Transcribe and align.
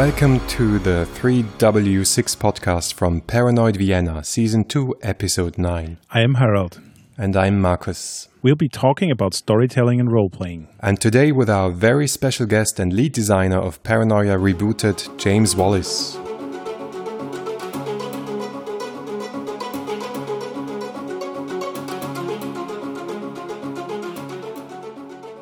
Welcome 0.00 0.40
to 0.46 0.78
the 0.78 1.06
3W6 1.16 2.34
podcast 2.38 2.94
from 2.94 3.20
Paranoid 3.20 3.76
Vienna, 3.76 4.24
Season 4.24 4.64
2, 4.64 4.94
Episode 5.02 5.58
9. 5.58 5.98
I 6.10 6.22
am 6.22 6.36
Harold. 6.36 6.80
And 7.18 7.36
I'm 7.36 7.60
Markus. 7.60 8.26
We'll 8.40 8.54
be 8.54 8.70
talking 8.70 9.10
about 9.10 9.34
storytelling 9.34 10.00
and 10.00 10.10
role 10.10 10.30
playing. 10.30 10.68
And 10.80 10.98
today 10.98 11.32
with 11.32 11.50
our 11.50 11.70
very 11.70 12.08
special 12.08 12.46
guest 12.46 12.80
and 12.80 12.94
lead 12.94 13.12
designer 13.12 13.58
of 13.58 13.82
Paranoia 13.82 14.38
Rebooted, 14.38 15.18
James 15.18 15.54
Wallis. 15.54 16.14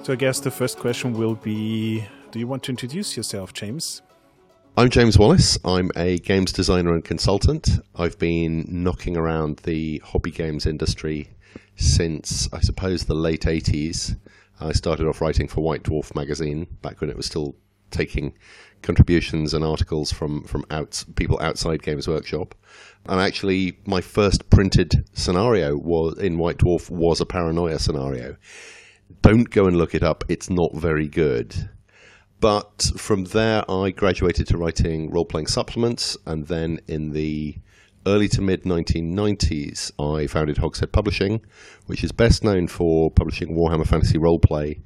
So 0.04 0.12
I 0.14 0.16
guess 0.16 0.40
the 0.40 0.50
first 0.50 0.80
question 0.80 1.12
will 1.12 1.36
be 1.36 2.08
Do 2.32 2.40
you 2.40 2.48
want 2.48 2.64
to 2.64 2.72
introduce 2.72 3.16
yourself, 3.16 3.52
James? 3.52 4.02
I'm 4.78 4.90
James 4.90 5.18
Wallis. 5.18 5.58
I'm 5.64 5.90
a 5.96 6.20
games 6.20 6.52
designer 6.52 6.94
and 6.94 7.04
consultant. 7.04 7.68
I've 7.96 8.16
been 8.16 8.64
knocking 8.68 9.16
around 9.16 9.56
the 9.64 10.00
hobby 10.04 10.30
games 10.30 10.66
industry 10.66 11.30
since, 11.74 12.48
I 12.52 12.60
suppose, 12.60 13.04
the 13.04 13.14
late 13.14 13.42
80s. 13.42 14.16
I 14.60 14.70
started 14.70 15.08
off 15.08 15.20
writing 15.20 15.48
for 15.48 15.62
White 15.62 15.82
Dwarf 15.82 16.14
magazine 16.14 16.68
back 16.80 17.00
when 17.00 17.10
it 17.10 17.16
was 17.16 17.26
still 17.26 17.56
taking 17.90 18.34
contributions 18.82 19.52
and 19.52 19.64
articles 19.64 20.12
from 20.12 20.44
from 20.44 20.64
out, 20.70 21.04
people 21.16 21.40
outside 21.40 21.82
Games 21.82 22.06
Workshop. 22.06 22.54
And 23.06 23.20
actually, 23.20 23.80
my 23.84 24.00
first 24.00 24.48
printed 24.48 25.04
scenario 25.12 25.76
was 25.76 26.18
in 26.18 26.38
White 26.38 26.58
Dwarf 26.58 26.88
was 26.88 27.20
a 27.20 27.26
paranoia 27.26 27.80
scenario 27.80 28.36
don't 29.22 29.50
go 29.50 29.66
and 29.66 29.76
look 29.76 29.94
it 29.94 30.02
up. 30.02 30.24
It's 30.28 30.50
not 30.50 30.74
very 30.74 31.08
good. 31.08 31.68
But 32.40 32.92
from 32.96 33.24
there, 33.24 33.68
I 33.70 33.90
graduated 33.90 34.46
to 34.48 34.58
writing 34.58 35.10
role 35.10 35.24
playing 35.24 35.48
supplements, 35.48 36.16
and 36.24 36.46
then 36.46 36.80
in 36.86 37.12
the 37.12 37.56
early 38.06 38.28
to 38.28 38.40
mid 38.40 38.62
1990s, 38.62 39.92
I 39.98 40.26
founded 40.28 40.58
Hogshead 40.58 40.92
Publishing, 40.92 41.40
which 41.86 42.04
is 42.04 42.12
best 42.12 42.44
known 42.44 42.68
for 42.68 43.10
publishing 43.10 43.56
Warhammer 43.56 43.86
Fantasy 43.86 44.18
Roleplay, 44.18 44.80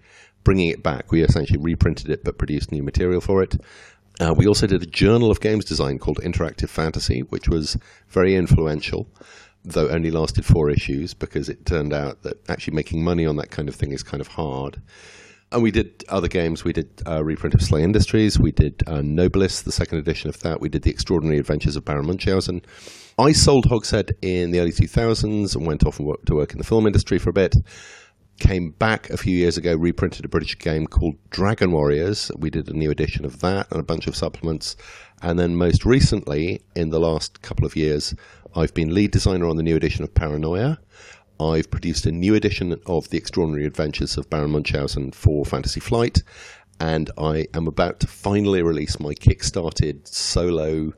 bringing 0.45 0.69
it 0.69 0.83
back. 0.83 1.13
We 1.13 1.23
essentially 1.23 1.59
reprinted 1.59 2.09
it 2.11 2.25
but 2.25 2.39
produced 2.39 2.73
new 2.73 2.83
material 2.83 3.21
for 3.21 3.43
it. 3.43 3.61
Uh, 4.21 4.35
we 4.37 4.47
also 4.47 4.67
did 4.67 4.83
a 4.83 4.87
journal 4.87 5.31
of 5.31 5.41
games 5.41 5.65
design 5.65 5.99
called 5.99 6.19
Interactive 6.19 6.69
Fantasy, 6.69 7.21
which 7.21 7.49
was 7.49 7.77
very 8.09 8.35
influential 8.35 9.09
though 9.65 9.89
only 9.89 10.11
lasted 10.11 10.45
four 10.45 10.71
issues 10.71 11.15
because 11.15 11.49
it 11.49 11.65
turned 11.65 11.93
out 11.93 12.23
that 12.23 12.49
actually 12.49 12.75
making 12.75 13.03
money 13.03 13.25
on 13.25 13.37
that 13.37 13.51
kind 13.51 13.69
of 13.69 13.75
thing 13.75 13.93
is 13.93 14.03
kind 14.03 14.21
of 14.21 14.29
hard. 14.29 14.81
And 15.53 15.63
we 15.63 15.71
did 15.71 16.03
other 16.09 16.29
games. 16.29 16.65
We 16.65 16.73
did 16.73 16.89
a 17.05 17.17
uh, 17.17 17.21
reprint 17.21 17.55
of 17.55 17.61
SLA 17.61 17.83
Industries. 17.83 18.39
We 18.39 18.53
did 18.53 18.83
uh, 18.87 19.03
Nobilis, 19.03 19.63
the 19.63 19.73
second 19.73 19.99
edition 19.99 20.31
of 20.31 20.41
that. 20.41 20.63
We 20.63 20.71
did 20.71 20.83
The 20.83 20.91
Extraordinary 20.91 21.39
Adventures 21.39 21.77
of 21.77 21.85
Baron 21.85 22.07
Munchausen. 22.07 22.63
I 23.19 23.33
sold 23.33 23.67
Hogshead 23.67 24.13
in 24.23 24.51
the 24.51 24.61
early 24.61 24.73
2000s 24.73 25.55
and 25.55 25.67
went 25.67 25.85
off 25.85 25.99
and 25.99 26.17
to 26.25 26.35
work 26.35 26.53
in 26.53 26.59
the 26.59 26.65
film 26.65 26.87
industry 26.87 27.19
for 27.19 27.29
a 27.29 27.35
bit. 27.35 27.55
Came 28.41 28.71
back 28.71 29.11
a 29.11 29.19
few 29.19 29.37
years 29.37 29.59
ago, 29.59 29.77
reprinted 29.77 30.25
a 30.25 30.29
British 30.29 30.59
game 30.59 30.87
called 30.87 31.17
Dragon 31.29 31.71
Warriors. 31.71 32.33
We 32.39 32.49
did 32.49 32.71
a 32.71 32.77
new 32.77 32.91
edition 32.91 33.27
of 33.27 33.41
that 33.41 33.71
and 33.71 33.79
a 33.79 33.85
bunch 33.85 34.07
of 34.07 34.17
supplements. 34.17 34.75
And 35.21 35.39
then 35.39 35.55
most 35.55 35.85
recently, 35.85 36.63
in 36.75 36.89
the 36.89 36.99
last 36.99 37.43
couple 37.43 37.67
of 37.67 37.77
years, 37.77 38.15
I've 38.57 38.73
been 38.73 38.95
lead 38.95 39.11
designer 39.11 39.47
on 39.47 39.57
the 39.57 39.63
new 39.63 39.77
edition 39.77 40.03
of 40.03 40.15
Paranoia. 40.15 40.79
I've 41.41 41.71
produced 41.71 42.07
a 42.07 42.13
new 42.13 42.35
edition 42.35 42.77
of 42.87 43.09
The 43.11 43.19
Extraordinary 43.19 43.67
Adventures 43.67 44.17
of 44.17 44.29
Baron 44.31 44.51
Munchausen 44.53 45.13
for 45.13 45.45
Fantasy 45.45 45.81
Flight, 45.81 46.23
and 46.81 47.11
I 47.19 47.47
am 47.55 47.67
about 47.67 48.01
to 48.01 48.07
finally 48.07 48.63
release 48.63 48.99
my 49.01 49.15
kickstarted 49.15 50.07
solo 50.07 50.93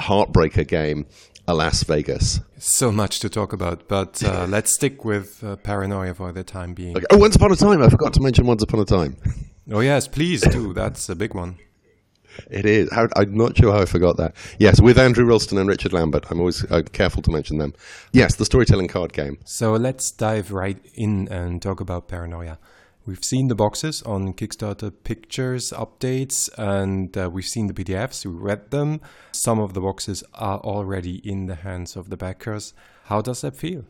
heartbreaker 0.00 0.66
game, 0.66 1.06
Alas 1.46 1.82
Vegas. 1.84 2.40
So 2.58 2.92
much 2.92 3.20
to 3.20 3.28
talk 3.28 3.52
about, 3.52 3.88
but 3.88 4.22
uh, 4.22 4.46
let's 4.48 4.74
stick 4.74 5.04
with 5.04 5.42
uh, 5.42 5.56
Paranoia 5.56 6.14
for 6.14 6.32
the 6.32 6.44
time 6.44 6.74
being. 6.74 6.96
Okay. 6.96 7.06
Oh, 7.10 7.18
Once 7.18 7.36
Upon 7.36 7.52
a 7.52 7.56
Time! 7.56 7.82
I 7.82 7.88
forgot 7.88 8.12
to 8.14 8.20
mention 8.20 8.46
Once 8.46 8.62
Upon 8.62 8.80
a 8.80 8.84
Time. 8.84 9.16
Oh, 9.70 9.80
yes, 9.80 10.08
please 10.08 10.40
do. 10.40 10.72
That's 10.72 11.08
a 11.08 11.14
big 11.16 11.34
one. 11.34 11.58
It 12.50 12.66
is. 12.66 12.90
How, 12.92 13.08
I'm 13.16 13.34
not 13.34 13.56
sure 13.56 13.72
how 13.72 13.80
I 13.80 13.84
forgot 13.84 14.16
that. 14.16 14.34
Yes, 14.58 14.80
with 14.80 14.98
Andrew 14.98 15.24
Rilstone 15.26 15.60
and 15.60 15.68
Richard 15.68 15.92
Lambert. 15.92 16.26
I'm 16.30 16.40
always 16.40 16.64
uh, 16.70 16.82
careful 16.92 17.22
to 17.22 17.30
mention 17.30 17.58
them. 17.58 17.74
Yes, 18.12 18.36
the 18.36 18.44
storytelling 18.44 18.88
card 18.88 19.12
game. 19.12 19.38
So 19.44 19.72
let's 19.72 20.10
dive 20.10 20.52
right 20.52 20.78
in 20.94 21.28
and 21.28 21.60
talk 21.60 21.80
about 21.80 22.08
Paranoia. 22.08 22.58
We've 23.06 23.24
seen 23.24 23.48
the 23.48 23.54
boxes 23.54 24.02
on 24.02 24.34
Kickstarter 24.34 24.92
pictures, 25.02 25.72
updates, 25.72 26.50
and 26.58 27.16
uh, 27.16 27.30
we've 27.32 27.46
seen 27.46 27.66
the 27.66 27.72
PDFs. 27.72 28.26
We 28.26 28.32
read 28.32 28.70
them. 28.70 29.00
Some 29.32 29.58
of 29.60 29.72
the 29.72 29.80
boxes 29.80 30.22
are 30.34 30.58
already 30.58 31.16
in 31.26 31.46
the 31.46 31.54
hands 31.54 31.96
of 31.96 32.10
the 32.10 32.18
backers. 32.18 32.74
How 33.04 33.22
does 33.22 33.40
that 33.40 33.56
feel? 33.56 33.86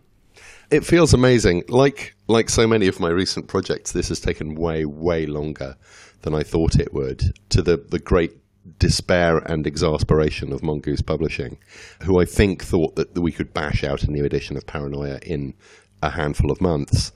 It 0.70 0.84
feels 0.84 1.12
amazing. 1.14 1.64
Like 1.69 2.14
like 2.28 2.48
so 2.48 2.66
many 2.69 2.87
of 2.87 3.00
my 3.00 3.08
recent 3.08 3.48
projects, 3.48 3.91
this 3.91 4.08
has 4.10 4.20
taken 4.20 4.54
way 4.54 4.84
way 4.84 5.26
longer 5.26 5.76
than 6.22 6.34
I 6.34 6.42
thought 6.42 6.78
it 6.78 6.92
would. 6.92 7.32
To 7.50 7.62
the 7.62 7.76
the 7.76 7.98
great 7.98 8.32
despair 8.78 9.38
and 9.38 9.66
exasperation 9.66 10.52
of 10.52 10.62
Mongoose 10.62 11.02
Publishing, 11.02 11.58
who 12.02 12.20
I 12.20 12.24
think 12.24 12.62
thought 12.62 12.96
that 12.96 13.18
we 13.18 13.32
could 13.32 13.54
bash 13.54 13.82
out 13.82 14.02
a 14.02 14.10
new 14.10 14.24
edition 14.24 14.56
of 14.56 14.66
Paranoia 14.66 15.18
in 15.22 15.54
a 16.02 16.10
handful 16.10 16.50
of 16.50 16.60
months. 16.60 17.12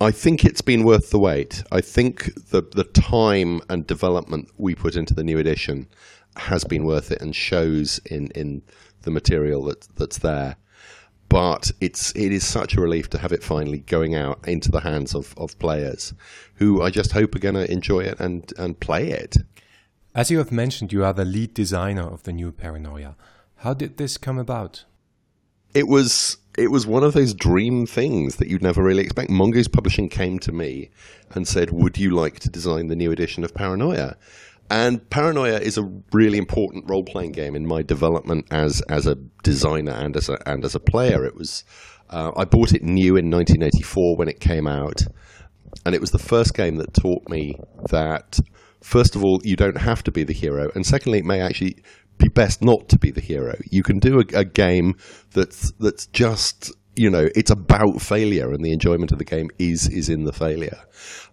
I 0.00 0.10
think 0.10 0.44
it's 0.44 0.62
been 0.62 0.84
worth 0.84 1.10
the 1.10 1.18
wait. 1.18 1.62
I 1.70 1.80
think 1.80 2.34
the 2.50 2.62
the 2.62 2.84
time 2.84 3.60
and 3.68 3.86
development 3.86 4.48
we 4.56 4.74
put 4.74 4.96
into 4.96 5.14
the 5.14 5.24
new 5.24 5.38
edition 5.38 5.88
has 6.36 6.64
been 6.64 6.84
worth 6.84 7.10
it 7.12 7.20
and 7.20 7.36
shows 7.36 8.00
in, 8.06 8.28
in 8.28 8.62
the 9.02 9.10
material 9.10 9.64
that 9.64 9.86
that's 9.96 10.18
there. 10.18 10.56
But 11.32 11.70
it's 11.80 12.14
it 12.14 12.30
is 12.30 12.46
such 12.46 12.74
a 12.74 12.80
relief 12.82 13.08
to 13.08 13.18
have 13.18 13.32
it 13.32 13.42
finally 13.42 13.78
going 13.78 14.14
out 14.14 14.46
into 14.46 14.70
the 14.70 14.80
hands 14.80 15.14
of, 15.14 15.32
of 15.38 15.58
players 15.58 16.12
who 16.56 16.82
I 16.82 16.90
just 16.90 17.12
hope 17.12 17.34
are 17.34 17.38
going 17.38 17.54
to 17.54 17.72
enjoy 17.72 18.00
it 18.00 18.20
and, 18.20 18.52
and 18.58 18.78
play 18.78 19.08
it. 19.08 19.38
As 20.14 20.30
you 20.30 20.36
have 20.36 20.52
mentioned, 20.52 20.92
you 20.92 21.02
are 21.02 21.14
the 21.14 21.24
lead 21.24 21.54
designer 21.54 22.02
of 22.02 22.24
the 22.24 22.34
new 22.34 22.52
Paranoia. 22.52 23.16
How 23.56 23.72
did 23.72 23.96
this 23.96 24.18
come 24.18 24.38
about? 24.38 24.84
It 25.72 25.88
was 25.88 26.36
it 26.58 26.70
was 26.70 26.86
one 26.86 27.02
of 27.02 27.14
those 27.14 27.32
dream 27.32 27.86
things 27.86 28.36
that 28.36 28.48
you'd 28.48 28.62
never 28.62 28.82
really 28.82 29.02
expect. 29.02 29.30
Mongoose 29.30 29.68
Publishing 29.68 30.10
came 30.10 30.38
to 30.40 30.52
me 30.52 30.90
and 31.30 31.48
said, 31.48 31.70
"Would 31.70 31.96
you 31.96 32.10
like 32.10 32.40
to 32.40 32.50
design 32.50 32.88
the 32.88 32.96
new 32.96 33.10
edition 33.10 33.42
of 33.42 33.54
Paranoia?" 33.54 34.18
And 34.72 35.10
Paranoia 35.10 35.58
is 35.58 35.76
a 35.76 35.86
really 36.12 36.38
important 36.38 36.88
role 36.88 37.04
playing 37.04 37.32
game 37.32 37.54
in 37.54 37.66
my 37.66 37.82
development 37.82 38.46
as 38.50 38.80
as 38.88 39.06
a 39.06 39.16
designer 39.42 39.92
and 39.92 40.16
as 40.16 40.30
a 40.30 40.38
and 40.48 40.64
as 40.64 40.74
a 40.74 40.80
player. 40.80 41.26
It 41.26 41.34
was 41.34 41.62
uh, 42.08 42.32
I 42.34 42.46
bought 42.46 42.72
it 42.72 42.82
new 42.82 43.16
in 43.18 43.30
1984 43.30 44.16
when 44.16 44.28
it 44.28 44.40
came 44.40 44.66
out, 44.66 45.02
and 45.84 45.94
it 45.94 46.00
was 46.00 46.10
the 46.10 46.18
first 46.18 46.54
game 46.54 46.76
that 46.76 46.94
taught 46.94 47.28
me 47.28 47.58
that 47.90 48.38
first 48.80 49.14
of 49.14 49.22
all, 49.22 49.42
you 49.44 49.56
don't 49.56 49.76
have 49.76 50.02
to 50.04 50.10
be 50.10 50.24
the 50.24 50.32
hero, 50.32 50.70
and 50.74 50.86
secondly, 50.86 51.18
it 51.18 51.26
may 51.26 51.42
actually 51.42 51.76
be 52.16 52.28
best 52.28 52.62
not 52.62 52.88
to 52.88 52.98
be 52.98 53.10
the 53.10 53.20
hero. 53.20 53.54
You 53.70 53.82
can 53.82 53.98
do 53.98 54.20
a, 54.20 54.38
a 54.38 54.44
game 54.46 54.94
that's 55.34 55.72
that's 55.80 56.06
just 56.06 56.72
you 56.96 57.10
know 57.10 57.28
it's 57.34 57.50
about 57.50 58.00
failure, 58.00 58.52
and 58.52 58.64
the 58.64 58.72
enjoyment 58.72 59.12
of 59.12 59.18
the 59.18 59.24
game 59.24 59.48
is 59.58 59.88
is 59.88 60.08
in 60.08 60.24
the 60.24 60.32
failure. 60.32 60.78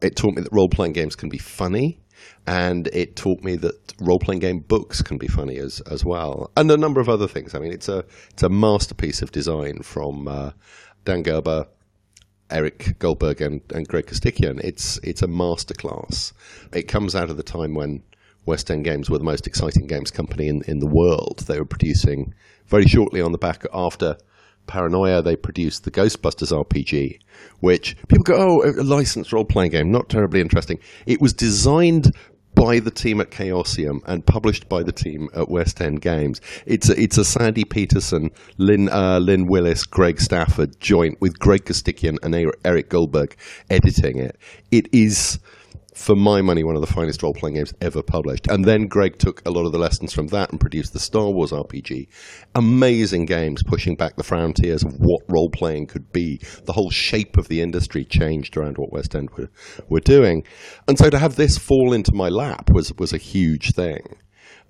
It 0.01 0.15
taught 0.15 0.35
me 0.35 0.41
that 0.41 0.53
role 0.53 0.69
playing 0.69 0.93
games 0.93 1.15
can 1.15 1.29
be 1.29 1.37
funny. 1.37 1.99
And 2.45 2.87
it 2.87 3.15
taught 3.15 3.43
me 3.43 3.55
that 3.57 3.93
role 4.01 4.19
playing 4.19 4.39
game 4.39 4.59
books 4.59 5.01
can 5.01 5.17
be 5.17 5.27
funny 5.27 5.57
as 5.57 5.81
as 5.81 6.03
well, 6.03 6.51
and 6.57 6.69
a 6.69 6.77
number 6.77 6.99
of 6.99 7.07
other 7.07 7.27
things. 7.27 7.55
I 7.55 7.59
mean, 7.59 7.71
it's 7.71 7.87
a 7.87 8.03
it's 8.31 8.43
a 8.43 8.49
masterpiece 8.49 9.21
of 9.21 9.31
design 9.31 9.83
from 9.83 10.27
uh, 10.27 10.51
Dan 11.05 11.23
Gelber, 11.23 11.67
Eric 12.49 12.97
Goldberg 12.99 13.41
and, 13.41 13.61
and 13.73 13.87
Greg 13.87 14.07
Costikyan. 14.07 14.59
It's 14.63 14.99
it's 15.03 15.21
a 15.21 15.27
masterclass. 15.27 16.33
It 16.73 16.83
comes 16.83 17.15
out 17.15 17.29
of 17.29 17.37
the 17.37 17.43
time 17.43 17.73
when 17.73 18.03
West 18.45 18.71
End 18.71 18.83
Games 18.83 19.09
were 19.09 19.17
the 19.17 19.23
most 19.23 19.47
exciting 19.47 19.87
games 19.87 20.11
company 20.11 20.47
in, 20.47 20.61
in 20.63 20.79
the 20.79 20.87
world. 20.91 21.43
They 21.47 21.59
were 21.59 21.65
producing 21.65 22.33
very 22.67 22.85
shortly 22.85 23.21
on 23.21 23.31
the 23.31 23.37
back 23.37 23.63
after 23.73 24.17
Paranoia, 24.69 25.21
they 25.21 25.35
produced 25.35 25.83
the 25.83 25.91
Ghostbusters 25.91 26.53
RPG, 26.53 27.19
which 27.59 27.97
people 28.07 28.23
go, 28.23 28.35
oh, 28.37 28.69
a 28.69 28.83
licensed 28.83 29.33
role 29.33 29.43
playing 29.43 29.71
game, 29.71 29.91
not 29.91 30.07
terribly 30.07 30.39
interesting. 30.39 30.79
It 31.05 31.19
was 31.19 31.33
designed 31.33 32.11
by 32.55 32.79
the 32.79 32.91
team 32.91 33.21
at 33.21 33.31
Chaosium 33.31 33.99
and 34.05 34.25
published 34.25 34.69
by 34.69 34.83
the 34.83 34.91
team 34.91 35.29
at 35.33 35.49
West 35.49 35.81
End 35.81 36.01
Games. 36.01 36.41
It's 36.65 36.89
a, 36.89 37.01
it's 37.01 37.17
a 37.17 37.25
Sandy 37.25 37.63
Petersen, 37.63 38.29
Lynn, 38.57 38.89
uh, 38.89 39.19
Lynn 39.19 39.47
Willis, 39.47 39.85
Greg 39.85 40.19
Stafford 40.19 40.79
joint 40.79 41.19
with 41.21 41.39
Greg 41.39 41.65
Costikyan 41.65 42.17
and 42.21 42.35
Eric 42.63 42.89
Goldberg 42.89 43.35
editing 43.69 44.19
it. 44.19 44.37
It 44.71 44.87
is 44.93 45.39
for 45.99 46.15
my 46.15 46.41
money, 46.41 46.63
one 46.63 46.75
of 46.75 46.81
the 46.81 46.87
finest 46.87 47.21
role 47.21 47.33
playing 47.33 47.55
games 47.55 47.73
ever 47.81 48.01
published. 48.01 48.47
And 48.47 48.63
then 48.63 48.87
Greg 48.87 49.19
took 49.19 49.45
a 49.45 49.51
lot 49.51 49.65
of 49.65 49.73
the 49.73 49.77
lessons 49.77 50.13
from 50.13 50.27
that 50.27 50.49
and 50.49 50.59
produced 50.59 50.93
the 50.93 50.99
Star 50.99 51.29
Wars 51.29 51.51
RPG. 51.51 52.07
Amazing 52.55 53.25
games 53.25 53.61
pushing 53.63 53.95
back 53.95 54.15
the 54.15 54.23
frontiers 54.23 54.81
of 54.81 54.93
what 54.97 55.21
role 55.27 55.49
playing 55.49 55.87
could 55.87 56.09
be. 56.13 56.39
The 56.63 56.71
whole 56.71 56.89
shape 56.89 57.37
of 57.37 57.49
the 57.49 57.61
industry 57.61 58.05
changed 58.05 58.55
around 58.55 58.77
what 58.77 58.93
West 58.93 59.13
End 59.13 59.29
were, 59.31 59.49
were 59.89 59.99
doing. 59.99 60.45
And 60.87 60.97
so 60.97 61.09
to 61.09 61.19
have 61.19 61.35
this 61.35 61.57
fall 61.57 61.91
into 61.91 62.15
my 62.15 62.29
lap 62.29 62.69
was, 62.71 62.93
was 62.97 63.11
a 63.11 63.17
huge 63.17 63.73
thing. 63.73 64.15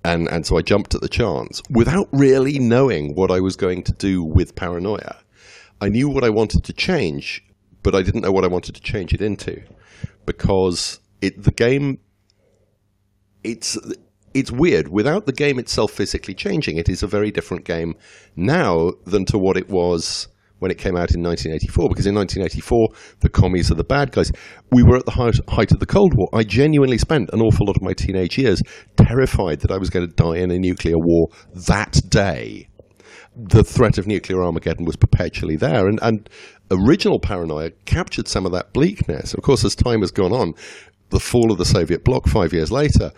And, 0.04 0.26
and 0.28 0.44
so 0.44 0.58
I 0.58 0.62
jumped 0.62 0.96
at 0.96 1.00
the 1.00 1.08
chance 1.08 1.62
without 1.70 2.08
really 2.10 2.58
knowing 2.58 3.14
what 3.14 3.30
I 3.30 3.38
was 3.38 3.54
going 3.54 3.84
to 3.84 3.92
do 3.92 4.24
with 4.24 4.56
paranoia. 4.56 5.16
I 5.80 5.90
knew 5.90 6.08
what 6.08 6.24
I 6.24 6.30
wanted 6.30 6.64
to 6.64 6.72
change, 6.72 7.44
but 7.84 7.94
I 7.94 8.02
didn't 8.02 8.22
know 8.22 8.32
what 8.32 8.44
I 8.44 8.48
wanted 8.48 8.74
to 8.74 8.82
change 8.82 9.14
it 9.14 9.22
into 9.22 9.62
because 10.26 10.98
it, 11.20 11.42
the 11.42 11.52
game 11.52 11.98
it's 13.42 13.78
it's 14.32 14.52
weird. 14.52 14.88
Without 14.88 15.26
the 15.26 15.32
game 15.32 15.58
itself 15.58 15.92
physically 15.92 16.34
changing, 16.34 16.76
it 16.76 16.88
is 16.88 17.02
a 17.02 17.06
very 17.06 17.30
different 17.30 17.64
game 17.64 17.94
now 18.36 18.92
than 19.04 19.24
to 19.26 19.38
what 19.38 19.56
it 19.56 19.68
was 19.68 20.28
when 20.60 20.70
it 20.70 20.78
came 20.78 20.94
out 20.94 21.12
in 21.14 21.22
1984. 21.22 21.88
Because 21.88 22.06
in 22.06 22.14
1984, 22.14 22.88
the 23.20 23.28
commies 23.28 23.70
are 23.70 23.74
the 23.74 23.82
bad 23.82 24.12
guys. 24.12 24.30
We 24.70 24.82
were 24.82 24.96
at 24.96 25.06
the 25.06 25.12
height, 25.12 25.34
height 25.48 25.72
of 25.72 25.80
the 25.80 25.86
Cold 25.86 26.14
War. 26.14 26.28
I 26.32 26.44
genuinely 26.44 26.98
spent 26.98 27.30
an 27.32 27.40
awful 27.40 27.66
lot 27.66 27.76
of 27.76 27.82
my 27.82 27.92
teenage 27.92 28.38
years 28.38 28.62
terrified 28.96 29.60
that 29.60 29.72
I 29.72 29.78
was 29.78 29.90
going 29.90 30.06
to 30.06 30.14
die 30.14 30.36
in 30.36 30.50
a 30.50 30.58
nuclear 30.58 30.98
war 30.98 31.28
that 31.54 32.00
day. 32.08 32.68
The 33.36 33.64
threat 33.64 33.96
of 33.96 34.06
nuclear 34.06 34.42
Armageddon 34.42 34.84
was 34.84 34.96
perpetually 34.96 35.56
there, 35.56 35.86
and, 35.88 35.98
and 36.02 36.28
original 36.70 37.20
paranoia 37.20 37.70
captured 37.84 38.28
some 38.28 38.44
of 38.44 38.52
that 38.52 38.72
bleakness. 38.72 39.34
Of 39.34 39.42
course, 39.42 39.64
as 39.64 39.74
time 39.74 40.00
has 40.00 40.10
gone 40.10 40.32
on, 40.32 40.54
the 41.10 41.20
fall 41.20 41.52
of 41.52 41.58
the 41.58 41.64
Soviet 41.64 42.04
bloc 42.04 42.26
five 42.26 42.52
years 42.52 42.72
later, 42.72 43.12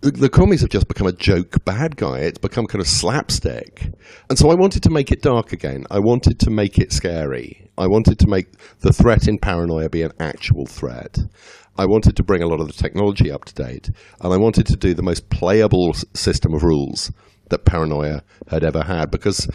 the, 0.00 0.10
the 0.10 0.28
commies 0.28 0.60
have 0.62 0.70
just 0.70 0.88
become 0.88 1.06
a 1.06 1.12
joke 1.12 1.64
bad 1.64 1.96
guy. 1.96 2.20
It's 2.20 2.38
become 2.38 2.66
kind 2.66 2.80
of 2.80 2.88
slapstick. 2.88 3.90
And 4.28 4.38
so 4.38 4.50
I 4.50 4.54
wanted 4.54 4.82
to 4.84 4.90
make 4.90 5.10
it 5.10 5.22
dark 5.22 5.52
again. 5.52 5.84
I 5.90 5.98
wanted 5.98 6.38
to 6.40 6.50
make 6.50 6.78
it 6.78 6.92
scary. 6.92 7.70
I 7.76 7.86
wanted 7.86 8.18
to 8.20 8.26
make 8.26 8.46
the 8.80 8.92
threat 8.92 9.28
in 9.28 9.38
paranoia 9.38 9.88
be 9.88 10.02
an 10.02 10.12
actual 10.18 10.66
threat. 10.66 11.18
I 11.76 11.86
wanted 11.86 12.16
to 12.16 12.22
bring 12.22 12.42
a 12.42 12.46
lot 12.46 12.60
of 12.60 12.66
the 12.66 12.72
technology 12.72 13.30
up 13.30 13.44
to 13.46 13.54
date. 13.54 13.90
And 14.20 14.32
I 14.32 14.36
wanted 14.36 14.66
to 14.66 14.76
do 14.76 14.94
the 14.94 15.02
most 15.02 15.30
playable 15.30 15.94
system 16.14 16.54
of 16.54 16.62
rules 16.62 17.12
that 17.48 17.64
paranoia 17.64 18.22
had 18.48 18.64
ever 18.64 18.84
had 18.84 19.10
because 19.10 19.48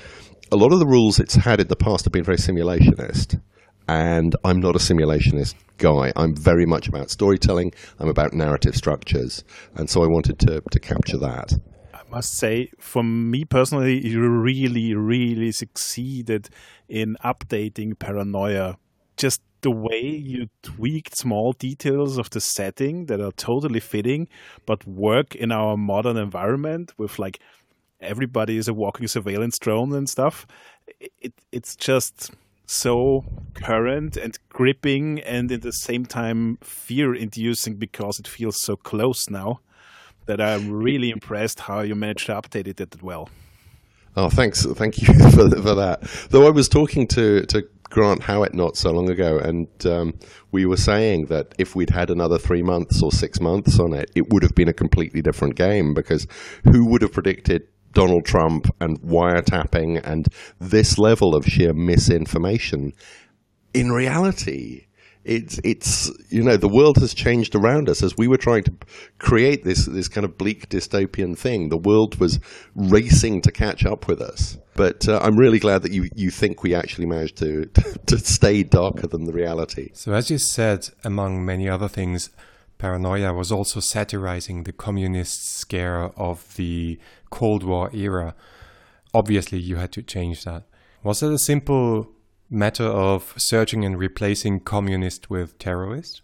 a 0.51 0.56
lot 0.56 0.71
of 0.71 0.80
the 0.80 0.86
rules 0.86 1.19
it's 1.19 1.36
had 1.36 1.59
in 1.59 1.68
the 1.68 1.75
past 1.75 2.06
have 2.06 2.13
been 2.13 2.24
very 2.24 2.38
simulationist 2.38 3.41
and 3.88 4.36
I'm 4.44 4.60
not 4.60 4.76
a 4.76 4.80
simulationist 4.80 5.56
guy. 5.78 6.12
I'm 6.16 6.36
very 6.36 6.66
much 6.66 6.88
about 6.88 7.10
storytelling. 7.10 7.74
I'm 8.00 8.10
about 8.10 8.34
narrative 8.34 8.76
structures, 8.76 9.44
and 9.76 9.90
so 9.90 10.04
I 10.04 10.08
wanted 10.08 10.40
to 10.40 10.62
to 10.62 10.80
capture 10.80 11.18
that. 11.18 11.54
I 11.94 12.02
must 12.10 12.34
say, 12.38 12.72
for 12.80 13.04
me 13.04 13.46
personally, 13.46 14.06
you 14.06 14.28
really, 14.28 14.94
really 14.94 15.52
succeeded 15.52 16.50
in 16.88 17.18
updating 17.24 17.98
paranoia. 17.98 18.78
Just 19.18 19.42
the 19.62 19.72
way 19.72 20.02
you 20.02 20.48
tweaked 20.62 21.18
small 21.18 21.54
details 21.54 22.18
of 22.20 22.30
the 22.30 22.40
setting 22.40 23.08
that 23.08 23.20
are 23.20 23.32
totally 23.32 23.80
fitting, 23.80 24.28
but 24.66 24.86
work 24.86 25.34
in 25.34 25.52
our 25.52 25.76
modern 25.76 26.18
environment 26.18 26.94
with 26.98 27.18
like 27.18 27.40
everybody 28.00 28.58
is 28.58 28.68
a 28.68 28.74
walking 28.74 29.08
surveillance 29.08 29.58
drone 29.58 29.94
and 29.94 30.08
stuff. 30.08 30.46
It, 31.00 31.34
it's 31.52 31.76
just 31.76 32.32
so 32.65 33.25
current 33.53 34.17
and 34.17 34.38
gripping 34.50 35.19
and 35.19 35.51
at 35.51 35.62
the 35.62 35.71
same 35.71 36.06
time 36.06 36.57
fear 36.62 37.13
inducing 37.13 37.75
because 37.75 38.19
it 38.19 38.27
feels 38.27 38.59
so 38.59 38.75
close 38.75 39.29
now 39.29 39.59
that 40.25 40.41
I'm 40.41 40.71
really 40.71 41.12
impressed 41.12 41.62
how 41.62 41.81
you 41.81 41.95
managed 41.95 42.25
to 42.27 42.33
update 42.33 42.67
it 42.67 42.77
that 42.77 43.01
well. 43.01 43.29
Oh, 44.17 44.29
thanks. 44.29 44.65
Thank 44.65 45.01
you 45.01 45.13
for, 45.31 45.50
for 45.50 45.75
that. 45.75 46.01
Though 46.29 46.47
I 46.47 46.50
was 46.50 46.69
talking 46.69 47.07
to, 47.09 47.45
to 47.47 47.67
Grant 47.89 48.23
Howitt 48.23 48.53
not 48.53 48.77
so 48.77 48.91
long 48.91 49.09
ago, 49.09 49.38
and 49.38 49.67
um, 49.85 50.13
we 50.51 50.65
were 50.65 50.77
saying 50.77 51.25
that 51.25 51.53
if 51.57 51.75
we'd 51.75 51.89
had 51.89 52.09
another 52.09 52.38
three 52.38 52.63
months 52.63 53.03
or 53.03 53.12
six 53.12 53.39
months 53.39 53.79
on 53.79 53.94
it, 53.94 54.09
it 54.15 54.31
would 54.31 54.44
have 54.44 54.56
been 54.56 54.69
a 54.69 54.73
completely 54.73 55.21
different 55.21 55.56
game 55.56 55.94
because 55.94 56.27
who 56.63 56.85
would 56.85 57.01
have 57.01 57.12
predicted 57.12 57.67
Donald 57.95 58.25
Trump 58.25 58.68
and 58.80 59.01
wiretapping 59.01 60.01
and 60.03 60.27
this 60.59 61.00
level 61.00 61.33
of 61.33 61.45
sheer 61.45 61.74
misinformation. 61.74 62.94
In 63.74 63.92
reality, 63.92 64.86
it's 65.24 65.59
it's 65.63 66.12
you 66.30 66.44
know 66.44 66.56
the 66.56 66.69
world 66.69 66.97
has 66.97 67.13
changed 67.15 67.56
around 67.56 67.89
us 67.89 68.03
as 68.03 68.15
we 68.15 68.27
were 68.27 68.38
trying 68.38 68.63
to 68.63 68.74
create 69.18 69.63
this 69.63 69.86
this 69.88 70.07
kind 70.07 70.24
of 70.24 70.38
bleak 70.38 70.69
dystopian 70.69 71.36
thing. 71.36 71.69
The 71.69 71.77
world 71.77 72.19
was 72.19 72.39
racing 72.75 73.42
to 73.42 73.51
catch 73.51 73.86
up 73.86 74.07
with 74.07 74.21
us. 74.21 74.57
But 74.75 75.07
uh, 75.07 75.19
I'm 75.24 75.38
really 75.38 75.59
glad 75.59 75.81
that 75.81 75.91
you 75.91 76.09
you 76.15 76.30
think 76.30 76.62
we 76.62 76.75
actually 76.75 77.07
managed 77.07 77.38
to 77.38 77.65
to 78.06 78.19
stay 78.19 78.62
darker 78.62 79.07
than 79.07 79.25
the 79.25 79.33
reality. 79.33 79.89
So 79.94 80.13
as 80.13 80.30
you 80.30 80.38
said, 80.38 80.89
among 81.03 81.44
many 81.44 81.68
other 81.68 81.88
things, 81.88 82.30
Paranoia 82.86 83.34
was 83.34 83.52
also 83.52 83.80
satirizing 83.80 84.62
the 84.62 84.72
communist 84.72 85.48
scare 85.58 86.12
of 86.16 86.56
the 86.56 87.00
Cold 87.32 87.64
War 87.64 87.90
era. 87.92 88.36
Obviously, 89.12 89.58
you 89.58 89.78
had 89.78 89.92
to 89.94 90.04
change 90.04 90.44
that. 90.44 90.66
Was 91.02 91.24
it 91.24 91.34
a 91.34 91.40
simple 91.40 92.12
matter 92.48 92.84
of 92.84 93.34
searching 93.38 93.84
and 93.84 93.98
replacing 93.98 94.60
communist 94.60 95.32
with 95.32 95.58
terrorist? 95.58 96.22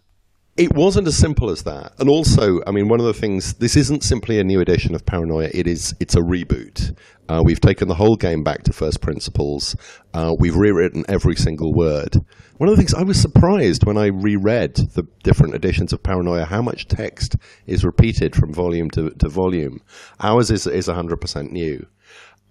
It 0.54 0.74
wasn't 0.74 1.08
as 1.08 1.16
simple 1.16 1.48
as 1.48 1.62
that. 1.62 1.92
And 1.98 2.10
also, 2.10 2.60
I 2.66 2.72
mean, 2.72 2.88
one 2.88 3.00
of 3.00 3.06
the 3.06 3.14
things, 3.14 3.54
this 3.54 3.74
isn't 3.74 4.04
simply 4.04 4.38
a 4.38 4.44
new 4.44 4.60
edition 4.60 4.94
of 4.94 5.06
Paranoia, 5.06 5.48
it 5.54 5.66
is, 5.66 5.94
it's 5.98 6.14
a 6.14 6.20
reboot. 6.20 6.94
Uh, 7.26 7.40
we've 7.42 7.60
taken 7.60 7.88
the 7.88 7.94
whole 7.94 8.16
game 8.16 8.44
back 8.44 8.62
to 8.64 8.72
first 8.74 9.00
principles. 9.00 9.74
Uh, 10.12 10.34
we've 10.38 10.56
rewritten 10.56 11.06
every 11.08 11.36
single 11.36 11.72
word. 11.72 12.16
One 12.58 12.68
of 12.68 12.76
the 12.76 12.82
things 12.82 12.92
I 12.92 13.02
was 13.02 13.18
surprised 13.18 13.86
when 13.86 13.96
I 13.96 14.08
reread 14.08 14.74
the 14.74 15.06
different 15.22 15.54
editions 15.54 15.94
of 15.94 16.02
Paranoia, 16.02 16.44
how 16.44 16.60
much 16.60 16.86
text 16.86 17.36
is 17.66 17.82
repeated 17.82 18.36
from 18.36 18.52
volume 18.52 18.90
to, 18.90 19.08
to 19.10 19.30
volume. 19.30 19.80
Ours 20.20 20.50
is, 20.50 20.66
is 20.66 20.86
100% 20.86 21.50
new. 21.50 21.86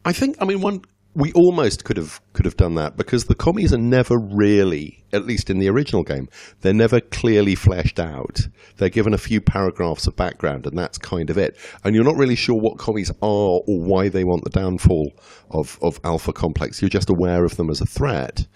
I 0.04 0.14
think, 0.14 0.38
I 0.42 0.46
mean, 0.46 0.62
one 0.62 0.82
we 1.14 1.32
almost 1.34 1.84
could 1.84 1.98
have 1.98 2.22
could 2.34 2.46
have 2.46 2.56
done 2.56 2.76
that 2.76 2.96
because 2.96 3.26
the 3.26 3.36
commies 3.36 3.74
are 3.74 3.78
never 3.78 4.18
really, 4.18 5.04
at 5.12 5.26
least 5.26 5.50
in 5.50 5.60
the 5.60 5.70
original 5.70 6.04
game, 6.04 6.28
they're 6.62 6.74
never 6.74 7.02
clearly 7.02 7.56
fleshed 7.56 8.00
out. 8.00 8.40
They're 8.78 8.90
given 8.90 9.14
a 9.14 9.18
few 9.18 9.42
paragraphs 9.42 10.08
of 10.08 10.16
background, 10.16 10.66
and 10.66 10.78
that's 10.78 10.98
kind 10.98 11.30
of 11.30 11.38
it. 11.38 11.58
And 11.84 11.94
you're 11.94 12.06
not 12.06 12.18
really 12.18 12.36
sure 12.36 12.56
what 12.56 12.78
commies 12.78 13.12
are 13.12 13.16
or 13.22 13.62
why 13.66 14.08
they 14.10 14.24
want 14.24 14.44
the 14.44 14.50
downfall 14.50 15.12
of 15.50 15.78
of 15.82 16.00
Alpha 16.04 16.32
Complex. 16.32 16.82
You're 16.82 16.90
just 16.90 17.10
aware 17.10 17.44
of 17.44 17.58
them 17.58 17.70
as 17.70 17.82
a 17.82 17.86
threat. 17.86 18.48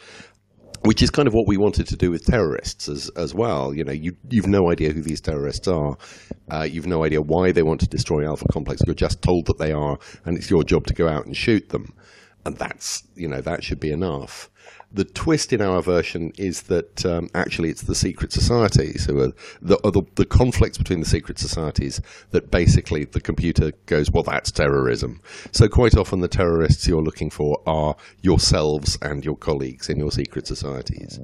Which 0.84 1.02
is 1.02 1.10
kind 1.10 1.28
of 1.28 1.34
what 1.34 1.48
we 1.48 1.58
wanted 1.58 1.88
to 1.88 1.96
do 1.96 2.12
with 2.12 2.26
terrorists 2.26 2.88
as 2.88 3.10
as 3.18 3.34
well. 3.34 3.74
You 3.74 3.84
know, 3.84 3.92
you 3.92 4.16
you've 4.30 4.48
no 4.48 4.70
idea 4.70 4.92
who 4.94 5.02
these 5.02 5.20
terrorists 5.20 5.68
are. 5.68 5.98
Uh, 6.52 6.68
you've 6.70 6.86
no 6.86 7.04
idea 7.04 7.22
why 7.22 7.52
they 7.52 7.64
want 7.64 7.80
to 7.80 7.88
destroy 7.88 8.24
Alpha 8.24 8.46
Complex. 8.54 8.82
You're 8.86 8.94
just 8.94 9.24
told 9.24 9.48
that 9.48 9.58
they 9.58 9.72
are, 9.72 9.98
and 10.26 10.38
it's 10.38 10.52
your 10.52 10.64
job 10.64 10.86
to 10.86 10.94
go 10.94 11.08
out 11.08 11.26
and 11.26 11.36
shoot 11.36 11.70
them 11.70 11.92
and 12.46 12.58
that's 12.58 13.04
you 13.16 13.28
know 13.28 13.42
that 13.42 13.64
should 13.64 13.80
be 13.80 13.92
enough. 13.92 14.50
The 14.92 15.04
twist 15.04 15.52
in 15.52 15.62
our 15.62 15.82
version 15.82 16.32
is 16.38 16.64
that 16.64 17.06
um, 17.06 17.30
actually 17.34 17.70
it's 17.70 17.82
the 17.82 17.96
secret 17.96 18.32
societies 18.32 19.06
who 19.06 19.20
are 19.20 19.34
the, 19.62 19.78
are 19.84 19.92
the, 19.92 20.04
the 20.16 20.25
conflicts 20.25 20.78
between 20.78 21.02
the 21.02 21.06
secret 21.06 21.38
societies 21.38 22.00
that 22.32 22.50
basically 22.50 23.04
the 23.04 23.20
computer 23.20 23.74
goes, 23.88 24.10
well, 24.10 24.24
that's 24.24 24.52
terrorism. 24.52 25.20
So 25.52 25.68
quite 25.68 25.98
often 25.98 26.22
the 26.22 26.30
terrorists 26.30 26.88
you're 26.88 27.04
looking 27.04 27.30
for 27.30 27.62
are 27.66 27.98
yourselves 28.22 28.98
and 29.02 29.25
your 29.25 29.36
colleagues 29.36 29.90
in 29.90 29.98
your 29.98 30.12
secret 30.12 30.48
societies. 30.48 31.20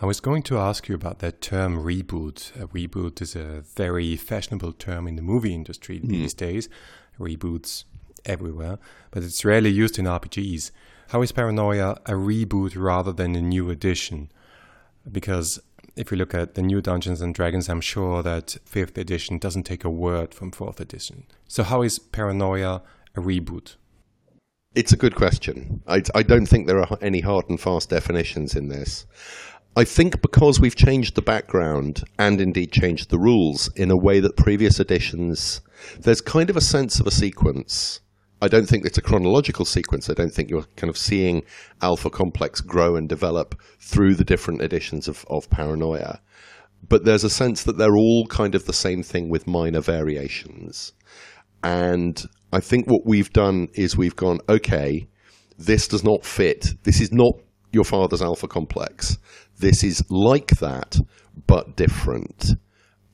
I 0.00 0.06
was 0.06 0.20
going 0.20 0.42
to 0.44 0.56
ask 0.56 0.88
you 0.88 0.94
about 0.94 1.18
that 1.18 1.42
term 1.42 1.84
reboot. 1.84 2.58
A 2.58 2.66
reboot 2.68 3.20
is 3.20 3.36
a 3.36 3.60
very 3.60 4.16
fashionable 4.16 4.72
term 4.72 5.06
in 5.06 5.16
the 5.16 5.22
movie 5.22 5.54
industry 5.54 6.00
mm. 6.00 6.08
these 6.08 6.32
days. 6.32 6.70
Reboots 7.18 7.84
everywhere, 8.24 8.78
but 9.10 9.22
it's 9.22 9.44
rarely 9.44 9.70
used 9.70 9.98
in 9.98 10.04
RPGs. 10.04 10.70
How 11.08 11.22
is 11.22 11.32
Paranoia 11.32 11.98
a 12.06 12.12
reboot 12.12 12.76
rather 12.76 13.12
than 13.12 13.34
a 13.34 13.42
new 13.42 13.70
edition? 13.70 14.30
Because 15.10 15.60
if 15.96 16.10
you 16.10 16.16
look 16.16 16.34
at 16.34 16.54
the 16.54 16.62
new 16.62 16.80
Dungeons 16.80 17.20
and 17.20 17.34
Dragons, 17.34 17.68
I'm 17.68 17.80
sure 17.80 18.22
that 18.22 18.56
5th 18.70 18.96
edition 18.96 19.38
doesn't 19.38 19.64
take 19.64 19.84
a 19.84 19.90
word 19.90 20.32
from 20.34 20.50
4th 20.52 20.80
edition. 20.80 21.24
So, 21.48 21.62
how 21.62 21.82
is 21.82 21.98
Paranoia 21.98 22.82
a 23.16 23.20
reboot? 23.20 23.76
It's 24.74 24.92
a 24.92 24.96
good 24.96 25.16
question. 25.16 25.82
I, 25.88 26.02
I 26.14 26.22
don't 26.22 26.46
think 26.46 26.66
there 26.66 26.80
are 26.80 26.98
any 27.02 27.20
hard 27.20 27.50
and 27.50 27.60
fast 27.60 27.90
definitions 27.90 28.54
in 28.54 28.68
this. 28.68 29.04
I 29.76 29.84
think 29.84 30.22
because 30.22 30.60
we've 30.60 30.76
changed 30.76 31.14
the 31.14 31.22
background 31.22 32.04
and 32.18 32.40
indeed 32.40 32.72
changed 32.72 33.10
the 33.10 33.18
rules 33.18 33.68
in 33.74 33.90
a 33.90 33.96
way 33.96 34.20
that 34.20 34.36
previous 34.36 34.78
editions, 34.78 35.60
there's 35.98 36.20
kind 36.20 36.50
of 36.50 36.56
a 36.56 36.60
sense 36.60 37.00
of 37.00 37.06
a 37.06 37.12
sequence 37.12 38.00
I 38.42 38.48
don't 38.48 38.66
think 38.66 38.86
it's 38.86 38.98
a 38.98 39.02
chronological 39.02 39.64
sequence. 39.64 40.08
I 40.08 40.14
don't 40.14 40.32
think 40.32 40.50
you're 40.50 40.66
kind 40.76 40.88
of 40.88 40.96
seeing 40.96 41.42
Alpha 41.82 42.08
Complex 42.08 42.60
grow 42.60 42.96
and 42.96 43.08
develop 43.08 43.60
through 43.78 44.14
the 44.14 44.24
different 44.24 44.62
editions 44.62 45.08
of, 45.08 45.26
of 45.28 45.50
Paranoia. 45.50 46.20
But 46.88 47.04
there's 47.04 47.24
a 47.24 47.30
sense 47.30 47.64
that 47.64 47.76
they're 47.76 47.96
all 47.96 48.26
kind 48.28 48.54
of 48.54 48.64
the 48.64 48.72
same 48.72 49.02
thing 49.02 49.28
with 49.28 49.46
minor 49.46 49.80
variations. 49.80 50.94
And 51.62 52.24
I 52.52 52.60
think 52.60 52.90
what 52.90 53.02
we've 53.04 53.32
done 53.32 53.68
is 53.74 53.96
we've 53.96 54.16
gone, 54.16 54.38
okay, 54.48 55.06
this 55.58 55.86
does 55.86 56.02
not 56.02 56.24
fit. 56.24 56.74
This 56.84 57.00
is 57.00 57.12
not 57.12 57.34
your 57.72 57.84
father's 57.84 58.22
Alpha 58.22 58.48
Complex. 58.48 59.18
This 59.58 59.84
is 59.84 60.02
like 60.08 60.58
that, 60.60 60.98
but 61.46 61.76
different 61.76 62.54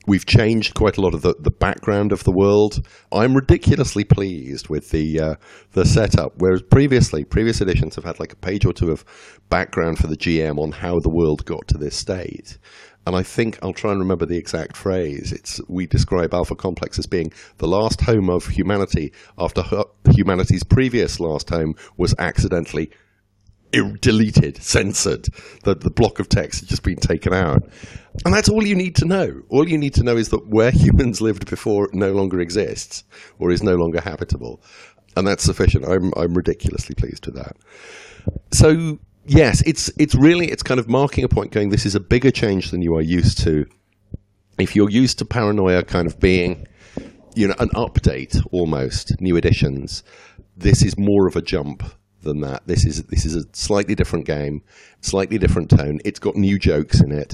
We've 0.07 0.25
changed 0.25 0.73
quite 0.73 0.95
a 0.95 1.01
lot 1.01 1.13
of 1.13 1.21
the, 1.21 1.35
the 1.37 1.51
background 1.51 2.13
of 2.13 2.23
the 2.23 2.31
world. 2.31 2.79
I'm 3.11 3.35
ridiculously 3.35 4.05
pleased 4.05 4.69
with 4.69 4.89
the 4.91 5.19
uh, 5.19 5.35
the 5.73 5.85
setup. 5.85 6.31
Whereas 6.37 6.61
previously, 6.61 7.25
previous 7.25 7.59
editions 7.59 7.95
have 7.95 8.05
had 8.05 8.17
like 8.17 8.31
a 8.31 8.37
page 8.37 8.65
or 8.65 8.71
two 8.71 8.89
of 8.89 9.03
background 9.49 9.97
for 9.99 10.07
the 10.07 10.15
GM 10.15 10.59
on 10.59 10.71
how 10.71 10.99
the 10.99 11.09
world 11.09 11.43
got 11.43 11.67
to 11.67 11.77
this 11.77 11.95
state. 11.95 12.57
And 13.05 13.15
I 13.15 13.23
think 13.23 13.59
I'll 13.61 13.73
try 13.73 13.91
and 13.91 13.99
remember 13.99 14.25
the 14.25 14.37
exact 14.37 14.77
phrase. 14.77 15.33
It's 15.33 15.59
we 15.67 15.87
describe 15.87 16.33
Alpha 16.33 16.55
Complex 16.55 16.97
as 16.99 17.05
being 17.05 17.31
the 17.57 17.67
last 17.67 18.01
home 18.01 18.29
of 18.29 18.47
humanity 18.47 19.11
after 19.37 19.63
humanity's 20.15 20.63
previous 20.63 21.19
last 21.19 21.49
home 21.49 21.75
was 21.97 22.15
accidentally 22.17 22.91
Er-, 23.75 23.97
deleted, 23.99 24.61
censored. 24.61 25.27
The, 25.63 25.75
the 25.75 25.89
block 25.89 26.19
of 26.19 26.29
text 26.29 26.61
has 26.61 26.69
just 26.69 26.83
been 26.83 26.97
taken 26.97 27.33
out. 27.33 27.63
And 28.25 28.33
that's 28.33 28.49
all 28.49 28.65
you 28.65 28.75
need 28.75 28.95
to 28.97 29.05
know. 29.05 29.41
All 29.49 29.67
you 29.67 29.77
need 29.77 29.93
to 29.95 30.03
know 30.03 30.17
is 30.17 30.29
that 30.29 30.47
where 30.47 30.71
humans 30.73 31.21
lived 31.21 31.49
before 31.49 31.89
no 31.93 32.13
longer 32.13 32.39
exists 32.39 33.03
or 33.39 33.51
is 33.51 33.63
no 33.63 33.75
longer 33.75 34.01
habitable. 34.01 34.61
And 35.15 35.27
that's 35.27 35.43
sufficient. 35.43 35.85
I'm, 35.85 36.13
I'm 36.15 36.33
ridiculously 36.33 36.95
pleased 36.95 37.25
with 37.25 37.35
that. 37.35 37.57
So, 38.51 38.99
yes, 39.25 39.61
it's, 39.65 39.91
it's 39.97 40.15
really, 40.15 40.49
it's 40.49 40.63
kind 40.63 40.79
of 40.79 40.87
marking 40.87 41.23
a 41.23 41.29
point 41.29 41.51
going, 41.51 41.69
this 41.69 41.85
is 41.85 41.95
a 41.95 41.99
bigger 41.99 42.31
change 42.31 42.71
than 42.71 42.81
you 42.81 42.95
are 42.95 43.01
used 43.01 43.39
to. 43.39 43.65
If 44.57 44.75
you're 44.75 44.89
used 44.89 45.19
to 45.19 45.25
paranoia 45.25 45.83
kind 45.83 46.07
of 46.07 46.19
being, 46.19 46.67
you 47.35 47.47
know, 47.47 47.55
an 47.59 47.69
update 47.69 48.41
almost, 48.51 49.19
new 49.19 49.35
editions, 49.37 50.03
this 50.55 50.81
is 50.81 50.97
more 50.97 51.27
of 51.27 51.35
a 51.35 51.41
jump 51.41 51.83
than 52.21 52.41
that. 52.41 52.67
This 52.67 52.85
is 52.85 53.03
this 53.03 53.25
is 53.25 53.35
a 53.35 53.43
slightly 53.53 53.95
different 53.95 54.25
game, 54.25 54.61
slightly 55.01 55.37
different 55.37 55.69
tone. 55.69 55.99
It's 56.05 56.19
got 56.19 56.35
new 56.35 56.59
jokes 56.59 57.01
in 57.01 57.11
it, 57.11 57.33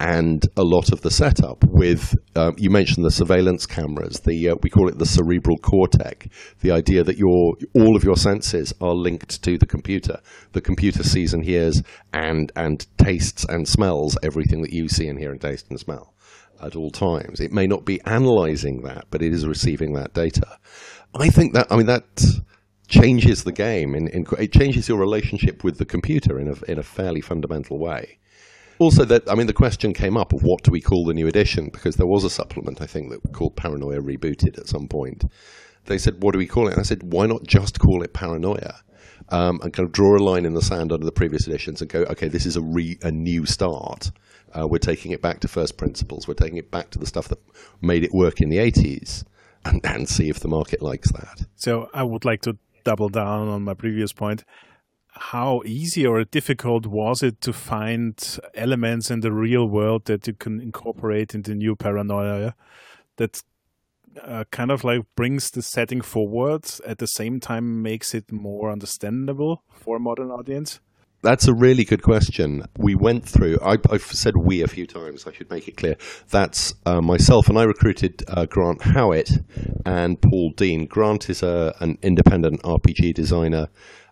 and 0.00 0.44
a 0.56 0.62
lot 0.64 0.92
of 0.92 1.02
the 1.02 1.10
setup. 1.10 1.64
With 1.64 2.14
um, 2.34 2.54
you 2.58 2.70
mentioned 2.70 3.06
the 3.06 3.10
surveillance 3.10 3.66
cameras, 3.66 4.20
the 4.20 4.50
uh, 4.50 4.56
we 4.62 4.70
call 4.70 4.88
it 4.88 4.98
the 4.98 5.06
Cerebral 5.06 5.58
Coretech. 5.58 6.30
The 6.60 6.72
idea 6.72 7.04
that 7.04 7.18
your 7.18 7.54
all 7.74 7.96
of 7.96 8.04
your 8.04 8.16
senses 8.16 8.74
are 8.80 8.94
linked 8.94 9.42
to 9.42 9.58
the 9.58 9.66
computer. 9.66 10.20
The 10.52 10.60
computer 10.60 11.04
sees 11.04 11.32
and 11.32 11.44
hears 11.44 11.82
and 12.12 12.50
and 12.56 12.86
tastes 12.98 13.44
and 13.48 13.68
smells 13.68 14.18
everything 14.22 14.62
that 14.62 14.72
you 14.72 14.88
see 14.88 15.06
and 15.06 15.18
hear 15.18 15.30
and 15.30 15.40
taste 15.40 15.66
and 15.70 15.78
smell 15.78 16.14
at 16.60 16.76
all 16.76 16.90
times. 16.90 17.40
It 17.40 17.52
may 17.52 17.66
not 17.66 17.84
be 17.84 18.00
analyzing 18.02 18.82
that, 18.82 19.06
but 19.10 19.22
it 19.22 19.32
is 19.32 19.46
receiving 19.46 19.94
that 19.94 20.14
data. 20.14 20.58
I 21.14 21.28
think 21.28 21.54
that 21.54 21.70
I 21.70 21.76
mean 21.76 21.86
that 21.86 22.04
changes 22.92 23.44
the 23.44 23.52
game 23.52 23.94
and, 23.94 24.08
it 24.38 24.52
changes 24.52 24.88
your 24.88 24.98
relationship 24.98 25.64
with 25.64 25.78
the 25.78 25.84
computer 25.84 26.38
in 26.38 26.48
a, 26.48 26.70
in 26.70 26.78
a 26.78 26.82
fairly 26.82 27.20
fundamental 27.20 27.78
way. 27.78 28.18
Also, 28.78 29.04
that 29.04 29.30
I 29.30 29.34
mean, 29.34 29.46
the 29.46 29.52
question 29.52 29.92
came 29.94 30.16
up 30.16 30.32
of 30.32 30.42
what 30.42 30.62
do 30.62 30.70
we 30.70 30.80
call 30.80 31.04
the 31.04 31.14
new 31.14 31.26
edition 31.26 31.70
because 31.72 31.96
there 31.96 32.06
was 32.06 32.24
a 32.24 32.30
supplement 32.30 32.80
I 32.80 32.86
think 32.86 33.10
that 33.10 33.32
called 33.32 33.56
Paranoia 33.56 34.00
Rebooted 34.00 34.58
at 34.58 34.68
some 34.68 34.88
point. 34.88 35.24
They 35.86 35.98
said, 35.98 36.22
"What 36.22 36.32
do 36.32 36.38
we 36.38 36.46
call 36.46 36.66
it?" 36.68 36.72
And 36.72 36.80
I 36.80 36.84
said, 36.84 37.12
"Why 37.12 37.26
not 37.26 37.46
just 37.46 37.78
call 37.78 38.02
it 38.02 38.12
Paranoia?" 38.12 38.80
Um, 39.28 39.60
and 39.62 39.72
kind 39.72 39.86
of 39.86 39.92
draw 39.92 40.16
a 40.16 40.22
line 40.22 40.44
in 40.44 40.54
the 40.54 40.62
sand 40.62 40.90
under 40.90 41.06
the 41.06 41.12
previous 41.12 41.46
editions 41.46 41.80
and 41.80 41.90
go, 41.90 42.02
"Okay, 42.10 42.28
this 42.28 42.44
is 42.44 42.56
a 42.56 42.60
re 42.60 42.98
a 43.02 43.12
new 43.12 43.46
start. 43.46 44.10
Uh, 44.52 44.66
we're 44.66 44.78
taking 44.78 45.12
it 45.12 45.22
back 45.22 45.40
to 45.40 45.48
first 45.48 45.76
principles. 45.76 46.26
We're 46.26 46.34
taking 46.34 46.58
it 46.58 46.70
back 46.70 46.90
to 46.90 46.98
the 46.98 47.06
stuff 47.06 47.28
that 47.28 47.38
made 47.80 48.02
it 48.02 48.12
work 48.12 48.40
in 48.40 48.48
the 48.48 48.58
'80s." 48.58 49.24
And, 49.64 49.80
and 49.84 50.08
see 50.08 50.28
if 50.28 50.40
the 50.40 50.48
market 50.48 50.82
likes 50.82 51.12
that. 51.12 51.46
So 51.54 51.88
I 51.94 52.02
would 52.02 52.24
like 52.24 52.40
to 52.42 52.58
double 52.84 53.08
down 53.08 53.48
on 53.48 53.62
my 53.62 53.74
previous 53.74 54.12
point. 54.12 54.44
How 55.14 55.62
easy 55.66 56.06
or 56.06 56.24
difficult 56.24 56.86
was 56.86 57.22
it 57.22 57.40
to 57.42 57.52
find 57.52 58.38
elements 58.54 59.10
in 59.10 59.20
the 59.20 59.32
real 59.32 59.66
world 59.66 60.06
that 60.06 60.26
you 60.26 60.32
can 60.32 60.60
incorporate 60.60 61.34
into 61.34 61.54
new 61.54 61.76
paranoia 61.76 62.54
that 63.16 63.42
uh, 64.20 64.44
kind 64.50 64.70
of 64.70 64.84
like 64.84 65.02
brings 65.16 65.50
the 65.50 65.62
setting 65.62 66.00
forward 66.00 66.64
at 66.86 66.98
the 66.98 67.06
same 67.06 67.40
time 67.40 67.82
makes 67.82 68.14
it 68.14 68.30
more 68.32 68.70
understandable 68.70 69.62
for 69.70 69.96
a 69.96 70.00
modern 70.00 70.30
audience? 70.30 70.80
That's 71.22 71.46
a 71.46 71.54
really 71.54 71.84
good 71.84 72.02
question. 72.02 72.64
We 72.76 72.96
went 72.96 73.24
through, 73.24 73.58
I, 73.62 73.78
have 73.90 74.02
said 74.02 74.36
we 74.36 74.60
a 74.60 74.66
few 74.66 74.88
times, 74.88 75.24
I 75.24 75.32
should 75.32 75.48
make 75.50 75.68
it 75.68 75.76
clear. 75.76 75.96
That's 76.30 76.74
uh, 76.84 77.00
myself, 77.00 77.48
and 77.48 77.56
I 77.56 77.62
recruited 77.62 78.24
uh, 78.26 78.46
Grant 78.46 78.82
Howitt 78.82 79.30
and 79.86 80.20
Paul 80.20 80.50
Dean. 80.50 80.86
Grant 80.86 81.30
is 81.30 81.44
a, 81.44 81.76
an 81.78 81.96
independent 82.02 82.60
RPG 82.64 83.14
designer, 83.14 83.68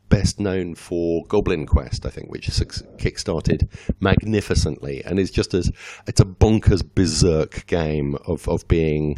best 0.09 0.39
known 0.39 0.77
for 0.77 1.25
Goblin 1.27 1.67
Quest, 1.67 2.07
I 2.07 2.11
think, 2.11 2.31
which 2.31 2.47
kickstarted 2.47 3.69
magnificently 3.99 5.03
and 5.05 5.19
is 5.19 5.33
just 5.33 5.53
as, 5.53 5.69
it's 6.07 6.21
a 6.21 6.25
bonkers, 6.25 6.85
berserk 6.95 7.67
game 7.67 8.15
of, 8.25 8.49
of 8.49 8.69
being 8.69 9.17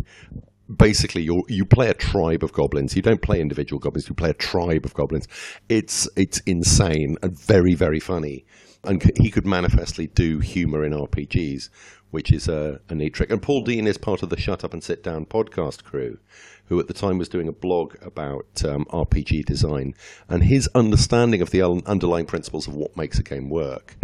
basically 0.75 1.23
you 1.23 1.45
you 1.49 1.64
play 1.64 1.88
a 1.88 1.95
tribe 1.95 2.42
of 2.42 2.52
goblins. 2.52 2.97
You 2.97 3.02
don't 3.02 3.23
play 3.23 3.40
individual 3.40 3.81
goblins. 3.81 4.09
You 4.09 4.14
play 4.14 4.31
a 4.31 4.35
tribe 4.35 4.85
of 4.85 4.95
goblins. 4.95 5.28
It's 5.69 6.09
it's 6.16 6.40
insane 6.40 7.16
and 7.23 7.38
very 7.38 7.75
very 7.75 8.00
funny. 8.00 8.45
And 8.85 9.12
he 9.16 9.31
could 9.31 9.47
manifestly 9.47 10.09
do 10.09 10.40
humor 10.40 10.85
in 10.85 10.92
RPGs, 10.92 11.69
which 12.11 12.33
is 12.33 12.49
a, 12.49 12.81
a 12.88 12.97
neat 12.97 13.14
trick. 13.14 13.31
And 13.31 13.40
Paul 13.40 13.62
Dean 13.62 13.87
is 13.87 13.97
part 13.97 14.25
of 14.25 14.28
the 14.28 14.37
Shut 14.37 14.64
Up 14.64 14.73
and 14.73 14.83
Sit 14.83 15.04
Down 15.04 15.25
podcast 15.25 15.85
crew, 15.85 16.19
who 16.66 16.81
at 16.81 16.88
the 16.88 16.95
time 16.95 17.16
was 17.16 17.28
doing 17.28 17.47
a 17.47 17.52
blog 17.52 17.95
about 18.02 18.64
um, 18.64 18.85
RPG 18.87 19.45
design 19.45 19.95
and 20.28 20.42
his 20.42 20.69
understanding 20.75 21.40
of 21.42 21.50
the 21.50 21.62
underlying 21.62 22.26
principles 22.26 22.66
of 22.66 22.75
what 22.75 22.97
makes 22.97 23.21
a 23.21 23.23
game 23.23 23.49
work. 23.49 23.97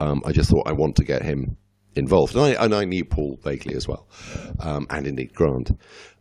Um, 0.00 0.22
I 0.24 0.32
just 0.32 0.48
thought 0.48 0.66
I 0.66 0.72
want 0.72 0.96
to 0.96 1.04
get 1.04 1.22
him 1.22 1.58
involved, 1.94 2.34
and 2.34 2.44
I, 2.44 2.64
and 2.64 2.74
I 2.74 2.84
knew 2.84 3.04
Paul 3.04 3.38
vaguely 3.42 3.74
as 3.74 3.86
well, 3.88 4.08
um, 4.60 4.86
and 4.90 5.06
indeed 5.06 5.34
Grant. 5.34 5.72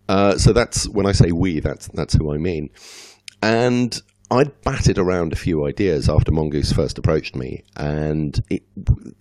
Uh, 0.09 0.37
so 0.37 0.53
that's 0.53 0.89
when 0.89 1.05
I 1.05 1.11
say 1.11 1.31
we, 1.31 1.59
that's 1.59 1.87
that's 1.89 2.13
who 2.13 2.33
I 2.33 2.37
mean. 2.37 2.69
And 3.41 3.99
I'd 4.31 4.61
batted 4.61 4.97
around 4.97 5.33
a 5.33 5.35
few 5.35 5.65
ideas 5.65 6.07
after 6.07 6.31
Mongoose 6.31 6.71
first 6.71 6.97
approached 6.97 7.35
me, 7.35 7.63
and 7.75 8.41
it, 8.49 8.63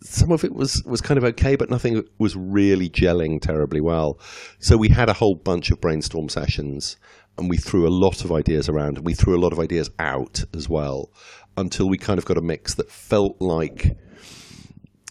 some 0.03 0.31
of 0.31 0.45
it 0.45 0.55
was, 0.55 0.85
was 0.85 1.01
kind 1.01 1.19
of 1.19 1.25
okay, 1.25 1.57
but 1.57 1.69
nothing 1.69 2.05
was 2.19 2.37
really 2.37 2.89
gelling 2.89 3.41
terribly 3.41 3.81
well. 3.81 4.21
So 4.61 4.77
we 4.77 4.89
had 4.89 5.09
a 5.09 5.15
whole 5.15 5.35
bunch 5.35 5.73
of 5.73 5.81
brainstorm 5.81 6.29
sessions, 6.29 6.97
and 7.37 7.51
we 7.51 7.57
threw 7.57 7.89
a 7.89 7.91
lot 7.91 8.25
of 8.25 8.31
ideas 8.31 8.69
around, 8.69 8.99
and 8.99 9.07
we 9.07 9.15
threw 9.15 9.37
a 9.37 9.43
lot 9.43 9.53
of 9.53 9.59
ideas 9.59 9.91
out 9.99 10.45
as 10.55 10.69
well, 10.69 11.11
until 11.57 11.89
we 11.89 11.99
kind 11.99 12.19
of 12.19 12.25
got 12.25 12.39
a 12.39 12.43
mix 12.43 12.75
that 12.75 12.91
felt 12.91 13.41
like. 13.41 13.97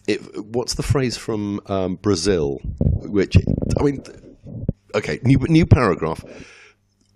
It, 0.09 0.43
what's 0.43 0.73
the 0.73 0.81
phrase 0.81 1.17
from 1.17 1.61
um, 1.67 1.95
Brazil? 1.97 2.59
Which 2.79 3.37
I 3.79 3.83
mean, 3.83 4.03
okay, 4.95 5.19
new 5.21 5.37
new 5.47 5.67
paragraph. 5.67 6.23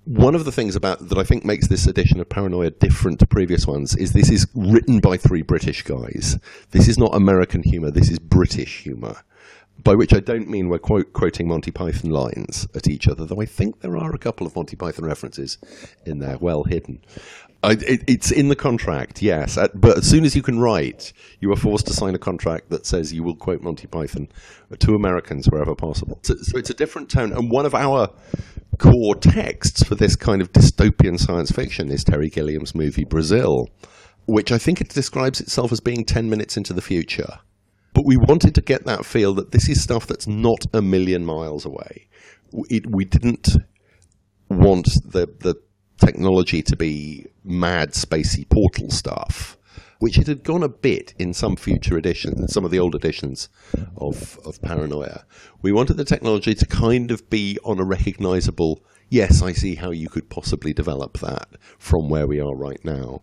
One 0.06 0.36
of 0.36 0.46
the 0.46 0.52
things 0.52 0.76
about 0.76 1.10
that 1.10 1.18
I 1.18 1.24
think 1.24 1.44
makes 1.44 1.70
this 1.70 1.88
edition 1.88 2.20
of 2.20 2.30
Paranoia 2.30 2.70
different 2.70 3.18
to 3.20 3.26
previous 3.26 3.66
ones 3.66 3.96
is 3.96 4.14
this 4.14 4.30
is 4.30 4.46
written 4.54 5.00
by 5.00 5.18
three 5.18 5.42
British 5.42 5.82
guys. 5.82 6.38
This 6.70 6.88
is 6.88 7.00
not 7.00 7.16
American 7.16 7.64
humor. 7.64 7.90
This 7.90 8.12
is 8.12 8.20
British 8.20 8.84
humor. 8.84 9.24
By 9.84 9.96
which 9.96 10.14
I 10.14 10.20
don't 10.20 10.48
mean 10.48 10.70
we're 10.70 10.78
quote, 10.78 11.14
quoting 11.14 11.48
Monty 11.48 11.72
Python 11.72 12.12
lines 12.12 12.68
at 12.76 12.88
each 12.88 13.08
other, 13.08 13.26
though 13.26 13.42
I 13.42 13.46
think 13.46 13.82
there 13.82 13.98
are 13.98 14.14
a 14.14 14.20
couple 14.20 14.46
of 14.46 14.56
Monty 14.56 14.76
Python 14.76 15.06
references 15.06 15.58
in 16.06 16.20
there, 16.20 16.38
well 16.38 16.64
hidden. 16.64 17.02
I, 17.64 17.72
it, 17.72 18.04
it's 18.08 18.30
in 18.30 18.50
the 18.50 18.56
contract, 18.58 19.22
yes. 19.22 19.58
Uh, 19.58 19.70
but 19.74 20.00
as 20.00 20.10
soon 20.10 20.26
as 20.26 20.36
you 20.36 20.42
can 20.42 20.60
write, 20.60 21.14
you 21.40 21.52
are 21.52 21.56
forced 21.56 21.88
to 21.88 21.94
sign 21.94 22.14
a 22.14 22.20
contract 22.20 22.70
that 22.72 22.86
says 22.86 23.14
you 23.14 23.24
will 23.24 23.36
quote 23.36 23.62
Monty 23.62 23.88
Python 23.88 24.28
to 24.78 24.94
Americans 24.94 25.48
wherever 25.48 25.74
possible. 25.74 26.20
So, 26.24 26.36
so 26.42 26.58
it's 26.58 26.70
a 26.70 26.74
different 26.74 27.10
tone. 27.10 27.32
And 27.32 27.50
one 27.50 27.66
of 27.66 27.74
our 27.74 28.10
core 28.80 29.16
texts 29.16 29.82
for 29.84 29.96
this 29.96 30.18
kind 30.18 30.42
of 30.42 30.52
dystopian 30.52 31.18
science 31.18 31.52
fiction 31.52 31.90
is 31.90 32.04
Terry 32.04 32.30
Gilliam's 32.30 32.76
movie 32.76 33.06
Brazil, 33.06 33.70
which 34.28 34.52
I 34.52 34.58
think 34.58 34.82
it 34.82 34.90
describes 34.90 35.40
itself 35.40 35.72
as 35.72 35.80
being 35.80 36.04
10 36.04 36.30
minutes 36.30 36.58
into 36.58 36.74
the 36.74 36.82
future. 36.82 37.40
But 37.94 38.06
we 38.06 38.18
wanted 38.18 38.56
to 38.56 38.62
get 38.62 38.86
that 38.86 39.06
feel 39.06 39.34
that 39.36 39.52
this 39.52 39.70
is 39.70 39.82
stuff 39.82 40.06
that's 40.06 40.28
not 40.28 40.66
a 40.74 40.82
million 40.82 41.24
miles 41.24 41.66
away. 41.66 42.08
It, 42.70 42.88
we 42.92 43.06
didn't 43.06 43.50
want 44.50 44.88
the, 45.06 45.28
the 45.40 45.56
technology 46.06 46.62
to 46.62 46.76
be 46.76 47.28
mad, 47.44 47.92
spacey 47.92 48.48
portal 48.50 48.90
stuff, 48.90 49.58
which 50.00 50.18
it 50.18 50.28
had 50.28 50.44
gone 50.44 50.64
a 50.64 50.70
bit 50.70 51.14
in 51.18 51.34
some 51.34 51.56
future 51.56 51.98
editions, 51.98 52.54
some 52.54 52.66
of 52.66 52.72
the 52.72 52.80
old 52.80 52.96
editions 52.96 53.50
of, 53.98 54.40
of 54.46 54.62
Paranoia. 54.62 55.24
We 55.62 55.72
wanted 55.72 55.98
the 55.98 56.06
technology 56.06 56.54
to 56.56 56.66
kind 56.66 57.12
of 57.12 57.30
be 57.30 57.58
on 57.64 57.80
a 57.80 57.86
recognizable, 57.86 58.84
yes, 59.10 59.42
I 59.42 59.54
see 59.54 59.76
how 59.76 59.92
you 59.92 60.10
could 60.10 60.30
possibly 60.30 60.74
develop 60.74 61.20
that 61.20 61.48
from 61.78 62.10
where 62.10 62.28
we 62.28 62.40
are 62.40 62.56
right 62.56 62.84
now. 62.84 63.22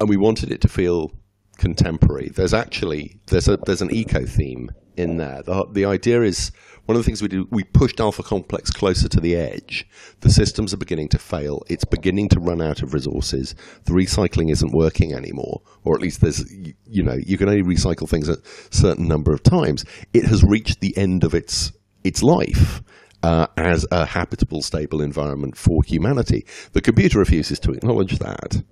And 0.00 0.08
we 0.08 0.16
wanted 0.16 0.52
it 0.52 0.60
to 0.60 0.68
feel 0.68 1.12
contemporary. 1.58 2.28
There's 2.28 2.54
actually 2.54 3.20
there's 3.26 3.48
a 3.48 3.56
there's 3.56 3.82
an 3.82 3.92
eco 3.92 4.24
theme 4.24 4.70
in 4.96 5.16
there. 5.16 5.42
The, 5.42 5.66
the 5.72 5.84
idea 5.84 6.22
is 6.22 6.52
one 6.86 6.96
of 6.96 7.02
the 7.02 7.06
things 7.06 7.22
we 7.22 7.28
do, 7.28 7.48
we 7.50 7.64
pushed 7.64 7.98
Alpha 7.98 8.22
Complex 8.22 8.70
closer 8.70 9.08
to 9.08 9.20
the 9.20 9.34
edge. 9.34 9.86
The 10.20 10.30
systems 10.30 10.74
are 10.74 10.78
beginning 10.78 11.08
to 11.10 11.18
fail. 11.18 11.62
It's 11.68 11.84
beginning 11.84 12.28
to 12.30 12.40
run 12.40 12.60
out 12.60 12.82
of 12.82 12.92
resources. 12.92 13.54
The 13.84 13.92
recycling 13.92 14.50
isn't 14.50 14.72
working 14.72 15.14
anymore, 15.14 15.62
or 15.84 15.94
at 15.94 16.02
least 16.02 16.20
there's, 16.20 16.44
you 16.52 17.02
know, 17.02 17.14
you 17.14 17.38
can 17.38 17.48
only 17.48 17.62
recycle 17.62 18.08
things 18.08 18.28
a 18.28 18.36
certain 18.70 19.08
number 19.08 19.32
of 19.32 19.42
times. 19.42 19.84
It 20.12 20.26
has 20.26 20.44
reached 20.44 20.80
the 20.80 20.96
end 20.96 21.24
of 21.24 21.34
its 21.34 21.72
its 22.02 22.22
life. 22.22 22.82
Uh, 23.22 23.46
as 23.56 23.86
a 23.90 24.04
habitable, 24.04 24.60
stable 24.60 25.00
environment 25.00 25.56
for 25.56 25.82
humanity. 25.82 26.44
The 26.72 26.82
computer 26.82 27.18
refuses 27.18 27.58
to 27.60 27.72
acknowledge 27.72 28.18
that 28.18 28.62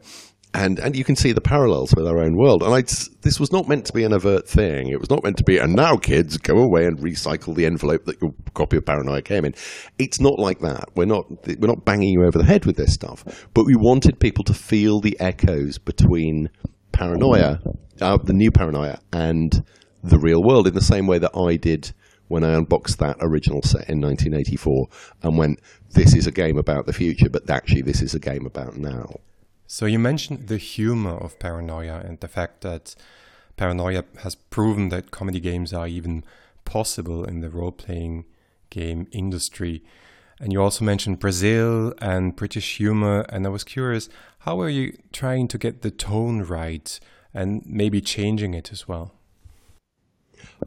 and 0.54 0.78
and 0.78 0.94
you 0.94 1.04
can 1.04 1.16
see 1.16 1.32
the 1.32 1.40
parallels 1.40 1.94
with 1.94 2.06
our 2.06 2.18
own 2.18 2.36
world. 2.36 2.62
And 2.62 2.74
I, 2.74 2.82
this 3.22 3.40
was 3.40 3.52
not 3.52 3.68
meant 3.68 3.86
to 3.86 3.92
be 3.92 4.04
an 4.04 4.12
overt 4.12 4.46
thing. 4.46 4.88
It 4.88 5.00
was 5.00 5.08
not 5.08 5.24
meant 5.24 5.38
to 5.38 5.44
be. 5.44 5.58
And 5.58 5.74
now, 5.74 5.96
kids, 5.96 6.36
go 6.36 6.58
away 6.58 6.84
and 6.84 6.98
recycle 6.98 7.54
the 7.54 7.64
envelope 7.64 8.04
that 8.04 8.20
your 8.20 8.34
copy 8.54 8.76
of 8.76 8.84
Paranoia 8.84 9.22
came 9.22 9.44
in. 9.44 9.54
It's 9.98 10.20
not 10.20 10.38
like 10.38 10.60
that. 10.60 10.90
We're 10.94 11.06
not 11.06 11.24
we're 11.46 11.68
not 11.68 11.84
banging 11.84 12.10
you 12.10 12.24
over 12.24 12.38
the 12.38 12.44
head 12.44 12.66
with 12.66 12.76
this 12.76 12.92
stuff. 12.92 13.24
But 13.54 13.64
we 13.64 13.76
wanted 13.76 14.20
people 14.20 14.44
to 14.44 14.54
feel 14.54 15.00
the 15.00 15.18
echoes 15.20 15.78
between 15.78 16.50
Paranoia, 16.92 17.60
uh, 18.00 18.18
the 18.22 18.34
new 18.34 18.50
Paranoia, 18.50 18.98
and 19.12 19.64
the 20.04 20.18
real 20.18 20.42
world 20.42 20.66
in 20.66 20.74
the 20.74 20.82
same 20.82 21.06
way 21.06 21.18
that 21.18 21.36
I 21.36 21.56
did 21.56 21.92
when 22.28 22.44
I 22.44 22.54
unboxed 22.54 22.98
that 22.98 23.16
original 23.20 23.62
set 23.62 23.88
in 23.88 24.00
1984 24.00 24.86
and 25.22 25.38
went, 25.38 25.60
"This 25.90 26.14
is 26.14 26.26
a 26.26 26.32
game 26.32 26.58
about 26.58 26.84
the 26.86 26.92
future, 26.92 27.30
but 27.30 27.48
actually, 27.48 27.82
this 27.82 28.02
is 28.02 28.14
a 28.14 28.18
game 28.18 28.44
about 28.44 28.76
now." 28.76 29.16
So 29.74 29.86
you 29.86 29.98
mentioned 29.98 30.48
the 30.48 30.58
humor 30.58 31.16
of 31.16 31.38
paranoia 31.38 32.02
and 32.04 32.20
the 32.20 32.28
fact 32.28 32.60
that 32.60 32.94
paranoia 33.56 34.04
has 34.18 34.34
proven 34.34 34.90
that 34.90 35.10
comedy 35.10 35.40
games 35.40 35.72
are 35.72 35.88
even 35.88 36.24
possible 36.66 37.24
in 37.24 37.40
the 37.40 37.48
role-playing 37.48 38.26
game 38.68 39.08
industry. 39.12 39.82
And 40.38 40.52
you 40.52 40.60
also 40.60 40.84
mentioned 40.84 41.20
Brazil 41.20 41.94
and 42.02 42.36
British 42.36 42.76
humor, 42.76 43.24
and 43.30 43.46
I 43.46 43.48
was 43.48 43.64
curious, 43.64 44.10
how 44.40 44.60
are 44.60 44.68
you 44.68 44.94
trying 45.10 45.48
to 45.48 45.56
get 45.56 45.80
the 45.80 45.90
tone 45.90 46.42
right 46.42 47.00
and 47.32 47.62
maybe 47.64 48.02
changing 48.02 48.52
it 48.52 48.72
as 48.72 48.86
well? 48.86 49.14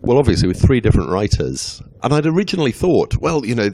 Well, 0.02 0.18
obviously, 0.18 0.48
with 0.48 0.62
three 0.62 0.82
different 0.82 1.10
writers. 1.10 1.82
And 2.04 2.14
I'd 2.14 2.25
originally 2.25 2.72
thought, 2.72 3.18
well, 3.18 3.46
you 3.46 3.56
know, 3.56 3.70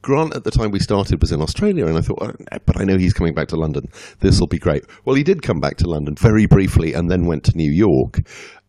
Grant 0.00 0.34
at 0.34 0.44
the 0.44 0.50
time 0.50 0.70
we 0.70 0.78
started 0.78 1.20
was 1.20 1.32
in 1.32 1.42
Australia, 1.42 1.86
and 1.86 1.98
I 1.98 2.00
thought, 2.00 2.18
oh, 2.22 2.58
but 2.64 2.80
I 2.80 2.84
know 2.84 2.96
he's 2.96 3.12
coming 3.12 3.34
back 3.34 3.48
to 3.48 3.56
London. 3.56 3.88
This 4.20 4.40
will 4.40 4.46
be 4.46 4.58
great. 4.58 4.84
Well, 5.04 5.16
he 5.16 5.22
did 5.22 5.42
come 5.42 5.60
back 5.60 5.76
to 5.78 5.88
London 5.88 6.14
very 6.14 6.46
briefly 6.46 6.94
and 6.94 7.10
then 7.10 7.26
went 7.26 7.44
to 7.44 7.56
New 7.56 7.70
York. 7.70 8.20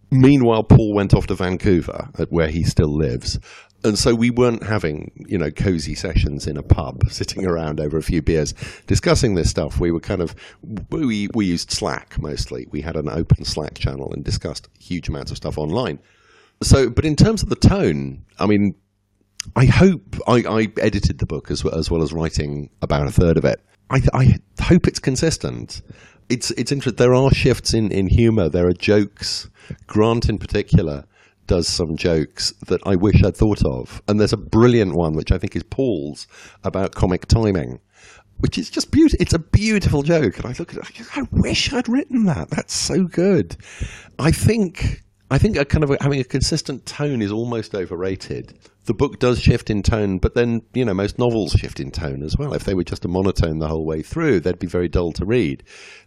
Meanwhile, 0.09 0.63
Paul 0.63 0.93
went 0.93 1.13
off 1.13 1.27
to 1.27 1.35
Vancouver, 1.35 2.09
where 2.29 2.47
he 2.47 2.63
still 2.63 2.93
lives. 2.93 3.39
And 3.83 3.97
so 3.97 4.15
we 4.15 4.31
weren't 4.31 4.63
having, 4.63 5.11
you 5.27 5.37
know, 5.37 5.51
cozy 5.51 5.95
sessions 5.95 6.47
in 6.47 6.57
a 6.57 6.63
pub, 6.63 7.03
sitting 7.09 7.45
around 7.45 7.79
over 7.79 7.97
a 7.97 8.03
few 8.03 8.21
beers, 8.21 8.53
discussing 8.87 9.35
this 9.35 9.49
stuff. 9.49 9.79
We 9.79 9.91
were 9.91 9.99
kind 9.99 10.21
of, 10.21 10.35
we, 10.89 11.27
we 11.33 11.45
used 11.45 11.71
Slack 11.71 12.19
mostly. 12.19 12.67
We 12.71 12.81
had 12.81 12.95
an 12.95 13.07
open 13.07 13.45
Slack 13.45 13.75
channel 13.75 14.11
and 14.13 14.23
discussed 14.23 14.67
huge 14.79 15.09
amounts 15.09 15.31
of 15.31 15.37
stuff 15.37 15.57
online. 15.57 15.99
So, 16.61 16.89
but 16.89 17.05
in 17.05 17.15
terms 17.15 17.43
of 17.43 17.49
the 17.49 17.55
tone, 17.55 18.25
I 18.39 18.47
mean, 18.47 18.75
I 19.55 19.65
hope 19.65 20.15
I, 20.27 20.43
I 20.47 20.67
edited 20.81 21.19
the 21.19 21.25
book 21.25 21.51
as 21.51 21.63
well, 21.63 21.75
as 21.75 21.89
well 21.91 22.03
as 22.03 22.13
writing 22.13 22.69
about 22.81 23.07
a 23.07 23.11
third 23.11 23.37
of 23.37 23.45
it. 23.45 23.61
I, 23.89 24.01
I 24.13 24.39
hope 24.61 24.87
it's 24.87 24.99
consistent. 24.99 25.81
It's 26.29 26.51
it's 26.51 26.71
interesting. 26.71 26.97
There 26.97 27.15
are 27.15 27.31
shifts 27.31 27.73
in 27.73 27.91
in 27.91 28.07
humor. 28.07 28.49
There 28.49 28.67
are 28.67 28.73
jokes. 28.73 29.49
Grant, 29.85 30.29
in 30.29 30.37
particular, 30.37 31.05
does 31.45 31.67
some 31.67 31.95
jokes 31.95 32.53
that 32.67 32.81
I 32.85 32.95
wish 32.95 33.23
I'd 33.23 33.35
thought 33.35 33.63
of. 33.65 34.01
And 34.07 34.19
there's 34.19 34.33
a 34.33 34.37
brilliant 34.37 34.95
one 34.95 35.13
which 35.13 35.31
I 35.31 35.37
think 35.37 35.55
is 35.55 35.63
Paul's 35.63 36.27
about 36.63 36.95
comic 36.95 37.27
timing, 37.27 37.79
which 38.37 38.57
is 38.57 38.69
just 38.69 38.91
beautiful. 38.91 39.17
It's 39.21 39.33
a 39.33 39.39
beautiful 39.39 40.03
joke, 40.03 40.37
and 40.37 40.45
I 40.45 40.55
look 40.59 40.73
at 40.73 40.89
it. 40.89 41.07
I 41.15 41.27
wish 41.31 41.71
I'd 41.73 41.87
written 41.89 42.25
that. 42.25 42.49
That's 42.49 42.73
so 42.73 43.05
good. 43.05 43.55
I 44.19 44.31
think 44.31 45.03
I 45.29 45.37
think 45.37 45.57
a 45.57 45.65
kind 45.65 45.83
of 45.83 45.91
a, 45.91 45.97
having 46.01 46.19
a 46.19 46.23
consistent 46.23 46.85
tone 46.85 47.21
is 47.21 47.31
almost 47.31 47.75
overrated. 47.75 48.57
The 48.85 48.93
book 48.93 49.19
does 49.19 49.39
shift 49.39 49.69
in 49.69 49.83
tone, 49.83 50.19
but 50.19 50.35
then 50.35 50.61
you 50.73 50.85
know 50.85 50.93
most 50.93 51.19
novels 51.19 51.51
shift 51.51 51.79
in 51.79 51.91
tone 51.91 52.23
as 52.23 52.37
well. 52.37 52.53
If 52.53 52.63
they 52.63 52.73
were 52.73 52.85
just 52.85 53.03
a 53.03 53.09
monotone 53.09 53.59
the 53.59 53.67
whole 53.67 53.85
way 53.85 54.01
through, 54.01 54.39
they'd 54.39 54.59
be 54.59 54.67
very 54.67 54.87
dull 54.87 55.11
to 55.13 55.25
read. 55.25 55.63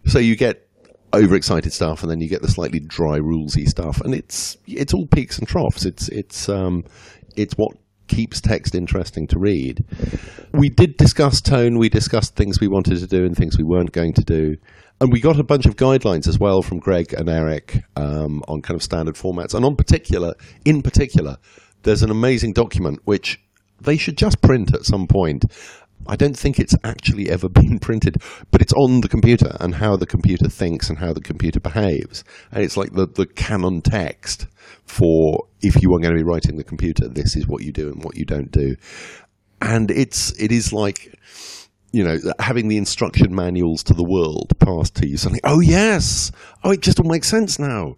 So 0.07 0.19
you 0.19 0.37
get 0.37 0.67
overexcited 1.13 1.73
stuff, 1.73 2.03
and 2.03 2.11
then 2.11 2.21
you 2.21 2.29
get 2.29 2.41
the 2.41 2.49
slightly 2.49 2.81
dry, 2.81 3.19
rulesy 3.19 3.69
stuff, 3.69 4.01
and 4.01 4.15
it's 4.15 4.57
it's 4.67 4.95
all 4.95 5.07
peaks 5.07 5.39
and 5.39 5.47
troughs. 5.47 5.85
It's 5.85 6.09
it's 6.09 6.49
um, 6.49 6.85
it's 7.37 7.55
what 7.55 7.77
keeps 8.09 8.41
text 8.41 8.75
interesting 8.75 9.27
to 9.29 9.39
read. 9.39 9.85
We 10.53 10.69
did 10.71 10.97
discuss 10.97 11.41
tone. 11.41 11.79
We 11.79 11.89
discussed 11.89 12.37
things 12.37 12.59
we 12.59 12.69
wanted 12.69 12.99
to 12.99 13.07
do 13.07 13.25
and 13.25 13.37
things 13.37 13.57
we 13.57 13.65
weren't 13.65 13.93
going 13.93 14.15
to 14.15 14.25
do 14.25 14.57
and 15.01 15.11
we 15.11 15.21
got 15.21 15.39
a 15.39 15.45
bunch 15.45 15.67
of 15.67 15.77
guidelines 15.77 16.29
as 16.29 16.39
well 16.39 16.63
from 16.63 16.79
Greg 16.79 17.15
and 17.15 17.29
Eric 17.29 17.83
um, 17.97 18.43
on 18.49 18.61
kind 18.61 18.77
of 18.77 18.83
standard 18.83 19.15
formats, 19.15 19.55
and 19.55 19.65
on 19.65 19.77
particular, 19.77 20.35
in 20.65 20.83
particular, 20.83 21.37
there's 21.83 22.03
an 22.03 22.11
amazing 22.11 22.53
document 22.53 23.01
which 23.05 23.41
they 23.81 23.97
should 23.97 24.19
just 24.19 24.43
print 24.43 24.75
at 24.75 24.85
some 24.85 25.07
point. 25.07 25.45
I 26.07 26.17
don't 26.17 26.37
think 26.37 26.59
it's 26.59 26.75
actually 26.85 27.31
ever 27.31 27.49
been 27.49 27.79
printed, 27.79 28.17
but 28.51 28.61
it's 28.61 28.75
on 28.75 29.01
the 29.01 29.09
computer 29.09 29.57
and 29.59 29.75
how 29.75 29.97
the 29.97 30.07
computer 30.07 30.49
thinks 30.49 30.91
and 30.91 30.99
how 30.99 31.13
the 31.13 31.21
computer 31.21 31.61
behaves. 31.61 32.23
And 32.53 32.63
it's 32.63 32.77
like 32.77 32.93
the, 32.93 33.07
the 33.07 33.27
canon 33.27 33.81
text 33.81 34.47
for 34.85 35.47
if 35.63 35.83
you 35.83 35.95
are 35.95 36.01
going 36.01 36.15
to 36.15 36.23
be 36.23 36.29
writing 36.29 36.57
the 36.57 36.65
computer, 36.65 37.09
this 37.09 37.37
is 37.37 37.47
what 37.47 37.63
you 37.63 37.73
do 37.73 37.89
and 37.89 38.05
what 38.05 38.17
you 38.17 38.25
don't 38.25 38.51
do. 38.51 38.77
And 39.63 39.91
it's 39.91 40.33
it 40.41 40.53
is 40.53 40.73
like 40.73 41.15
you 41.93 42.05
know, 42.05 42.19
having 42.39 42.69
the 42.69 42.77
instruction 42.77 43.35
manuals 43.35 43.83
to 43.85 43.95
the 43.95 44.05
world 44.05 44.59
passed 44.59 44.95
to 44.97 45.07
you 45.07 45.17
suddenly, 45.17 45.41
oh 45.45 45.61
yes, 45.61 46.31
oh 46.65 46.71
it 46.71 46.81
just 46.81 47.01
all 47.01 47.09
makes 47.09 47.29
sense 47.29 47.59
now. 47.59 47.97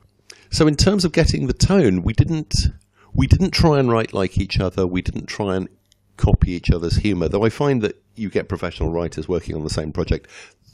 So 0.51 0.67
in 0.67 0.77
terms 0.77 1.05
of 1.05 1.13
getting 1.13 1.47
the 1.47 1.53
tone, 1.53 2.03
we 2.03 2.13
didn't 2.13 2.55
we 3.15 3.27
didn't 3.27 3.51
try 3.51 3.79
and 3.79 3.91
write 3.91 4.15
like 4.15 4.39
each 4.39 4.59
other. 4.59 4.87
We 4.87 5.03
didn't 5.03 5.27
try 5.27 5.57
and 5.57 5.69
copy 6.17 6.53
each 6.53 6.71
other's 6.71 6.97
humor. 6.97 7.29
Though 7.29 7.45
I 7.45 7.51
find 7.51 7.83
that 7.83 8.03
you 8.15 8.31
get 8.31 8.49
professional 8.49 8.91
writers 8.91 9.29
working 9.29 9.55
on 9.55 9.65
the 9.65 9.71
same 9.71 9.93
project, 9.93 10.29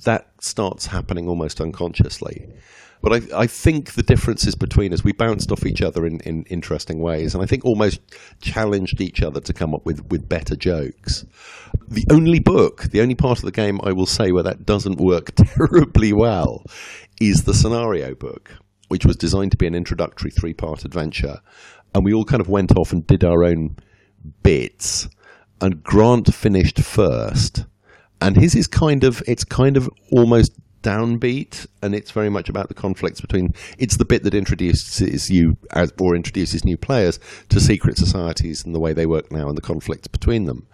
that 0.05 0.31
starts 0.41 0.87
happening 0.87 1.29
almost 1.29 1.61
unconsciously. 1.61 2.49
But 3.01 3.13
I, 3.13 3.43
I 3.43 3.47
think 3.47 3.93
the 3.93 4.03
differences 4.03 4.55
between 4.55 4.93
us, 4.93 5.05
we 5.05 5.13
bounced 5.13 5.53
off 5.53 5.65
each 5.65 5.83
other 5.83 6.07
in, 6.07 6.21
in 6.21 6.45
interesting 6.45 7.01
ways, 7.01 7.35
and 7.35 7.43
I 7.43 7.47
think 7.47 7.65
almost 7.65 8.01
challenged 8.41 9.01
each 9.01 9.23
other 9.23 9.41
to 9.41 9.53
come 9.53 9.75
up 9.75 9.85
with, 9.85 10.05
with 10.11 10.29
better 10.29 10.57
jokes. 10.57 11.25
The 11.89 12.05
only 12.11 12.41
book, 12.41 12.85
the 12.91 13.01
only 13.01 13.15
part 13.15 13.39
of 13.39 13.45
the 13.45 13.53
game 13.53 13.81
I 13.85 13.93
will 13.93 14.07
say 14.07 14.33
where 14.33 14.43
that 14.43 14.67
doesn't 14.67 15.01
work 15.01 15.33
terribly 15.57 16.13
well 16.13 16.65
is 17.21 17.45
the 17.45 17.55
scenario 17.55 18.15
book, 18.15 18.53
which 18.89 19.07
was 19.07 19.17
designed 19.17 19.53
to 19.53 19.59
be 19.59 19.67
an 19.67 19.75
introductory 19.75 20.31
three 20.31 20.55
part 20.55 20.85
adventure. 20.85 21.41
And 21.95 22.05
we 22.05 22.13
all 22.13 22.25
kind 22.25 22.41
of 22.41 22.49
went 22.49 22.77
off 22.77 22.93
and 22.93 23.07
did 23.07 23.25
our 23.25 23.45
own 23.45 23.77
bits. 24.43 25.09
And 25.61 25.83
Grant 25.83 26.33
finished 26.35 26.81
first. 26.81 27.65
And 28.21 28.37
his 28.37 28.55
is 28.55 28.67
kind 28.67 29.05
of, 29.05 29.23
it's 29.27 29.45
kind 29.45 29.77
of 29.77 29.89
almost 30.13 30.53
downbeat, 30.83 31.67
and 31.83 31.95
it's 31.95 32.11
very 32.11 32.29
much 32.29 32.49
about 32.49 32.69
the 32.69 32.75
conflicts 32.75 33.21
between. 33.21 33.53
It's 33.79 33.97
the 33.97 34.05
bit 34.05 34.23
that 34.25 34.35
introduces 34.35 35.31
you 35.31 35.57
as, 35.73 35.93
or 36.01 36.15
introduces 36.15 36.65
new 36.65 36.77
players 36.77 37.19
to 37.49 37.61
secret 37.61 37.97
societies 37.97 38.65
and 38.65 38.75
the 38.75 38.81
way 38.81 38.93
they 38.93 39.07
work 39.07 39.31
now, 39.31 39.49
and 39.49 39.57
the 39.57 39.63
conflicts 39.63 40.09
between 40.09 40.45
them. 40.45 40.67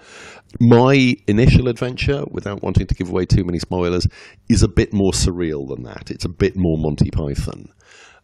My 0.60 1.16
initial 1.26 1.68
adventure, 1.68 2.24
without 2.30 2.62
wanting 2.62 2.86
to 2.86 2.94
give 2.94 3.08
away 3.08 3.26
too 3.26 3.44
many 3.44 3.58
spoilers, 3.58 4.06
is 4.48 4.62
a 4.62 4.68
bit 4.68 4.92
more 4.92 5.12
surreal 5.12 5.68
than 5.68 5.82
that. 5.84 6.10
It's 6.10 6.24
a 6.24 6.28
bit 6.28 6.56
more 6.56 6.78
Monty 6.78 7.10
Python 7.10 7.70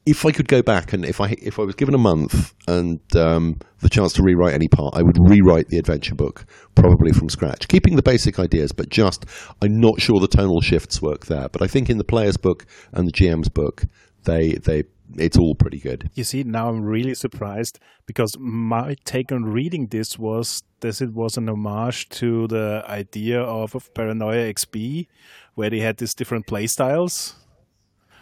if 0.07 0.25
I 0.25 0.33
could 0.33 0.49
go 0.49 0.63
back 0.63 0.93
and 0.93 1.05
if 1.05 1.21
I 1.21 1.37
if 1.43 1.59
I 1.59 1.63
was 1.63 1.75
given 1.75 1.95
a 1.95 1.99
month 1.99 2.55
and 2.67 3.01
um, 3.17 3.59
the 3.81 3.89
chance 3.89 4.13
to 4.15 4.23
rewrite 4.23 4.55
any 4.55 4.69
part, 4.69 4.95
I 4.95 5.03
would 5.03 5.19
rewrite 5.21 5.69
the 5.69 5.79
adventure 5.79 6.15
book 6.15 6.47
probably 6.75 7.13
from 7.13 7.29
scratch, 7.29 7.69
keeping 7.69 7.97
the 7.97 8.03
basic 8.03 8.39
ideas, 8.39 8.73
but 8.73 8.89
just 8.89 9.27
I'm 9.63 9.79
not 9.79 10.01
sure 10.01 10.19
the 10.21 10.29
tonal 10.29 10.61
shifts 10.61 11.03
work 11.03 11.27
there. 11.27 11.49
But 11.49 11.63
I 11.63 11.67
think 11.67 11.91
in 11.91 11.99
the 11.99 12.05
player's 12.05 12.37
book 12.37 12.67
and 12.93 13.07
the 13.07 13.13
GM's 13.13 13.49
book, 13.49 13.85
they 14.25 14.55
they 14.55 14.85
it's 15.17 15.39
all 15.39 15.55
pretty 15.55 15.79
good. 15.79 16.09
You 16.15 16.25
see, 16.25 16.45
now 16.45 16.69
I'm 16.69 16.83
really 16.83 17.15
surprised 17.15 17.79
because 18.07 18.37
my 18.39 18.97
take 19.05 19.33
on 19.33 19.45
reading 19.45 19.89
this 19.89 20.19
was 20.19 20.63
that 20.81 21.01
it 21.01 21.13
was 21.13 21.37
an 21.37 21.49
homage 21.49 22.09
to 22.11 22.47
the 22.47 22.85
idea 22.87 23.41
of, 23.41 23.75
of 23.75 23.93
Paranoia 23.93 24.53
XP, 24.53 25.09
where 25.55 25.71
they 25.71 25.81
had 25.81 25.99
these 25.99 26.15
different 26.15 26.47
play 26.47 26.67
styles. 26.67 27.35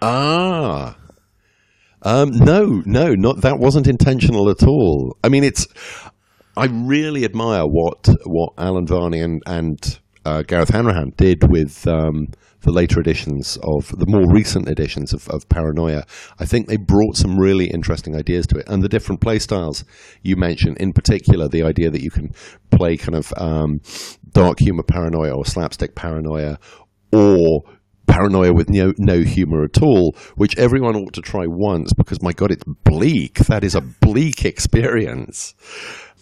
Ah, 0.00 0.96
um, 2.02 2.30
no, 2.30 2.82
no, 2.86 3.14
not 3.14 3.40
that 3.42 3.58
wasn't 3.58 3.86
intentional 3.86 4.50
at 4.50 4.62
all. 4.62 5.16
I 5.22 5.28
mean, 5.28 5.44
it's. 5.44 5.66
I 6.56 6.66
really 6.66 7.24
admire 7.24 7.64
what 7.64 8.08
what 8.24 8.52
Allen 8.58 8.86
Varney 8.86 9.20
and, 9.20 9.42
and 9.46 9.98
uh, 10.24 10.42
Gareth 10.42 10.70
Hanrahan 10.70 11.12
did 11.16 11.48
with 11.48 11.86
um, 11.86 12.28
the 12.62 12.72
later 12.72 13.00
editions 13.00 13.56
of 13.62 13.96
the 13.96 14.06
more 14.06 14.24
recent 14.32 14.68
editions 14.68 15.12
of, 15.12 15.28
of, 15.28 15.48
Paranoia. 15.48 16.04
I 16.38 16.44
think 16.44 16.66
they 16.66 16.76
brought 16.76 17.16
some 17.16 17.38
really 17.38 17.66
interesting 17.66 18.16
ideas 18.16 18.46
to 18.48 18.58
it, 18.58 18.68
and 18.68 18.82
the 18.82 18.88
different 18.88 19.20
play 19.20 19.38
styles 19.38 19.84
you 20.22 20.36
mentioned, 20.36 20.78
in 20.78 20.92
particular, 20.92 21.48
the 21.48 21.62
idea 21.62 21.90
that 21.90 22.02
you 22.02 22.10
can 22.10 22.32
play 22.70 22.96
kind 22.96 23.14
of 23.14 23.32
um, 23.36 23.80
dark 24.32 24.58
humor 24.58 24.82
paranoia 24.82 25.34
or 25.34 25.44
slapstick 25.44 25.94
paranoia, 25.94 26.58
or 27.12 27.62
paranoia 28.08 28.52
with 28.52 28.68
no, 28.68 28.92
no 28.98 29.20
humor 29.20 29.64
at 29.64 29.82
all, 29.82 30.16
which 30.36 30.56
everyone 30.58 30.96
ought 30.96 31.12
to 31.14 31.20
try 31.20 31.44
once 31.46 31.92
because, 31.92 32.22
my 32.22 32.32
God, 32.32 32.50
it's 32.50 32.64
bleak. 32.84 33.34
That 33.46 33.62
is 33.62 33.74
a 33.74 33.80
bleak 33.80 34.44
experience. 34.44 35.54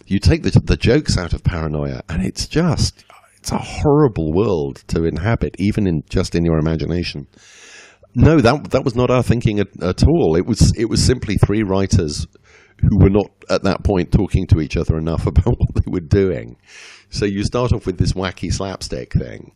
You 0.07 0.19
take 0.19 0.43
the 0.43 0.51
the 0.51 0.77
jokes 0.77 1.19
out 1.19 1.33
of 1.33 1.43
Paranoia, 1.43 2.03
and 2.09 2.25
it's 2.25 2.47
just 2.47 3.05
it's 3.39 3.51
a 3.51 3.59
horrible 3.59 4.33
world 4.33 4.85
to 4.89 5.05
inhabit, 5.05 5.57
even 5.59 5.87
in 5.87 6.03
just 6.09 6.35
in 6.35 6.45
your 6.45 6.59
imagination. 6.59 7.27
No, 8.15 8.41
that 8.41 8.71
that 8.71 8.85
was 8.85 8.95
not 8.95 9.11
our 9.11 9.23
thinking 9.23 9.59
at, 9.59 9.69
at 9.83 10.07
all. 10.07 10.37
It 10.37 10.47
was 10.47 10.73
it 10.77 10.87
was 10.87 11.05
simply 11.05 11.37
three 11.37 11.63
writers 11.63 12.27
who 12.81 12.99
were 12.99 13.11
not 13.11 13.31
at 13.51 13.63
that 13.65 13.85
point 13.85 14.13
talking 14.13 14.47
to 14.49 14.61
each 14.61 14.77
other 14.77 14.97
enough 14.97 15.27
about 15.29 15.59
what 15.59 15.75
they 15.75 15.91
were 15.91 16.01
doing. 16.01 16.57
So 17.11 17.25
you 17.25 17.45
start 17.45 17.73
off 17.73 17.87
with 17.87 17.99
this 17.99 18.13
wacky 18.13 18.53
slapstick 18.53 19.13
thing, 19.13 19.53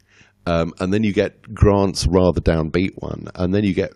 um, 0.46 0.72
and 0.80 0.92
then 0.92 1.04
you 1.04 1.12
get 1.12 1.54
Grant's 1.54 2.06
rather 2.06 2.40
downbeat 2.40 2.94
one, 2.96 3.28
and 3.34 3.54
then 3.54 3.64
you 3.64 3.74
get 3.74 3.92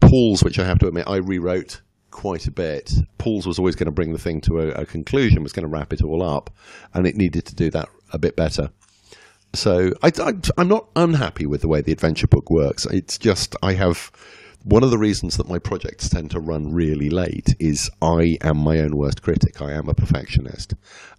Paul's, 0.00 0.42
which 0.42 0.58
I 0.58 0.64
have 0.64 0.78
to 0.80 0.88
admit 0.88 1.04
I 1.06 1.16
rewrote 1.16 1.80
quite 2.10 2.46
a 2.46 2.50
bit. 2.50 2.92
Paul's 3.18 3.46
was 3.46 3.58
always 3.58 3.76
going 3.76 3.86
to 3.86 3.92
bring 3.92 4.12
the 4.12 4.18
thing 4.18 4.40
to 4.42 4.60
a, 4.60 4.68
a 4.82 4.86
conclusion, 4.86 5.42
was 5.42 5.52
going 5.52 5.66
to 5.66 5.72
wrap 5.72 5.92
it 5.92 6.02
all 6.02 6.22
up, 6.22 6.50
and 6.94 7.06
it 7.06 7.16
needed 7.16 7.46
to 7.46 7.54
do 7.54 7.70
that 7.70 7.88
a 8.12 8.18
bit 8.18 8.36
better. 8.36 8.70
So 9.52 9.92
I, 10.02 10.12
am 10.58 10.68
not 10.68 10.88
unhappy 10.94 11.46
with 11.46 11.62
the 11.62 11.68
way 11.68 11.80
the 11.80 11.92
adventure 11.92 12.28
book 12.28 12.50
works. 12.50 12.86
It's 12.86 13.18
just 13.18 13.56
I 13.62 13.72
have 13.74 14.12
one 14.64 14.84
of 14.84 14.90
the 14.90 14.98
reasons 14.98 15.36
that 15.36 15.48
my 15.48 15.58
projects 15.58 16.08
tend 16.08 16.30
to 16.32 16.40
run 16.40 16.72
really 16.72 17.08
late 17.08 17.54
is 17.58 17.90
I 18.02 18.36
am 18.42 18.58
my 18.58 18.78
own 18.80 18.96
worst 18.96 19.22
critic. 19.22 19.62
I 19.62 19.72
am 19.72 19.88
a 19.88 19.94
perfectionist, 19.94 20.74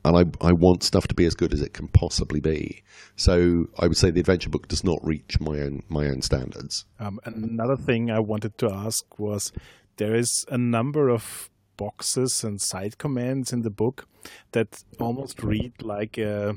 and 0.05 0.17
I 0.17 0.47
I 0.47 0.51
want 0.53 0.83
stuff 0.83 1.07
to 1.07 1.15
be 1.15 1.25
as 1.25 1.33
good 1.33 1.53
as 1.53 1.61
it 1.61 1.73
can 1.73 1.87
possibly 1.87 2.39
be. 2.39 2.83
So 3.15 3.65
I 3.79 3.87
would 3.87 3.97
say 3.97 4.11
the 4.11 4.19
adventure 4.19 4.49
book 4.49 4.67
does 4.67 4.83
not 4.83 4.99
reach 5.03 5.39
my 5.39 5.59
own 5.59 5.83
my 5.89 6.07
own 6.07 6.21
standards. 6.21 6.85
Um, 6.99 7.19
another 7.25 7.77
thing 7.77 8.11
I 8.11 8.19
wanted 8.19 8.57
to 8.59 8.71
ask 8.71 9.19
was 9.19 9.51
there 9.97 10.15
is 10.15 10.45
a 10.49 10.57
number 10.57 11.09
of 11.09 11.49
boxes 11.77 12.43
and 12.43 12.61
side 12.61 12.97
commands 12.99 13.51
in 13.51 13.63
the 13.63 13.71
book 13.71 14.07
that 14.51 14.83
almost 14.99 15.41
read 15.43 15.81
like 15.81 16.17
a 16.17 16.55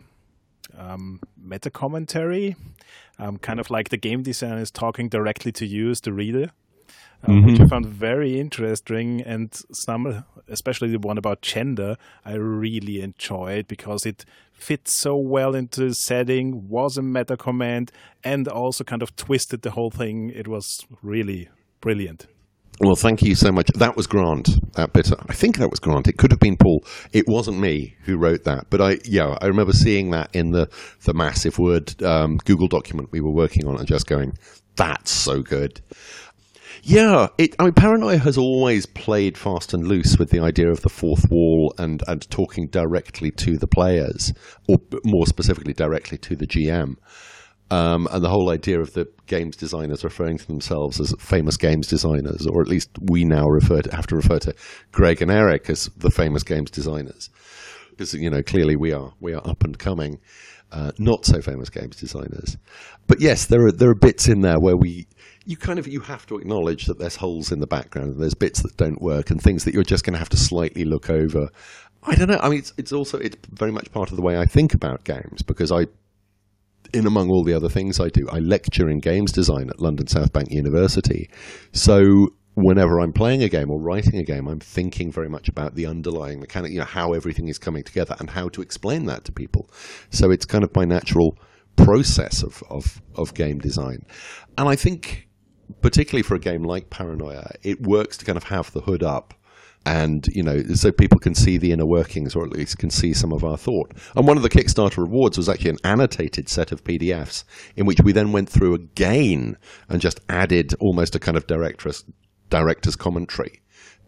um, 0.76 1.20
meta 1.36 1.70
commentary, 1.70 2.56
um, 3.18 3.38
kind 3.38 3.58
of 3.58 3.70
like 3.70 3.88
the 3.88 3.96
game 3.96 4.22
designer 4.22 4.60
is 4.60 4.70
talking 4.70 5.08
directly 5.08 5.52
to 5.52 5.66
you 5.66 5.90
as 5.90 6.00
the 6.02 6.12
reader. 6.12 6.50
Mm-hmm. 7.26 7.46
Which 7.46 7.60
I 7.60 7.66
found 7.66 7.86
very 7.86 8.38
interesting, 8.38 9.22
and 9.22 9.54
some, 9.72 10.24
especially 10.46 10.90
the 10.90 10.98
one 10.98 11.16
about 11.16 11.40
gender, 11.40 11.96
I 12.24 12.34
really 12.34 13.00
enjoyed 13.00 13.66
because 13.66 14.04
it 14.04 14.26
fits 14.52 14.92
so 14.92 15.16
well 15.16 15.54
into 15.54 15.88
the 15.88 15.94
setting, 15.94 16.68
was 16.68 16.98
a 16.98 17.02
meta 17.02 17.36
command, 17.36 17.92
and 18.22 18.46
also 18.46 18.84
kind 18.84 19.02
of 19.02 19.16
twisted 19.16 19.62
the 19.62 19.70
whole 19.70 19.90
thing. 19.90 20.30
It 20.30 20.46
was 20.46 20.86
really 21.02 21.48
brilliant. 21.80 22.26
Well, 22.80 22.96
thank 22.96 23.22
you 23.22 23.36
so 23.36 23.52
much. 23.52 23.68
That 23.74 23.96
was 23.96 24.06
Grant. 24.06 24.48
That 24.74 24.92
bit. 24.92 25.10
I 25.28 25.32
think 25.32 25.58
that 25.58 25.70
was 25.70 25.78
Grant. 25.78 26.08
It 26.08 26.16
could 26.16 26.32
have 26.32 26.40
been 26.40 26.56
Paul. 26.56 26.84
It 27.12 27.28
wasn't 27.28 27.60
me 27.60 27.94
who 28.02 28.16
wrote 28.16 28.44
that, 28.44 28.66
but 28.68 28.80
I, 28.80 28.98
yeah, 29.04 29.38
I 29.40 29.46
remember 29.46 29.72
seeing 29.72 30.10
that 30.10 30.28
in 30.34 30.50
the 30.50 30.68
the 31.04 31.14
massive 31.14 31.58
Word 31.58 32.02
um, 32.02 32.38
Google 32.44 32.66
document 32.66 33.12
we 33.12 33.20
were 33.20 33.30
working 33.30 33.66
on, 33.66 33.78
and 33.78 33.86
just 33.86 34.06
going, 34.06 34.36
"That's 34.76 35.10
so 35.10 35.40
good." 35.40 35.80
Yeah, 36.82 37.28
it, 37.38 37.54
I 37.58 37.64
mean, 37.64 37.72
Paranoia 37.72 38.18
has 38.18 38.36
always 38.36 38.86
played 38.86 39.38
fast 39.38 39.72
and 39.72 39.86
loose 39.86 40.18
with 40.18 40.30
the 40.30 40.40
idea 40.40 40.70
of 40.70 40.82
the 40.82 40.88
fourth 40.88 41.30
wall 41.30 41.74
and, 41.78 42.02
and 42.06 42.28
talking 42.30 42.68
directly 42.68 43.30
to 43.32 43.56
the 43.56 43.66
players, 43.66 44.32
or 44.68 44.78
more 45.04 45.26
specifically, 45.26 45.72
directly 45.72 46.18
to 46.18 46.36
the 46.36 46.46
GM. 46.46 46.96
Um, 47.70 48.06
and 48.12 48.22
the 48.22 48.28
whole 48.28 48.50
idea 48.50 48.80
of 48.80 48.92
the 48.92 49.06
games 49.26 49.56
designers 49.56 50.04
referring 50.04 50.36
to 50.38 50.46
themselves 50.46 51.00
as 51.00 51.14
famous 51.18 51.56
games 51.56 51.86
designers, 51.86 52.46
or 52.46 52.60
at 52.60 52.68
least 52.68 52.90
we 53.00 53.24
now 53.24 53.46
refer 53.46 53.80
to, 53.80 53.96
have 53.96 54.06
to 54.08 54.16
refer 54.16 54.38
to 54.40 54.54
Greg 54.92 55.22
and 55.22 55.30
Eric 55.30 55.70
as 55.70 55.86
the 55.96 56.10
famous 56.10 56.42
games 56.42 56.70
designers, 56.70 57.30
because 57.90 58.12
you 58.12 58.28
know 58.28 58.42
clearly 58.42 58.76
we 58.76 58.92
are 58.92 59.12
we 59.20 59.32
are 59.32 59.46
up 59.48 59.64
and 59.64 59.78
coming, 59.78 60.20
uh, 60.74 60.90
not 60.98 61.24
so 61.24 61.40
famous 61.40 61.70
games 61.70 61.96
designers. 61.96 62.56
But 63.06 63.20
yes, 63.20 63.46
there 63.46 63.64
are 63.66 63.72
there 63.72 63.90
are 63.90 63.94
bits 63.94 64.26
in 64.28 64.40
there 64.40 64.58
where 64.58 64.76
we 64.76 65.06
you 65.46 65.56
kind 65.56 65.78
of 65.78 65.86
you 65.86 66.00
have 66.00 66.26
to 66.26 66.36
acknowledge 66.36 66.86
that 66.86 66.98
there's 66.98 67.16
holes 67.16 67.52
in 67.52 67.60
the 67.60 67.66
background 67.66 68.12
and 68.12 68.20
there's 68.20 68.34
bits 68.34 68.62
that 68.62 68.76
don't 68.76 69.00
work 69.00 69.30
and 69.30 69.40
things 69.40 69.64
that 69.64 69.72
you're 69.72 69.84
just 69.84 70.04
going 70.04 70.14
to 70.14 70.18
have 70.18 70.28
to 70.30 70.36
slightly 70.36 70.84
look 70.84 71.08
over. 71.08 71.48
I 72.02 72.16
don't 72.16 72.28
know. 72.28 72.40
I 72.42 72.48
mean, 72.48 72.58
it's 72.58 72.72
it's 72.76 72.92
also 72.92 73.18
it's 73.18 73.36
very 73.52 73.70
much 73.70 73.92
part 73.92 74.10
of 74.10 74.16
the 74.16 74.22
way 74.22 74.36
I 74.36 74.46
think 74.46 74.74
about 74.74 75.04
games 75.04 75.42
because 75.42 75.70
I 75.70 75.86
in 76.92 77.06
among 77.06 77.30
all 77.30 77.44
the 77.44 77.54
other 77.54 77.68
things 77.68 78.00
I 78.00 78.08
do, 78.08 78.28
I 78.30 78.40
lecture 78.40 78.88
in 78.88 78.98
games 78.98 79.32
design 79.32 79.70
at 79.70 79.80
London 79.80 80.08
South 80.08 80.32
Bank 80.32 80.50
University. 80.50 81.30
So 81.72 82.28
whenever 82.54 83.00
I'm 83.00 83.12
playing 83.12 83.42
a 83.42 83.48
game 83.48 83.70
or 83.70 83.80
writing 83.80 84.16
a 84.16 84.22
game, 84.22 84.46
I'm 84.46 84.60
thinking 84.60 85.10
very 85.10 85.28
much 85.28 85.48
about 85.48 85.74
the 85.74 85.86
underlying 85.86 86.40
mechanic, 86.40 86.72
you 86.72 86.78
know, 86.78 86.84
how 86.84 87.12
everything 87.12 87.48
is 87.48 87.58
coming 87.58 87.82
together 87.82 88.16
and 88.18 88.30
how 88.30 88.48
to 88.50 88.62
explain 88.62 89.06
that 89.06 89.24
to 89.24 89.32
people. 89.32 89.68
So 90.10 90.30
it's 90.30 90.44
kind 90.44 90.64
of 90.64 90.74
my 90.74 90.84
natural 90.84 91.38
process 91.76 92.42
of, 92.42 92.62
of, 92.70 93.02
of 93.16 93.34
game 93.34 93.58
design. 93.58 94.06
And 94.56 94.68
I 94.68 94.76
think, 94.76 95.28
particularly 95.82 96.22
for 96.22 96.36
a 96.36 96.40
game 96.40 96.62
like 96.62 96.90
Paranoia, 96.90 97.50
it 97.62 97.82
works 97.82 98.16
to 98.18 98.24
kind 98.24 98.36
of 98.36 98.44
have 98.44 98.72
the 98.72 98.80
hood 98.80 99.02
up 99.02 99.34
and 99.86 100.26
you 100.28 100.42
know 100.42 100.62
so 100.74 100.90
people 100.90 101.18
can 101.18 101.34
see 101.34 101.58
the 101.58 101.70
inner 101.70 101.84
workings 101.84 102.34
or 102.34 102.42
at 102.42 102.52
least 102.52 102.78
can 102.78 102.88
see 102.88 103.12
some 103.12 103.32
of 103.34 103.44
our 103.44 103.58
thought 103.58 103.92
and 104.16 104.26
one 104.26 104.38
of 104.38 104.42
the 104.42 104.48
kickstarter 104.48 104.96
rewards 104.96 105.36
was 105.36 105.46
actually 105.46 105.68
an 105.68 105.78
annotated 105.84 106.48
set 106.48 106.72
of 106.72 106.82
pdfs 106.84 107.44
in 107.76 107.84
which 107.84 108.00
we 108.00 108.10
then 108.10 108.32
went 108.32 108.48
through 108.48 108.72
again 108.72 109.58
and 109.90 110.00
just 110.00 110.20
added 110.30 110.72
almost 110.80 111.14
a 111.14 111.18
kind 111.18 111.36
of 111.36 111.46
director's 111.46 112.02
director's 112.54 112.96
commentary 112.96 113.60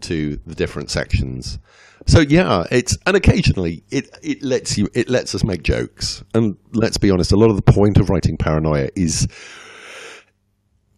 to 0.03 0.39
the 0.47 0.55
different 0.55 0.91
sections. 0.91 1.59
So 2.07 2.21
yeah 2.21 2.65
it's 2.71 2.97
and 3.07 3.17
occasionally 3.17 3.83
it 3.91 4.17
it 4.23 4.43
lets 4.43 4.79
you 4.79 4.89
it 4.95 5.09
lets 5.09 5.35
us 5.35 5.43
make 5.43 5.63
jokes. 5.63 6.23
And 6.35 6.57
let's 6.73 6.99
be 6.99 7.11
honest 7.11 7.33
a 7.33 7.37
lot 7.37 7.51
of 7.51 7.57
the 7.57 7.73
point 7.73 7.99
of 7.99 8.09
writing 8.11 8.37
paranoia 8.37 8.89
is 8.95 9.27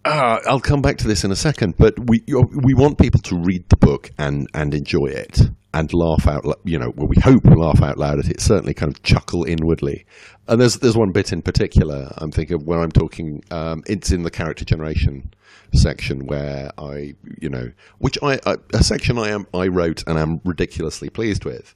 uh, 0.05 0.39
I'll 0.47 0.61
come 0.61 0.81
back 0.81 0.97
to 0.99 1.09
this 1.09 1.25
in 1.25 1.31
a 1.31 1.37
second, 1.37 1.77
but 1.77 1.95
we 2.09 2.23
we 2.67 2.75
want 2.75 2.99
people 2.99 3.21
to 3.23 3.37
read 3.37 3.69
the 3.69 3.77
book 3.77 4.11
and, 4.19 4.49
and 4.55 4.73
enjoy 4.73 5.07
it 5.07 5.41
and 5.75 5.93
laugh 5.93 6.27
out. 6.27 6.45
You 6.65 6.79
know, 6.79 6.93
well, 6.97 7.09
we 7.09 7.17
hope 7.23 7.45
we 7.45 7.55
laugh 7.57 7.83
out 7.83 7.99
loud 7.99 8.19
at 8.19 8.29
it. 8.29 8.41
Certainly, 8.41 8.75
kind 8.75 8.93
of 8.93 9.03
chuckle 9.03 9.45
inwardly. 9.45 10.07
And 10.47 10.61
there's 10.61 10.79
there's 10.79 10.97
one 10.97 11.13
bit 11.13 11.33
in 11.33 11.43
particular 11.43 12.13
I'm 12.17 12.31
thinking 12.31 12.57
of 12.57 12.67
where 12.67 12.81
I'm 12.81 12.93
talking. 12.93 13.43
Um, 13.51 13.83
it's 13.87 14.11
in 14.11 14.23
the 14.23 14.31
character 14.31 14.65
generation 14.65 15.31
section 15.75 16.27
where 16.27 16.71
I, 16.79 17.15
you 17.39 17.51
know, 17.51 17.71
which 17.99 18.19
I, 18.23 18.39
I 18.47 18.57
a 18.73 18.83
section 18.83 19.19
I 19.19 19.29
am 19.29 19.47
I 19.53 19.69
wrote 19.69 20.05
and 20.07 20.19
am 20.19 20.41
ridiculously 20.45 21.11
pleased 21.11 21.45
with. 21.45 21.75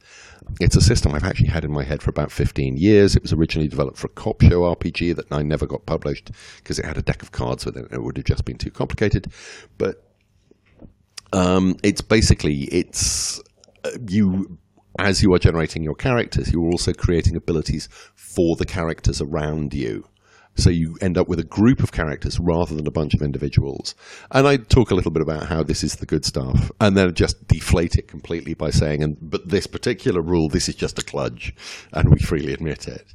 It's 0.60 0.74
a 0.74 0.80
system 0.80 1.14
I've 1.14 1.24
actually 1.24 1.48
had 1.48 1.64
in 1.64 1.72
my 1.72 1.84
head 1.84 2.02
for 2.02 2.10
about 2.10 2.32
15 2.32 2.76
years. 2.76 3.14
It 3.14 3.22
was 3.22 3.32
originally 3.32 3.68
developed 3.68 3.96
for 3.98 4.06
a 4.06 4.10
cop 4.10 4.42
show 4.42 4.62
RPG 4.62 5.14
that 5.16 5.26
I 5.30 5.42
never 5.42 5.66
got 5.66 5.86
published 5.86 6.32
because 6.56 6.78
it 6.78 6.84
had 6.84 6.98
a 6.98 7.02
deck 7.02 7.22
of 7.22 7.32
cards 7.32 7.64
with 7.64 7.76
it. 7.76 7.86
It 7.92 8.02
would 8.02 8.16
have 8.16 8.26
just 8.26 8.44
been 8.44 8.58
too 8.58 8.70
complicated. 8.70 9.28
But 9.78 10.02
um, 11.32 11.76
it's 11.82 12.00
basically 12.00 12.64
it's 12.72 13.40
Uh, 13.84 13.90
you 14.08 14.58
as 14.98 15.22
you 15.22 15.32
are 15.32 15.38
generating 15.38 15.82
your 15.82 15.94
characters, 15.94 16.52
you 16.52 16.62
are 16.64 16.70
also 16.70 16.92
creating 16.92 17.34
abilities 17.34 17.88
for 18.14 18.56
the 18.56 18.66
characters 18.66 19.20
around 19.22 19.72
you. 19.72 20.04
So 20.54 20.68
you 20.68 20.98
end 21.00 21.16
up 21.16 21.28
with 21.28 21.38
a 21.38 21.44
group 21.44 21.82
of 21.82 21.92
characters 21.92 22.38
rather 22.38 22.74
than 22.74 22.86
a 22.86 22.90
bunch 22.90 23.14
of 23.14 23.22
individuals. 23.22 23.94
And 24.30 24.46
I 24.46 24.58
talk 24.58 24.90
a 24.90 24.94
little 24.94 25.10
bit 25.10 25.22
about 25.22 25.46
how 25.46 25.62
this 25.62 25.82
is 25.82 25.96
the 25.96 26.04
good 26.04 26.26
stuff, 26.26 26.70
and 26.78 26.94
then 26.94 27.14
just 27.14 27.48
deflate 27.48 27.96
it 27.96 28.06
completely 28.06 28.52
by 28.52 28.70
saying, 28.70 29.02
"And 29.02 29.16
but 29.20 29.48
this 29.48 29.66
particular 29.66 30.20
rule, 30.20 30.48
this 30.48 30.68
is 30.68 30.74
just 30.74 30.98
a 30.98 31.02
kludge," 31.02 31.52
and 31.92 32.10
we 32.10 32.18
freely 32.18 32.52
admit 32.52 32.86
it. 32.86 33.14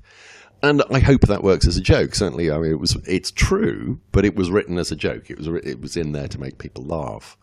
And 0.63 0.81
I 0.89 0.99
hope 0.99 1.21
that 1.21 1.43
works 1.43 1.67
as 1.67 1.77
a 1.77 1.81
joke. 1.81 2.15
Certainly, 2.15 2.49
I 2.49 2.57
mean, 2.57 2.71
it 2.71 2.79
was 2.79 2.97
it's 3.05 3.29
true, 3.29 3.99
but 4.11 4.25
it 4.25 4.35
was 4.35 4.49
written 4.49 4.79
as 4.79 4.91
a 4.91 4.95
joke. 4.95 5.29
It 5.29 5.37
was 5.37 5.47
it 5.63 5.79
was 5.79 5.95
in 5.95 6.13
there 6.13 6.27
to 6.27 6.39
make 6.39 6.57
people 6.57 6.83
laugh. 6.85 7.37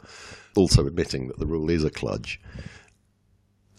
Also 0.56 0.86
admitting 0.86 1.28
that 1.28 1.38
the 1.38 1.46
rule 1.46 1.70
is 1.70 1.84
a 1.84 1.90
kludge. 1.90 2.38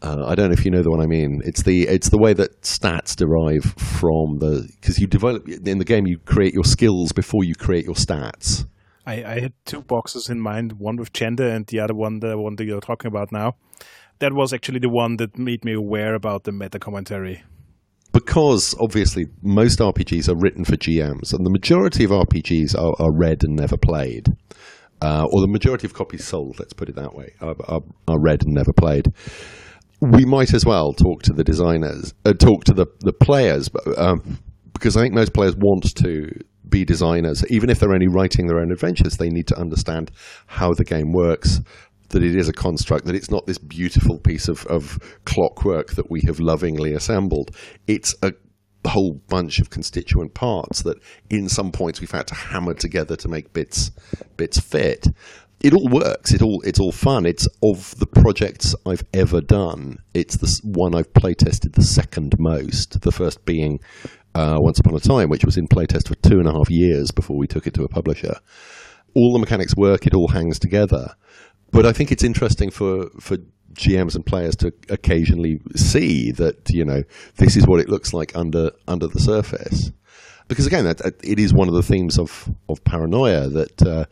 Uh, 0.01 0.25
I 0.27 0.36
don't 0.36 0.47
know 0.49 0.53
if 0.53 0.65
you 0.65 0.71
know 0.71 0.84
the 0.84 0.91
one 0.91 1.01
I 1.01 1.08
mean. 1.08 1.41
It's 1.45 1.63
the 1.63 1.88
it's 1.88 2.10
the 2.10 2.17
way 2.17 2.34
that 2.34 2.62
stats 2.62 3.15
derive 3.15 3.63
from 3.63 4.39
the 4.39 4.67
because 4.79 4.99
you 4.99 5.08
develop 5.08 5.47
in 5.47 5.77
the 5.77 5.86
game 5.86 6.05
you 6.05 6.19
create 6.19 6.53
your 6.53 6.65
skills 6.65 7.12
before 7.12 7.43
you 7.43 7.55
create 7.55 7.86
your 7.86 7.95
stats. 7.95 8.65
I, 9.05 9.23
I 9.23 9.39
had 9.39 9.53
two 9.65 9.81
boxes 9.81 10.29
in 10.29 10.39
mind, 10.39 10.73
one 10.79 10.97
with 10.97 11.13
gender 11.13 11.47
and 11.47 11.65
the 11.67 11.79
other 11.79 11.93
one, 11.93 12.19
the 12.19 12.38
one 12.38 12.55
that 12.55 12.65
you're 12.65 12.81
talking 12.81 13.08
about 13.08 13.31
now. 13.31 13.53
That 14.19 14.34
was 14.34 14.51
actually 14.53 14.79
the 14.79 14.89
one 14.89 15.17
that 15.17 15.38
made 15.38 15.63
me 15.63 15.73
aware 15.73 16.15
about 16.15 16.43
the 16.43 16.51
meta 16.51 16.79
commentary. 16.79 17.43
Because 18.12 18.73
obviously 18.79 19.25
most 19.43 19.79
RPGs 19.79 20.29
are 20.29 20.38
written 20.38 20.63
for 20.63 20.77
GMs, 20.77 21.34
and 21.34 21.45
the 21.45 21.51
majority 21.51 22.05
of 22.05 22.12
RPGs 22.12 22.73
are, 22.73 22.95
are 22.99 23.13
read 23.13 23.39
and 23.43 23.55
never 23.55 23.77
played. 23.77 24.29
Uh, 25.01 25.25
or 25.31 25.41
the 25.41 25.51
majority 25.51 25.86
of 25.86 25.93
copies 25.93 26.23
sold, 26.23 26.58
let's 26.58 26.73
put 26.73 26.88
it 26.88 26.95
that 26.95 27.13
way, 27.13 27.34
are, 27.41 27.55
are, 27.67 27.81
are 28.08 28.21
read 28.21 28.43
and 28.43 28.53
never 28.53 28.71
played 28.71 29.12
we 30.11 30.25
might 30.25 30.53
as 30.53 30.65
well 30.65 30.93
talk 30.93 31.23
to 31.23 31.33
the 31.33 31.43
designers, 31.43 32.13
uh, 32.25 32.33
talk 32.33 32.63
to 32.65 32.73
the 32.73 32.87
the 32.99 33.13
players, 33.13 33.69
um, 33.97 34.39
because 34.73 34.97
I 34.97 35.01
think 35.01 35.13
most 35.13 35.33
players 35.33 35.55
want 35.55 35.95
to 35.95 36.31
be 36.67 36.85
designers, 36.85 37.45
even 37.49 37.69
if 37.69 37.79
they're 37.79 37.93
only 37.93 38.07
writing 38.07 38.47
their 38.47 38.59
own 38.59 38.71
adventures. 38.71 39.17
They 39.17 39.29
need 39.29 39.47
to 39.47 39.57
understand 39.57 40.11
how 40.47 40.73
the 40.73 40.83
game 40.83 41.13
works, 41.13 41.61
that 42.09 42.23
it 42.23 42.35
is 42.35 42.49
a 42.49 42.53
construct, 42.53 43.05
that 43.05 43.15
it's 43.15 43.31
not 43.31 43.45
this 43.45 43.57
beautiful 43.57 44.17
piece 44.17 44.47
of, 44.47 44.65
of 44.67 44.99
clockwork 45.25 45.91
that 45.91 46.09
we 46.09 46.21
have 46.25 46.39
lovingly 46.39 46.93
assembled. 46.93 47.55
It's 47.87 48.15
a 48.21 48.33
whole 48.87 49.13
bunch 49.27 49.59
of 49.59 49.69
constituent 49.69 50.33
parts 50.33 50.83
that 50.83 50.97
in 51.29 51.49
some 51.49 51.71
points 51.71 51.99
we've 51.99 52.11
had 52.11 52.27
to 52.27 52.35
hammer 52.35 52.73
together 52.73 53.15
to 53.15 53.27
make 53.27 53.53
bits 53.53 53.91
bits 54.37 54.59
fit. 54.59 55.07
It 55.65 55.73
all 55.73 55.88
works. 55.88 56.32
It 56.32 56.43
all 56.43 56.62
it's 56.62 56.80
all 56.80 56.91
fun. 56.91 57.25
It's 57.25 57.47
of 57.63 57.97
the 57.97 58.06
projects 58.06 58.75
I've 58.86 59.04
ever 59.15 59.41
done. 59.41 59.97
It's 60.13 60.38
the 60.38 60.62
one 60.63 60.93
I've 60.93 61.12
playtested 61.13 61.73
the 61.73 61.82
second 61.82 62.36
most. 62.38 63.01
The 63.01 63.12
first 63.12 63.45
being 63.45 63.80
uh, 64.36 64.58
Once 64.60 64.78
Upon 64.78 64.93
a 64.93 64.99
Time, 64.99 65.28
which 65.28 65.43
was 65.43 65.58
in 65.58 65.67
playtest 65.67 66.08
for 66.08 66.13
two 66.17 66.38
and 66.38 66.47
a 66.47 66.54
half 66.54 66.69
years 66.69 67.10
before 67.10 67.36
we 67.36 67.47
took 67.47 67.65
it 67.65 67.73
to 67.73 67.84
a 67.84 67.88
publisher. 67.88 68.36
All 69.15 69.34
the 69.34 69.39
mechanics 69.39 69.75
work. 69.75 70.06
It 70.06 70.13
all 70.13 70.28
hangs 70.28 70.60
together. 70.60 71.15
But 71.71 71.88
I 71.88 71.93
think 71.93 72.12
it's 72.12 72.23
interesting 72.23 72.69
for 72.69 73.10
for 73.19 73.38
GMs 73.73 74.13
and 74.13 74.23
players 74.23 74.56
to 74.58 74.71
occasionally 74.89 75.62
see 75.75 76.30
that 76.34 76.69
you 76.69 76.86
know 76.86 77.01
this 77.38 77.58
is 77.58 77.65
what 77.65 77.80
it 77.80 77.89
looks 77.89 78.13
like 78.13 78.36
under 78.36 78.69
under 78.88 79.08
the 79.08 79.19
surface. 79.19 79.91
Because 80.47 80.67
again, 80.67 80.86
that, 80.86 81.01
it 81.23 81.39
is 81.39 81.56
one 81.56 81.69
of 81.69 81.73
the 81.73 81.82
themes 81.82 82.19
of 82.19 82.54
of 82.69 82.84
paranoia 82.84 83.49
that 83.49 83.82
uh, 83.82 84.06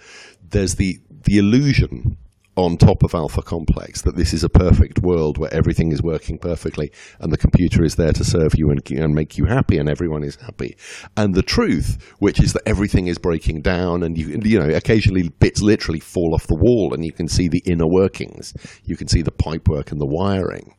there's 0.50 0.76
the 0.76 0.98
the 1.24 1.38
illusion 1.38 2.18
on 2.56 2.78
top 2.78 3.04
of 3.04 3.16
Alpha 3.16 3.42
Complex 3.42 4.04
that 4.04 4.16
this 4.16 4.34
is 4.34 4.44
a 4.44 4.50
perfect 4.50 5.00
world 5.02 5.38
where 5.38 5.54
everything 5.54 5.92
is 5.92 6.04
working 6.04 6.38
perfectly 6.38 6.92
and 7.20 7.32
the 7.32 7.38
computer 7.38 7.84
is 7.84 7.96
there 7.96 8.14
to 8.14 8.24
serve 8.24 8.54
you 8.56 8.70
and, 8.70 8.80
and 8.92 9.16
make 9.16 9.38
you 9.38 9.46
happy 9.46 9.78
and 9.78 9.90
everyone 9.90 10.24
is 10.24 10.36
happy. 10.36 10.78
And 11.18 11.34
the 11.34 11.42
truth, 11.42 12.14
which 12.20 12.40
is 12.40 12.54
that 12.54 12.62
everything 12.68 13.08
is 13.08 13.18
breaking 13.18 13.62
down 13.62 14.04
and 14.04 14.18
you, 14.18 14.40
you 14.44 14.60
know, 14.60 14.70
occasionally 14.70 15.30
bits 15.40 15.62
literally 15.62 16.00
fall 16.00 16.36
off 16.36 16.46
the 16.46 16.60
wall 16.60 16.94
and 16.94 17.04
you 17.04 17.12
can 17.12 17.28
see 17.28 17.48
the 17.48 17.64
inner 17.66 17.88
workings. 17.88 18.54
You 18.84 18.96
can 18.96 19.08
see 19.08 19.24
the 19.24 19.32
pipework 19.32 19.92
and 19.92 20.00
the 20.00 20.06
wiring. 20.06 20.76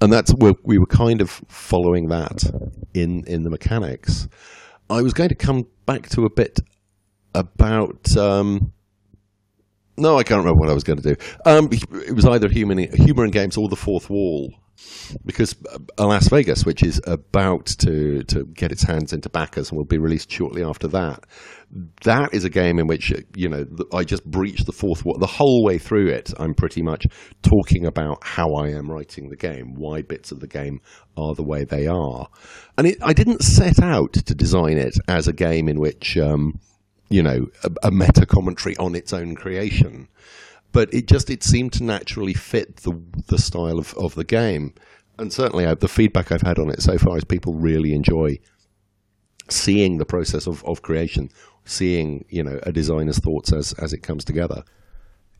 And 0.00 0.12
that's 0.12 0.32
where 0.32 0.54
we 0.64 0.78
were 0.78 0.86
kind 0.86 1.20
of 1.20 1.30
following 1.30 2.08
that 2.08 2.42
in, 2.92 3.24
in 3.26 3.44
the 3.44 3.50
mechanics. 3.50 4.28
I 4.90 5.00
was 5.00 5.12
going 5.12 5.28
to 5.28 5.36
come 5.36 5.68
back 5.86 6.08
to 6.10 6.22
a 6.22 6.30
bit 6.30 6.58
about, 7.34 8.16
um, 8.16 8.72
no, 9.96 10.18
I 10.18 10.22
can't 10.24 10.38
remember 10.38 10.60
what 10.60 10.70
I 10.70 10.74
was 10.74 10.84
going 10.84 11.00
to 11.00 11.14
do. 11.14 11.16
Um, 11.46 11.68
it 11.72 12.14
was 12.14 12.26
either 12.26 12.48
human, 12.48 12.78
humor 12.92 13.24
and 13.24 13.32
games 13.32 13.56
or 13.56 13.68
the 13.68 13.76
fourth 13.76 14.10
wall, 14.10 14.52
because 15.24 15.54
uh, 15.72 15.78
Alas 15.98 16.28
Vegas, 16.28 16.64
which 16.64 16.82
is 16.82 17.00
about 17.06 17.66
to 17.66 18.24
to 18.24 18.44
get 18.54 18.72
its 18.72 18.82
hands 18.82 19.12
into 19.12 19.28
backers 19.28 19.70
and 19.70 19.78
will 19.78 19.84
be 19.84 19.98
released 19.98 20.30
shortly 20.30 20.64
after 20.64 20.88
that, 20.88 21.24
that 22.02 22.34
is 22.34 22.44
a 22.44 22.50
game 22.50 22.78
in 22.78 22.86
which 22.86 23.12
you 23.36 23.48
know 23.48 23.64
I 23.92 24.04
just 24.04 24.24
breached 24.24 24.66
the 24.66 24.72
fourth 24.72 25.04
wall 25.04 25.16
the 25.18 25.26
whole 25.26 25.64
way 25.64 25.78
through 25.78 26.08
it. 26.08 26.32
I'm 26.38 26.54
pretty 26.54 26.82
much 26.82 27.06
talking 27.42 27.86
about 27.86 28.24
how 28.24 28.54
I 28.54 28.70
am 28.70 28.90
writing 28.90 29.28
the 29.28 29.36
game, 29.36 29.74
why 29.74 30.02
bits 30.02 30.32
of 30.32 30.40
the 30.40 30.48
game 30.48 30.80
are 31.16 31.34
the 31.34 31.44
way 31.44 31.64
they 31.64 31.86
are, 31.86 32.28
and 32.76 32.88
it, 32.88 32.98
I 33.02 33.12
didn't 33.12 33.42
set 33.42 33.80
out 33.80 34.12
to 34.14 34.34
design 34.34 34.78
it 34.78 34.94
as 35.08 35.28
a 35.28 35.32
game 35.32 35.68
in 35.68 35.78
which. 35.78 36.16
Um, 36.16 36.60
you 37.08 37.22
know, 37.22 37.48
a, 37.62 37.88
a 37.88 37.90
meta 37.90 38.26
commentary 38.26 38.76
on 38.76 38.94
its 38.94 39.12
own 39.12 39.34
creation. 39.34 40.08
But 40.72 40.92
it 40.92 41.06
just 41.06 41.30
it 41.30 41.44
seemed 41.44 41.72
to 41.74 41.84
naturally 41.84 42.34
fit 42.34 42.78
the 42.78 43.00
the 43.28 43.38
style 43.38 43.78
of, 43.78 43.94
of 43.94 44.14
the 44.14 44.24
game, 44.24 44.74
and 45.18 45.32
certainly 45.32 45.64
uh, 45.64 45.74
the 45.74 45.88
feedback 45.88 46.32
I've 46.32 46.42
had 46.42 46.58
on 46.58 46.70
it 46.70 46.82
so 46.82 46.98
far 46.98 47.16
is 47.16 47.24
people 47.24 47.54
really 47.54 47.94
enjoy 47.94 48.38
seeing 49.48 49.98
the 49.98 50.06
process 50.06 50.46
of, 50.46 50.64
of 50.64 50.82
creation, 50.82 51.30
seeing 51.64 52.24
you 52.28 52.42
know 52.42 52.58
a 52.64 52.72
designer's 52.72 53.18
thoughts 53.18 53.52
as 53.52 53.72
as 53.74 53.92
it 53.92 54.02
comes 54.02 54.24
together. 54.24 54.64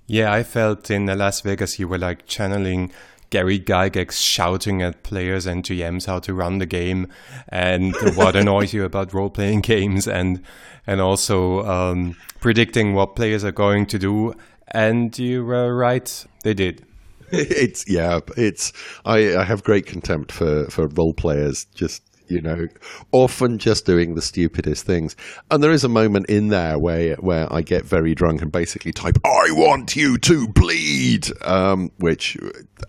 Yeah, 0.07 0.33
I 0.33 0.43
felt 0.43 0.91
in 0.91 1.09
Alas 1.09 1.41
Vegas 1.41 1.79
you 1.79 1.89
were 1.89 1.99
like 1.99 2.27
channeling 2.27 2.93
Gary 3.35 3.59
Gygax 3.59 4.13
shouting 4.13 4.81
at 4.81 5.03
players 5.03 5.45
and 5.45 5.65
GMs 5.65 6.07
how 6.07 6.21
to 6.21 6.33
run 6.33 6.59
the 6.59 6.67
game 6.67 7.09
and 7.49 7.93
what 8.15 8.37
annoys 8.37 8.73
you 8.73 8.85
about 8.85 9.13
role 9.13 9.29
playing 9.29 9.61
games 9.73 10.07
and 10.07 10.41
and 10.87 11.01
also 11.01 11.67
um, 11.67 12.15
predicting 12.39 12.95
what 12.95 13.17
players 13.17 13.43
are 13.43 13.51
going 13.51 13.87
to 13.87 13.99
do. 13.99 14.35
And 14.69 15.19
you 15.19 15.45
were 15.45 15.75
right, 15.75 16.25
they 16.45 16.55
did. 16.55 16.87
It's 17.33 17.89
yeah, 17.89 18.21
it's 18.37 18.73
I, 19.05 19.37
I 19.37 19.43
have 19.43 19.65
great 19.65 19.87
contempt 19.87 20.31
for 20.31 20.67
for 20.71 20.87
role 20.87 21.13
players 21.13 21.65
just 21.75 22.05
you 22.29 22.41
know, 22.41 22.69
often 23.13 23.59
just 23.59 23.87
doing 23.87 24.15
the 24.15 24.23
stupidest 24.23 24.87
things. 24.87 25.17
And 25.51 25.63
there 25.63 25.73
is 25.73 25.85
a 25.85 25.89
moment 25.89 26.27
in 26.27 26.49
there 26.49 26.79
where 26.79 27.17
where 27.17 27.53
I 27.53 27.63
get 27.63 27.85
very 27.85 28.15
drunk 28.15 28.43
and 28.43 28.51
basically 28.51 28.93
type 28.93 29.19
"I 29.25 29.49
want 29.51 29.97
you 29.97 30.19
to 30.19 30.49
bleed," 30.49 31.29
um, 31.43 31.91
which 31.99 32.37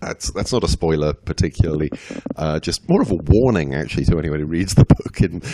that's 0.00 0.30
that's 0.32 0.52
not 0.52 0.64
a 0.64 0.68
spoiler 0.68 1.12
particularly, 1.12 1.90
uh, 2.36 2.60
just 2.60 2.88
more 2.88 3.02
of 3.02 3.10
a 3.10 3.16
warning 3.16 3.74
actually 3.74 4.04
to 4.06 4.18
anyone 4.18 4.40
who 4.40 4.46
reads 4.46 4.74
the 4.74 4.84
book 4.84 5.20
and 5.20 5.44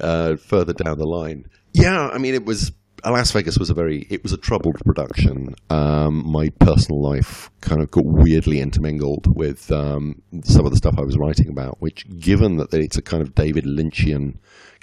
uh, 0.00 0.36
further 0.36 0.72
down 0.72 0.98
the 0.98 1.06
line. 1.06 1.46
Yeah, 1.72 2.08
I 2.08 2.18
mean 2.18 2.34
it 2.34 2.44
was 2.44 2.72
Alas 3.04 3.30
Vegas 3.32 3.58
was 3.58 3.70
a 3.70 3.74
very 3.74 4.06
it 4.10 4.22
was 4.22 4.32
a 4.32 4.36
troubled 4.36 4.78
production. 4.84 5.54
Um, 5.68 6.24
my 6.30 6.50
personal 6.58 7.00
life 7.02 7.50
kind 7.60 7.80
of 7.80 7.90
got 7.90 8.04
weirdly 8.04 8.60
intermingled 8.60 9.26
with 9.36 9.70
um, 9.70 10.22
some 10.42 10.64
of 10.64 10.70
the 10.70 10.76
stuff 10.76 10.98
I 10.98 11.02
was 11.02 11.16
writing 11.18 11.48
about, 11.48 11.80
which, 11.80 12.06
given 12.18 12.56
that 12.56 12.72
it's 12.74 12.96
a 12.98 13.02
kind 13.02 13.22
of 13.22 13.34
David 13.34 13.64
Lynchian 13.64 14.36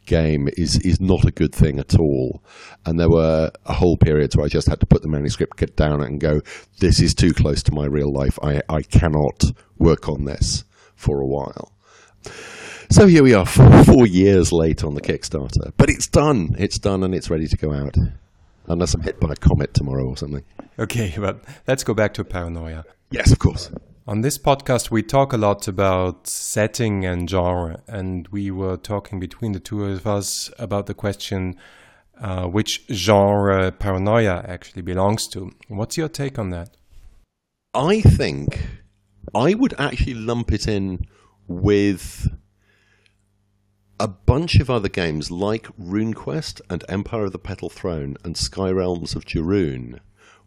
game, 0.06 0.48
is 0.58 0.80
is 0.80 1.00
not 1.00 1.26
a 1.26 1.32
good 1.32 1.54
thing 1.54 1.80
at 1.80 2.00
all. 2.00 2.44
And 2.86 3.00
there 3.00 3.10
were 3.10 3.52
a 3.66 3.74
whole 3.74 3.98
periods 3.98 4.36
where 4.36 4.46
I 4.46 4.50
just 4.50 4.68
had 4.68 4.80
to 4.80 4.86
put 4.86 5.02
the 5.02 5.10
manuscript 5.10 5.76
down 5.76 6.02
and 6.02 6.20
go, 6.20 6.42
"This 6.80 7.00
is 7.00 7.14
too 7.14 7.34
close 7.34 7.62
to 7.64 7.74
my 7.74 7.86
real 7.86 8.12
life. 8.12 8.38
I 8.42 8.62
I 8.70 8.82
cannot 8.82 9.44
work 9.78 10.10
on 10.10 10.26
this 10.26 10.64
for 10.96 11.22
a 11.22 11.28
while." 11.28 11.72
So 12.89 13.06
here 13.06 13.21
we 13.21 13.34
are, 13.34 13.45
four, 13.45 13.84
four 13.84 14.08
years 14.08 14.54
late 14.54 14.82
on 14.82 14.95
the 14.95 15.02
Kickstarter, 15.02 15.73
but 15.76 15.89
it's 15.89 16.08
done. 16.08 16.56
It's 16.58 16.80
done, 16.80 17.04
and 17.04 17.13
it's 17.13 17.30
ready 17.30 17.45
to 17.45 17.58
go 17.58 17.73
out. 17.73 17.97
Unless 18.67 18.93
I'm 18.93 19.02
hit 19.02 19.19
by 19.19 19.34
a 19.34 19.36
comet 19.36 19.73
tomorrow 19.73 20.08
or 20.08 20.15
something. 20.15 20.45
Okay, 20.80 21.13
but 21.17 21.43
let's 21.67 21.84
go 21.84 21.93
back 21.93 22.13
to 22.13 22.23
paranoia. 22.23 22.86
Yes, 23.12 23.34
of 23.34 23.39
course. 23.39 23.71
On 24.08 24.21
this 24.21 24.38
podcast, 24.38 24.89
we 24.89 25.04
talk 25.04 25.34
a 25.34 25.38
lot 25.38 25.67
about 25.67 26.28
setting 26.28 27.06
and 27.06 27.30
genre, 27.30 27.84
and 27.88 28.26
we 28.30 28.52
were 28.52 28.78
talking 28.78 29.19
between 29.19 29.52
the 29.52 29.60
two 29.60 29.84
of 29.84 30.08
us 30.08 30.50
about 30.58 30.86
the 30.86 30.93
question 30.93 31.58
uh, 32.21 32.45
which 32.45 32.86
genre 32.89 33.69
paranoia 33.73 34.45
actually 34.47 34.82
belongs 34.82 35.28
to. 35.28 35.52
What's 35.67 35.97
your 35.97 36.08
take 36.08 36.39
on 36.39 36.52
that? 36.52 36.78
I 37.73 38.00
think 38.00 38.65
I 39.36 39.56
would 39.56 39.73
actually 39.78 40.13
lump 40.13 40.54
it 40.54 40.69
in 40.69 41.06
with 41.47 42.30
a 44.00 44.08
bunch 44.08 44.58
of 44.58 44.70
other 44.70 44.90
games 44.90 45.32
like 45.32 45.68
RuneQuest 45.80 46.62
and 46.70 46.84
Empire 46.88 47.26
of 47.26 47.32
the 47.32 47.40
Petal 47.40 47.70
Throne 47.70 48.16
and 48.24 48.38
Sky 48.38 48.70
Realms 48.70 49.16
of 49.16 49.26
Jorune, 49.26 50.00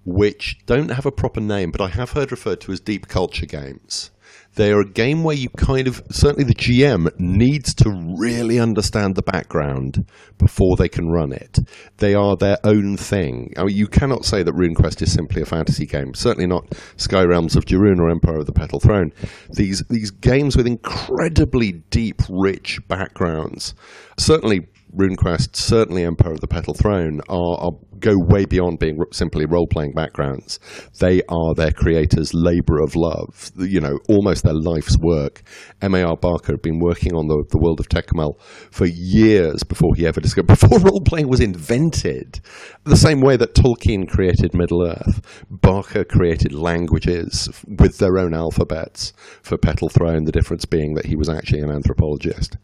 which 0.05 0.61
don't 0.67 0.91
have 0.91 1.05
a 1.05 1.11
proper 1.11 1.41
name, 1.41 1.73
but 1.73 1.81
I 1.81 1.89
have 1.89 2.13
heard 2.13 2.31
referred 2.31 2.61
to 2.63 2.73
as 2.73 2.79
deep 2.79 3.09
culture 3.09 3.47
games. 3.47 4.11
They 4.57 4.73
are 4.73 4.81
a 4.81 4.89
game 4.89 5.23
where 5.23 5.37
you 5.37 5.49
kind 5.51 5.87
of, 5.87 6.03
certainly 6.11 6.45
the 6.45 6.55
GM 6.55 7.09
needs 7.19 7.73
to 7.75 7.91
really 8.19 8.59
understand 8.59 9.15
the 9.15 9.23
background 9.23 10.05
before 10.39 10.77
they 10.77 10.89
can 10.89 11.09
run 11.09 11.33
it. 11.33 11.59
They 11.99 12.15
are 12.15 12.37
their 12.37 12.59
own 12.65 12.97
thing. 12.97 13.53
I 13.57 13.65
mean, 13.65 13.77
you 13.77 13.87
cannot 13.87 14.25
say 14.25 14.43
that 14.43 14.55
RuneQuest 14.55 15.03
is 15.03 15.13
simply 15.13 15.41
a 15.41 15.47
fantasy 15.47 15.87
game. 15.87 16.15
Certainly 16.15 16.49
not 16.49 16.67
Sky 16.97 17.23
Realms 17.23 17.55
of 17.55 17.65
Jorune 17.65 18.01
or 18.01 18.11
Empire 18.11 18.39
of 18.39 18.47
the 18.47 18.53
Petal 18.53 18.81
Throne. 18.81 19.13
These, 19.51 19.85
these 19.89 20.11
games 20.11 20.57
with 20.57 20.67
incredibly 20.67 21.73
deep, 21.91 22.21
rich 22.29 22.81
backgrounds. 22.89 23.75
Certainly 24.19 24.67
RuneQuest, 24.97 25.57
certainly 25.57 26.05
Empire 26.05 26.33
of 26.33 26.41
the 26.41 26.47
Petal 26.47 26.75
Throne, 26.75 27.21
are, 27.29 27.59
are 27.61 27.73
go 28.01 28.15
way 28.17 28.45
beyond 28.45 28.79
being 28.79 28.99
simply 29.13 29.47
role 29.47 29.67
playing 29.67 29.93
backgrounds. 29.93 30.59
They 30.99 31.23
are 31.29 31.55
their 31.55 31.71
creators' 31.71 32.33
labor 32.35 32.83
of 32.83 32.97
love, 32.97 33.53
you 33.59 33.81
know, 33.81 33.99
almost 34.09 34.43
their 34.43 34.55
life's 34.55 34.97
work. 34.99 35.43
M.A.R. 35.83 36.17
Barker 36.17 36.55
had 36.55 36.63
been 36.63 36.81
working 36.81 37.15
on 37.15 37.29
the, 37.29 37.45
the 37.51 37.59
world 37.59 37.79
of 37.79 37.89
Tekumel 37.89 38.41
for 38.71 38.87
years 38.87 39.63
before 39.63 39.95
he 39.95 40.07
ever 40.07 40.21
discovered, 40.21 40.47
before 40.61 40.81
role 40.81 41.03
playing 41.05 41.29
was 41.29 41.41
invented. 41.41 42.41
The 42.85 42.97
same 42.97 43.21
way 43.21 43.37
that 43.37 43.55
Tolkien 43.55 44.09
created 44.09 44.55
Middle 44.55 44.87
Earth, 44.87 45.45
Barker 45.51 46.05
created 46.05 46.53
languages 46.53 47.49
with 47.67 47.99
their 47.99 48.19
own 48.19 48.35
alphabets 48.35 49.13
for 49.43 49.59
Petal 49.59 49.89
Throne, 49.89 50.25
the 50.25 50.33
difference 50.33 50.65
being 50.65 50.95
that 50.95 51.07
he 51.07 51.17
was 51.17 51.29
actually 51.29 51.61
an 51.61 51.71
anthropologist. 51.71 52.57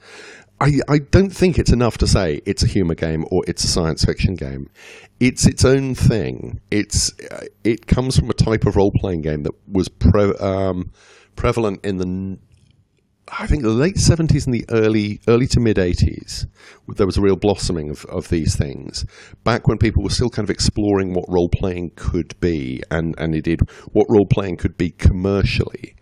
I, 0.61 0.73
I 0.89 0.99
don't 0.99 1.31
think 1.31 1.59
it's 1.59 1.73
enough 1.73 1.99
to 1.99 2.07
say 2.07 2.41
it's 2.47 2.63
a 2.63 2.67
humor 2.67 2.95
game 2.95 3.25
or 3.31 3.43
it's 3.47 3.63
a 3.65 3.69
science 3.69 4.05
fiction 4.05 4.35
game. 4.35 4.71
It's 5.21 5.47
its 5.47 5.65
own 5.65 5.95
thing. 5.95 6.61
It's 6.71 7.13
uh, 7.31 7.47
it 7.63 7.87
comes 7.87 8.19
from 8.19 8.31
a 8.31 8.35
type 8.35 8.67
of 8.67 8.77
role 8.77 8.93
playing 8.95 9.23
game 9.23 9.43
that 9.43 9.53
was 9.71 9.89
pro, 9.89 10.33
um, 10.39 10.93
prevalent 11.35 11.85
in 11.85 11.97
the 11.99 12.39
I 13.29 13.47
think 13.47 13.63
the 13.63 13.71
late 13.71 13.99
seventies 13.99 14.47
and 14.47 14.55
the 14.55 14.65
early 14.71 15.21
early 15.27 15.47
to 15.49 15.61
mid 15.61 15.79
eighties, 15.79 16.47
there 16.89 17.07
was 17.07 17.17
a 17.17 17.23
real 17.23 17.37
blossoming 17.37 17.91
of, 17.91 18.05
of 18.07 18.29
these 18.29 18.57
things. 18.57 19.05
Back 19.43 19.67
when 19.67 19.79
people 19.79 20.03
were 20.03 20.11
still 20.11 20.31
kind 20.31 20.47
of 20.47 20.51
exploring 20.51 21.13
what 21.13 21.25
role 21.29 21.49
playing 21.49 21.93
could 21.97 22.39
be, 22.41 22.83
and 22.91 23.15
and 23.19 23.35
indeed 23.35 23.61
what 23.93 24.07
role 24.09 24.27
playing 24.27 24.59
could 24.59 24.77
be 24.77 24.91
commercially, 24.91 25.97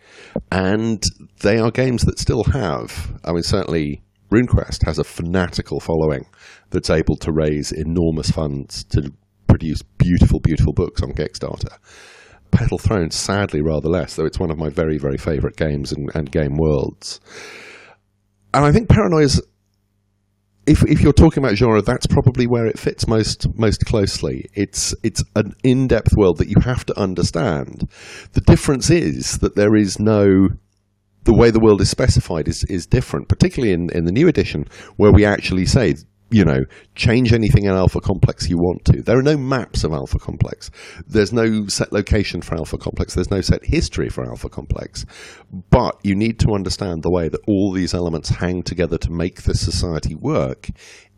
and 0.52 1.02
they 1.40 1.58
are 1.58 1.70
games 1.70 2.04
that 2.04 2.18
still 2.18 2.44
have. 2.44 3.18
I 3.24 3.32
mean, 3.32 3.42
certainly 3.42 4.02
RuneQuest 4.30 4.84
has 4.84 4.98
a 4.98 5.04
fanatical 5.04 5.80
following 5.80 6.26
that's 6.70 6.90
able 6.90 7.16
to 7.16 7.32
raise 7.32 7.72
enormous 7.72 8.30
funds 8.30 8.84
to 8.84 9.12
produce 9.46 9.82
beautiful, 9.82 10.40
beautiful 10.40 10.72
books 10.72 11.02
on 11.02 11.12
Kickstarter. 11.12 11.78
Petal 12.50 12.78
Throne, 12.78 13.10
sadly, 13.10 13.60
rather 13.60 13.88
less, 13.88 14.14
though 14.14 14.24
it's 14.24 14.38
one 14.38 14.50
of 14.50 14.58
my 14.58 14.68
very, 14.68 14.98
very 14.98 15.18
favourite 15.18 15.56
games 15.56 15.92
and, 15.92 16.10
and 16.14 16.30
game 16.30 16.56
worlds. 16.56 17.20
And 18.52 18.64
I 18.64 18.72
think 18.72 18.88
Paranoia's 18.88 19.40
if 20.66 20.82
if 20.84 21.00
you're 21.00 21.12
talking 21.12 21.42
about 21.42 21.56
genre, 21.56 21.82
that's 21.82 22.06
probably 22.06 22.46
where 22.46 22.66
it 22.66 22.78
fits 22.78 23.06
most 23.06 23.46
most 23.58 23.84
closely. 23.84 24.48
It's 24.54 24.94
it's 25.02 25.22
an 25.36 25.54
in-depth 25.62 26.16
world 26.16 26.38
that 26.38 26.48
you 26.48 26.56
have 26.62 26.86
to 26.86 26.98
understand. 26.98 27.88
The 28.32 28.40
difference 28.40 28.90
is 28.90 29.38
that 29.38 29.56
there 29.56 29.74
is 29.74 29.98
no 29.98 30.48
the 31.24 31.34
way 31.34 31.50
the 31.50 31.60
world 31.60 31.80
is 31.80 31.90
specified 31.90 32.48
is 32.48 32.64
is 32.64 32.86
different, 32.86 33.28
particularly 33.28 33.72
in, 33.72 33.90
in 33.90 34.04
the 34.04 34.12
new 34.12 34.28
edition, 34.28 34.66
where 34.96 35.12
we 35.12 35.24
actually 35.24 35.66
say 35.66 35.94
you 36.30 36.44
know, 36.44 36.64
change 36.96 37.32
anything 37.32 37.64
in 37.64 37.70
alpha 37.70 38.00
complex 38.00 38.48
you 38.48 38.56
want 38.56 38.84
to. 38.86 39.02
There 39.02 39.16
are 39.16 39.22
no 39.22 39.36
maps 39.36 39.84
of 39.84 39.92
alpha 39.92 40.18
complex. 40.18 40.68
There's 41.06 41.32
no 41.32 41.68
set 41.68 41.92
location 41.92 42.42
for 42.42 42.56
alpha 42.56 42.76
complex. 42.76 43.14
There's 43.14 43.30
no 43.30 43.40
set 43.40 43.64
history 43.64 44.08
for 44.08 44.26
alpha 44.26 44.48
complex. 44.48 45.04
But 45.70 45.96
you 46.02 46.16
need 46.16 46.40
to 46.40 46.54
understand 46.54 47.02
the 47.02 47.10
way 47.10 47.28
that 47.28 47.40
all 47.46 47.72
these 47.72 47.94
elements 47.94 48.30
hang 48.30 48.64
together 48.64 48.98
to 48.98 49.12
make 49.12 49.42
the 49.42 49.54
society 49.54 50.16
work 50.16 50.70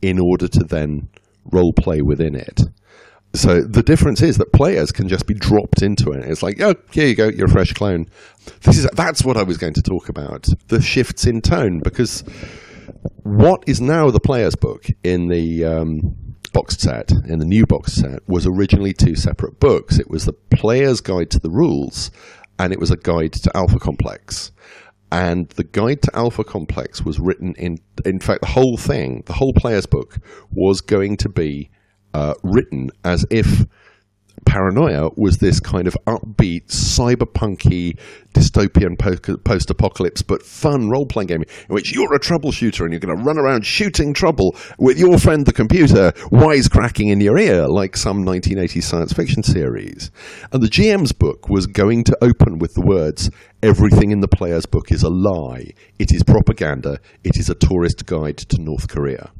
in 0.03 0.19
order 0.19 0.49
to 0.49 0.65
then 0.65 1.09
role 1.51 1.73
play 1.73 2.03
within 2.03 2.35
it. 2.35 2.61
So 3.37 3.61
the 3.61 3.83
difference 3.83 4.23
is 4.23 4.39
that 4.39 4.53
players 4.53 4.93
can 4.93 5.09
just 5.09 5.27
be 5.27 5.35
dropped 5.35 5.83
into 5.83 6.13
it. 6.13 6.25
It's 6.25 6.43
like, 6.43 6.61
oh, 6.61 6.75
here 6.91 7.07
you 7.07 7.15
go, 7.15 7.29
you're 7.29 7.47
a 7.47 7.51
fresh 7.51 7.73
clone. 7.73 8.07
This 8.63 8.79
is 8.79 8.89
that's 8.95 9.25
what 9.25 9.37
I 9.37 9.43
was 9.43 9.59
going 9.59 9.75
to 9.75 9.83
talk 9.83 10.09
about. 10.09 10.49
The 10.69 10.81
shifts 10.81 11.27
in 11.27 11.43
tone 11.43 11.81
because 11.81 12.25
what 13.23 13.63
is 13.67 13.81
now 13.81 14.11
the 14.11 14.21
player's 14.21 14.55
book 14.55 14.87
in 15.03 15.29
the 15.29 15.65
um, 15.65 16.17
set, 16.69 17.13
in 17.29 17.39
the 17.39 17.45
new 17.45 17.67
box 17.67 17.93
set, 17.93 18.27
was 18.27 18.47
originally 18.47 18.93
two 18.93 19.15
separate 19.15 19.61
books. 19.61 19.99
It 19.99 20.09
was 20.09 20.25
the 20.25 20.33
player's 20.33 21.01
guide 21.01 21.31
to 21.33 21.39
the 21.39 21.51
rules, 21.51 22.11
and 22.59 22.73
it 22.73 22.81
was 22.81 22.91
a 22.91 22.97
guide 22.97 23.33
to 23.35 23.55
Alpha 23.55 23.79
Complex. 23.79 24.53
And 25.13 25.49
the 25.51 25.65
guide 25.65 26.03
to 26.03 26.17
Alpha 26.17 26.45
Complex 26.45 27.05
was 27.05 27.21
written 27.21 27.55
in, 27.57 27.79
in 28.05 28.19
fact, 28.19 28.41
the 28.41 28.49
whole 28.49 28.77
thing, 28.77 29.23
the 29.27 29.35
whole 29.35 29.53
player's 29.53 29.87
book, 29.87 30.19
was 30.51 30.81
going 30.81 31.17
to 31.19 31.29
be 31.29 31.71
uh, 32.17 32.33
written 32.43 32.89
as 33.05 33.27
if 33.31 33.67
Paranoia 34.47 35.11
was 35.17 35.39
this 35.39 35.61
kind 35.61 35.87
of 35.87 35.97
upbeat, 36.07 36.67
cyberpunky, 36.69 37.99
dystopian 38.33 38.97
post 39.45 39.71
apocalypse, 39.71 40.23
but 40.23 40.43
fun 40.43 40.89
role 40.89 41.05
playing 41.05 41.27
game 41.27 41.43
in 41.43 41.75
which 41.75 41.93
you're 41.93 42.15
a 42.15 42.19
troubleshooter 42.19 42.81
and 42.83 42.93
you're 42.93 43.01
going 43.01 43.15
to 43.15 43.23
run 43.23 43.39
around 43.39 43.67
shooting 43.67 44.15
trouble 44.15 44.57
with 44.79 44.99
your 44.99 45.19
friend 45.19 45.45
the 45.45 45.53
computer, 45.53 46.13
wisecracking 46.31 47.11
in 47.11 47.21
your 47.21 47.39
ear 47.39 47.67
like 47.69 47.97
some 47.97 48.25
1980s 48.25 48.85
science 48.85 49.13
fiction 49.13 49.43
series. 49.43 50.11
And 50.53 50.63
the 50.63 50.69
GM's 50.69 51.13
book 51.13 51.51
was 51.51 51.67
going 51.67 52.05
to 52.05 52.17
open 52.23 52.59
with 52.59 52.75
the 52.75 52.83
words 52.83 53.31
Everything 53.63 54.11
in 54.11 54.21
the 54.21 54.29
player's 54.29 54.67
book 54.67 54.93
is 54.93 55.03
a 55.03 55.09
lie. 55.09 55.73
It 55.99 56.13
is 56.13 56.23
propaganda. 56.23 57.01
It 57.25 57.37
is 57.37 57.49
a 57.49 57.55
tourist 57.55 58.05
guide 58.07 58.37
to 58.37 58.63
North 58.63 58.87
Korea. 58.87 59.33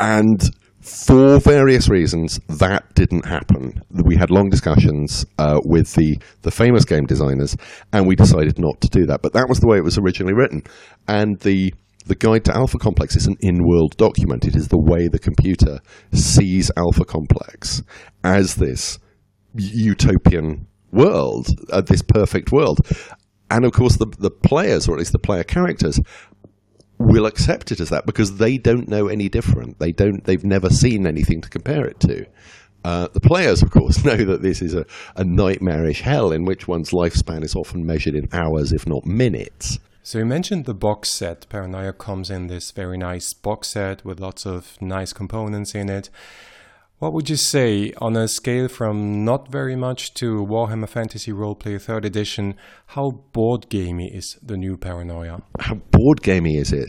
And 0.00 0.40
for 0.82 1.38
various 1.38 1.88
reasons, 1.88 2.40
that 2.48 2.94
didn't 2.94 3.24
happen. 3.24 3.82
We 3.90 4.16
had 4.16 4.30
long 4.30 4.50
discussions 4.50 5.24
uh, 5.38 5.60
with 5.64 5.94
the, 5.94 6.18
the 6.42 6.50
famous 6.50 6.84
game 6.84 7.06
designers, 7.06 7.56
and 7.92 8.06
we 8.06 8.16
decided 8.16 8.58
not 8.58 8.80
to 8.80 8.88
do 8.88 9.06
that. 9.06 9.22
But 9.22 9.32
that 9.34 9.48
was 9.48 9.60
the 9.60 9.68
way 9.68 9.78
it 9.78 9.84
was 9.84 9.96
originally 9.96 10.34
written. 10.34 10.62
And 11.06 11.38
the 11.40 11.72
the 12.04 12.16
guide 12.16 12.44
to 12.46 12.56
Alpha 12.56 12.78
Complex 12.78 13.14
is 13.14 13.28
an 13.28 13.36
in-world 13.40 13.96
document. 13.96 14.44
It 14.44 14.56
is 14.56 14.66
the 14.68 14.76
way 14.76 15.06
the 15.06 15.20
computer 15.20 15.78
sees 16.12 16.68
Alpha 16.76 17.04
Complex 17.04 17.82
as 18.24 18.56
this 18.56 18.98
utopian 19.54 20.66
world, 20.90 21.46
uh, 21.70 21.80
this 21.80 22.02
perfect 22.02 22.50
world. 22.50 22.80
And 23.52 23.64
of 23.64 23.72
course, 23.72 23.98
the, 23.98 24.06
the 24.18 24.30
players, 24.30 24.88
or 24.88 24.94
at 24.94 24.98
least 24.98 25.12
the 25.12 25.18
player 25.18 25.44
characters, 25.44 26.00
will 27.02 27.26
accept 27.26 27.72
it 27.72 27.80
as 27.80 27.90
that 27.90 28.06
because 28.06 28.36
they 28.38 28.58
don't 28.58 28.88
know 28.88 29.08
any 29.08 29.28
different. 29.28 29.78
They 29.78 29.92
don't. 29.92 30.24
They've 30.24 30.44
never 30.44 30.70
seen 30.70 31.06
anything 31.06 31.40
to 31.40 31.48
compare 31.48 31.84
it 31.84 32.00
to. 32.00 32.26
Uh, 32.84 33.08
the 33.12 33.20
players, 33.20 33.62
of 33.62 33.70
course, 33.70 34.04
know 34.04 34.16
that 34.16 34.42
this 34.42 34.60
is 34.62 34.74
a, 34.74 34.84
a 35.16 35.24
nightmarish 35.24 36.00
hell 36.00 36.32
in 36.32 36.44
which 36.44 36.66
one's 36.66 36.90
lifespan 36.90 37.44
is 37.44 37.54
often 37.54 37.86
measured 37.86 38.14
in 38.14 38.28
hours, 38.32 38.72
if 38.72 38.86
not 38.86 39.06
minutes. 39.06 39.78
So 40.02 40.18
you 40.18 40.24
mentioned 40.24 40.64
the 40.64 40.74
box 40.74 41.10
set. 41.10 41.48
Paranoia 41.48 41.92
comes 41.92 42.28
in 42.28 42.48
this 42.48 42.72
very 42.72 42.98
nice 42.98 43.32
box 43.34 43.68
set 43.68 44.04
with 44.04 44.18
lots 44.18 44.44
of 44.44 44.80
nice 44.80 45.12
components 45.12 45.76
in 45.76 45.88
it. 45.88 46.10
What 47.02 47.14
would 47.14 47.28
you 47.28 47.34
say 47.34 47.92
on 47.98 48.14
a 48.14 48.28
scale 48.28 48.68
from 48.68 49.24
not 49.24 49.50
very 49.50 49.74
much 49.74 50.14
to 50.14 50.46
Warhammer 50.46 50.88
Fantasy 50.88 51.32
Roleplay 51.32 51.74
3rd 51.74 52.04
Edition? 52.04 52.54
How 52.86 53.10
board 53.32 53.68
gamey 53.68 54.06
is 54.14 54.38
the 54.40 54.56
new 54.56 54.76
Paranoia? 54.76 55.42
How 55.58 55.74
board 55.74 56.22
gamey 56.22 56.58
is 56.58 56.72
it? 56.72 56.88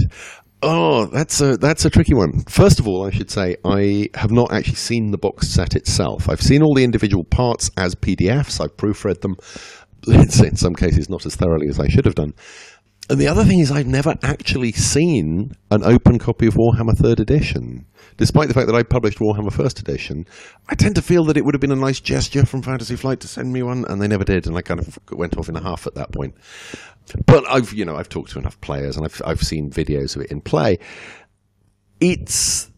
Oh, 0.62 1.08
that's 1.08 1.42
a 1.42 1.58
that's 1.58 1.86
a 1.86 1.90
tricky 1.90 2.14
one. 2.14 2.44
First 2.48 2.80
of 2.80 2.88
all, 2.88 3.08
I 3.08 3.10
should 3.10 3.32
say 3.32 3.56
I 3.66 4.10
have 4.14 4.30
not 4.30 4.54
actually 4.54 4.76
seen 4.76 5.10
the 5.10 5.18
box 5.18 5.48
set 5.48 5.76
itself. 5.76 6.30
I've 6.30 6.44
seen 6.44 6.62
all 6.62 6.76
the 6.76 6.84
individual 6.84 7.24
parts 7.24 7.72
as 7.76 7.96
PDFs. 7.96 8.62
I've 8.62 8.78
proofread 8.78 9.22
them. 9.22 9.36
Let's 10.06 10.36
say 10.40 10.46
in 10.46 10.58
some 10.58 10.76
cases, 10.76 11.10
not 11.10 11.26
as 11.26 11.36
thoroughly 11.36 11.70
as 11.70 11.80
I 11.80 11.88
should 11.88 12.06
have 12.06 12.14
done. 12.14 12.36
And 13.10 13.20
the 13.20 13.28
other 13.28 13.44
thing 13.44 13.60
is, 13.60 13.70
I've 13.70 13.88
never 13.88 14.16
actually 14.24 14.72
seen 14.72 15.52
an 15.72 15.84
open 15.84 16.20
copy 16.20 16.48
of 16.48 16.54
Warhammer 16.54 16.98
Third 16.98 17.20
Edition, 17.20 17.86
despite 18.16 18.48
the 18.48 18.54
fact 18.54 18.68
that 18.68 18.76
I 18.76 18.84
published 18.84 19.20
Warhammer 19.20 19.52
First 19.52 19.80
Edition. 19.80 20.26
I 20.70 20.76
tend 20.76 20.96
to 20.96 21.02
feel 21.02 21.26
that 21.26 21.36
it 21.36 21.44
would 21.44 21.54
have 21.54 21.60
been 21.62 21.74
a 21.74 21.76
nice 21.76 22.00
gesture 22.00 22.46
from 22.46 22.62
Fantasy 22.62 22.96
Flight 22.96 23.20
to 23.20 23.28
send 23.28 23.52
me 23.52 23.62
one, 23.62 23.84
and 23.90 24.02
they 24.02 24.08
never 24.08 24.24
did, 24.24 24.48
and 24.48 24.56
I 24.56 24.62
kind 24.62 24.80
of 24.80 24.98
went 25.12 25.38
off 25.38 25.50
in 25.50 25.58
a 25.58 25.62
half 25.62 25.86
at 25.86 25.96
that 25.96 26.14
point. 26.14 26.36
But 27.26 27.44
I've, 27.50 27.74
you 27.74 27.84
know, 27.84 27.98
I've 27.98 28.08
talked 28.08 28.32
to 28.32 28.40
enough 28.40 28.60
players, 28.62 28.96
and 28.96 29.06
I've 29.06 29.22
I've 29.26 29.42
seen 29.42 29.70
videos 29.70 30.16
of 30.16 30.22
it 30.22 30.32
in 30.32 30.40
play. 30.40 30.80
It's 32.00 32.72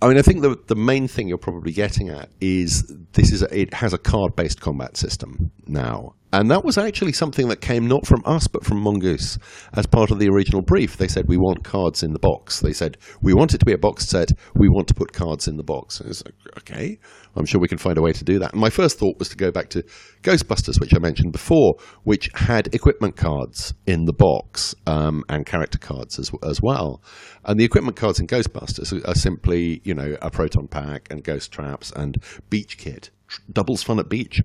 I 0.00 0.08
mean, 0.08 0.18
I 0.18 0.22
think 0.22 0.42
the 0.42 0.56
the 0.66 0.76
main 0.76 1.08
thing 1.08 1.28
you're 1.28 1.38
probably 1.38 1.72
getting 1.72 2.08
at 2.08 2.30
is 2.40 2.90
this 3.12 3.32
is 3.32 3.42
a, 3.42 3.58
it 3.60 3.74
has 3.74 3.92
a 3.92 3.98
card 3.98 4.36
based 4.36 4.60
combat 4.60 4.96
system 4.96 5.50
now, 5.66 6.14
and 6.32 6.50
that 6.50 6.64
was 6.64 6.76
actually 6.76 7.12
something 7.12 7.48
that 7.48 7.60
came 7.60 7.86
not 7.86 8.06
from 8.06 8.22
us 8.24 8.46
but 8.46 8.64
from 8.64 8.82
Mongoose 8.82 9.38
as 9.74 9.86
part 9.86 10.10
of 10.10 10.18
the 10.18 10.28
original 10.28 10.62
brief. 10.62 10.96
They 10.96 11.08
said 11.08 11.26
we 11.26 11.36
want 11.36 11.64
cards 11.64 12.02
in 12.02 12.12
the 12.12 12.18
box. 12.18 12.60
They 12.60 12.72
said 12.72 12.98
we 13.22 13.32
want 13.32 13.54
it 13.54 13.58
to 13.58 13.66
be 13.66 13.72
a 13.72 13.78
box 13.78 14.06
set. 14.06 14.30
We 14.54 14.68
want 14.68 14.88
to 14.88 14.94
put 14.94 15.12
cards 15.12 15.48
in 15.48 15.56
the 15.56 15.62
box. 15.62 16.00
And 16.00 16.10
it's 16.10 16.24
like, 16.24 16.34
okay, 16.58 16.98
I'm 17.34 17.46
sure 17.46 17.60
we 17.60 17.68
can 17.68 17.78
find 17.78 17.96
a 17.96 18.02
way 18.02 18.12
to 18.12 18.24
do 18.24 18.38
that. 18.40 18.52
And 18.52 18.60
my 18.60 18.70
first 18.70 18.98
thought 18.98 19.18
was 19.18 19.28
to 19.30 19.36
go 19.36 19.50
back 19.50 19.70
to 19.70 19.82
Ghostbusters, 20.22 20.80
which 20.80 20.94
I 20.94 20.98
mentioned 20.98 21.32
before, 21.32 21.74
which 22.04 22.28
had 22.34 22.74
equipment 22.74 23.16
cards 23.16 23.72
in 23.86 24.04
the 24.04 24.12
box 24.12 24.74
um, 24.86 25.24
and 25.28 25.46
character 25.46 25.78
cards 25.78 26.18
as 26.18 26.30
as 26.42 26.60
well. 26.62 27.02
And 27.44 27.58
the 27.58 27.64
equipment 27.64 27.96
cards 27.96 28.20
in 28.20 28.26
Ghostbusters 28.26 29.06
are 29.08 29.14
simply, 29.14 29.80
you 29.84 29.94
know, 29.94 30.16
a 30.20 30.30
proton 30.30 30.68
pack 30.68 31.08
and 31.10 31.24
ghost 31.24 31.52
traps 31.52 31.90
and 31.92 32.22
beach 32.50 32.76
kit. 32.76 33.10
Doubles 33.52 33.82
fun 33.82 33.98
at 33.98 34.08
beach, 34.08 34.40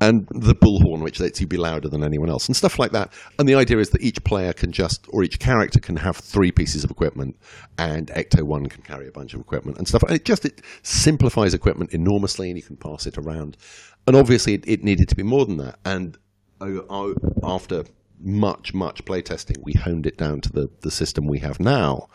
and 0.00 0.26
the 0.30 0.54
bullhorn, 0.54 1.02
which 1.02 1.20
lets 1.20 1.40
you 1.40 1.46
be 1.46 1.56
louder 1.56 1.88
than 1.88 2.02
anyone 2.02 2.28
else, 2.28 2.46
and 2.46 2.56
stuff 2.56 2.78
like 2.78 2.90
that. 2.92 3.12
And 3.38 3.48
the 3.48 3.54
idea 3.54 3.78
is 3.78 3.90
that 3.90 4.02
each 4.02 4.22
player 4.24 4.52
can 4.52 4.72
just, 4.72 5.06
or 5.08 5.22
each 5.22 5.38
character 5.38 5.78
can 5.78 5.96
have 5.96 6.16
three 6.16 6.50
pieces 6.50 6.84
of 6.84 6.90
equipment, 6.90 7.36
and 7.78 8.08
Ecto 8.08 8.42
One 8.42 8.66
can 8.66 8.82
carry 8.82 9.06
a 9.06 9.12
bunch 9.12 9.34
of 9.34 9.40
equipment 9.40 9.78
and 9.78 9.86
stuff. 9.86 10.02
And 10.02 10.12
it 10.12 10.24
just 10.24 10.44
it 10.44 10.62
simplifies 10.82 11.54
equipment 11.54 11.92
enormously, 11.92 12.48
and 12.50 12.56
you 12.56 12.62
can 12.62 12.76
pass 12.76 13.06
it 13.06 13.16
around. 13.16 13.56
And 14.06 14.16
obviously, 14.16 14.54
it, 14.54 14.64
it 14.66 14.84
needed 14.84 15.08
to 15.08 15.16
be 15.16 15.22
more 15.22 15.46
than 15.46 15.56
that. 15.58 15.78
And 15.84 16.18
oh, 16.60 16.84
oh, 16.90 17.14
after 17.42 17.84
much, 18.20 18.74
much 18.74 19.04
playtesting, 19.04 19.62
we 19.62 19.74
honed 19.74 20.06
it 20.06 20.16
down 20.16 20.40
to 20.42 20.52
the, 20.52 20.68
the 20.80 20.90
system 20.90 21.26
we 21.26 21.38
have 21.40 21.60
now. 21.60 22.08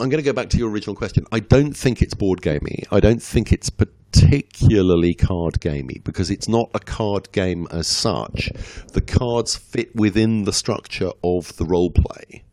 I'm 0.00 0.08
going 0.08 0.22
to 0.22 0.26
go 0.26 0.32
back 0.32 0.48
to 0.50 0.56
your 0.56 0.70
original 0.70 0.96
question. 0.96 1.26
I 1.30 1.40
don't 1.40 1.76
think 1.76 2.00
it's 2.00 2.14
board 2.14 2.40
gamey. 2.40 2.84
I 2.90 3.00
don't 3.00 3.22
think 3.22 3.52
it's 3.52 3.68
particularly 4.12 5.14
card 5.14 5.60
gamey 5.60 6.00
because 6.04 6.30
it's 6.30 6.48
not 6.48 6.70
a 6.74 6.80
card 6.80 7.30
game 7.32 7.66
as 7.70 7.86
such. 7.86 8.50
The 8.92 9.00
cards 9.00 9.56
fit 9.56 9.94
within 9.94 10.44
the 10.44 10.52
structure 10.52 11.12
of 11.22 11.56
the 11.56 11.64
role 11.64 11.90
play. 11.90 12.44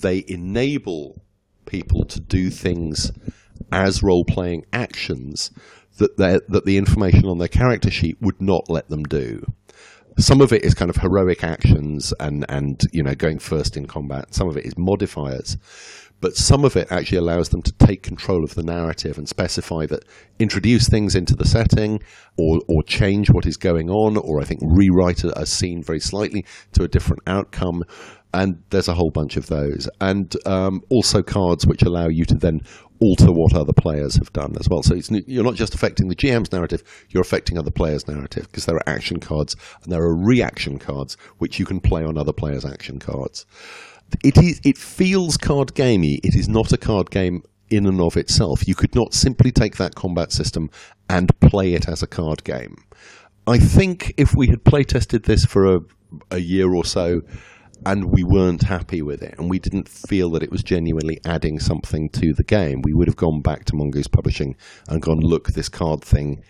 They 0.00 0.24
enable 0.28 1.20
people 1.66 2.04
to 2.04 2.20
do 2.20 2.50
things 2.50 3.12
as 3.70 4.02
role 4.02 4.24
playing 4.24 4.66
actions 4.72 5.50
that 5.98 6.16
that 6.16 6.64
the 6.64 6.78
information 6.78 7.26
on 7.26 7.38
their 7.38 7.48
character 7.48 7.90
sheet 7.90 8.16
would 8.20 8.40
not 8.40 8.70
let 8.70 8.88
them 8.88 9.04
do. 9.04 9.44
some 10.18 10.40
of 10.40 10.52
it 10.52 10.64
is 10.64 10.74
kind 10.74 10.90
of 10.90 10.96
heroic 10.96 11.44
actions 11.44 12.12
and 12.20 12.44
and 12.48 12.82
you 12.92 13.02
know 13.02 13.14
going 13.14 13.38
first 13.38 13.76
in 13.76 13.86
combat. 13.86 14.34
Some 14.34 14.48
of 14.48 14.56
it 14.56 14.64
is 14.64 14.76
modifiers, 14.76 15.56
but 16.20 16.36
some 16.36 16.64
of 16.64 16.76
it 16.76 16.90
actually 16.90 17.18
allows 17.18 17.48
them 17.48 17.62
to 17.62 17.72
take 17.72 18.02
control 18.02 18.44
of 18.44 18.54
the 18.54 18.62
narrative 18.62 19.18
and 19.18 19.28
specify 19.28 19.86
that 19.86 20.04
introduce 20.38 20.88
things 20.88 21.14
into 21.14 21.34
the 21.34 21.46
setting 21.46 22.02
or 22.36 22.60
or 22.68 22.82
change 22.82 23.30
what 23.30 23.46
is 23.46 23.56
going 23.56 23.90
on, 23.90 24.16
or 24.16 24.40
I 24.40 24.44
think 24.44 24.60
rewrite 24.62 25.24
a, 25.24 25.38
a 25.38 25.46
scene 25.46 25.82
very 25.82 26.00
slightly 26.00 26.44
to 26.72 26.82
a 26.82 26.88
different 26.88 27.22
outcome 27.26 27.84
and 28.32 28.62
there's 28.70 28.88
a 28.88 28.94
whole 28.94 29.10
bunch 29.10 29.36
of 29.36 29.48
those, 29.48 29.88
and 30.00 30.36
um, 30.46 30.82
also 30.88 31.22
cards 31.22 31.66
which 31.66 31.82
allow 31.82 32.08
you 32.08 32.24
to 32.24 32.34
then 32.34 32.60
alter 33.00 33.32
what 33.32 33.54
other 33.54 33.72
players 33.72 34.16
have 34.16 34.32
done 34.32 34.54
as 34.60 34.68
well. 34.68 34.82
So 34.82 34.94
you're 35.26 35.44
not 35.44 35.54
just 35.54 35.74
affecting 35.74 36.08
the 36.08 36.14
GM's 36.14 36.52
narrative; 36.52 36.82
you're 37.10 37.22
affecting 37.22 37.58
other 37.58 37.70
players' 37.70 38.06
narrative 38.06 38.46
because 38.46 38.66
there 38.66 38.76
are 38.76 38.88
action 38.88 39.18
cards 39.18 39.56
and 39.82 39.92
there 39.92 40.02
are 40.02 40.14
reaction 40.14 40.78
cards 40.78 41.16
which 41.38 41.58
you 41.58 41.66
can 41.66 41.80
play 41.80 42.04
on 42.04 42.16
other 42.16 42.32
players' 42.32 42.64
action 42.64 42.98
cards. 42.98 43.46
It 44.24 44.38
is 44.38 44.60
it 44.64 44.78
feels 44.78 45.36
card 45.36 45.74
gamey. 45.74 46.20
It 46.22 46.34
is 46.34 46.48
not 46.48 46.72
a 46.72 46.78
card 46.78 47.10
game 47.10 47.42
in 47.70 47.86
and 47.86 48.00
of 48.00 48.16
itself. 48.16 48.66
You 48.66 48.74
could 48.74 48.94
not 48.94 49.14
simply 49.14 49.52
take 49.52 49.76
that 49.76 49.94
combat 49.94 50.32
system 50.32 50.70
and 51.08 51.38
play 51.40 51.74
it 51.74 51.88
as 51.88 52.02
a 52.02 52.06
card 52.06 52.44
game. 52.44 52.76
I 53.46 53.58
think 53.58 54.14
if 54.16 54.34
we 54.34 54.48
had 54.48 54.64
play 54.64 54.84
tested 54.84 55.24
this 55.24 55.44
for 55.44 55.76
a, 55.76 55.80
a 56.30 56.38
year 56.38 56.72
or 56.74 56.84
so, 56.84 57.22
and 57.86 58.12
we 58.12 58.22
weren't 58.22 58.62
happy 58.62 59.02
with 59.02 59.22
it, 59.22 59.34
and 59.38 59.48
we 59.48 59.58
didn't 59.58 59.88
feel 59.88 60.30
that 60.30 60.42
it 60.42 60.50
was 60.50 60.62
genuinely 60.62 61.18
adding 61.24 61.58
something 61.58 62.10
to 62.10 62.32
the 62.34 62.44
game, 62.44 62.82
we 62.82 62.92
would 62.92 63.08
have 63.08 63.16
gone 63.16 63.40
back 63.40 63.64
to 63.66 63.76
Mongoose 63.76 64.08
Publishing 64.08 64.56
and 64.88 65.00
gone, 65.00 65.20
look, 65.20 65.48
this 65.48 65.68
card 65.68 66.02
thing 66.02 66.42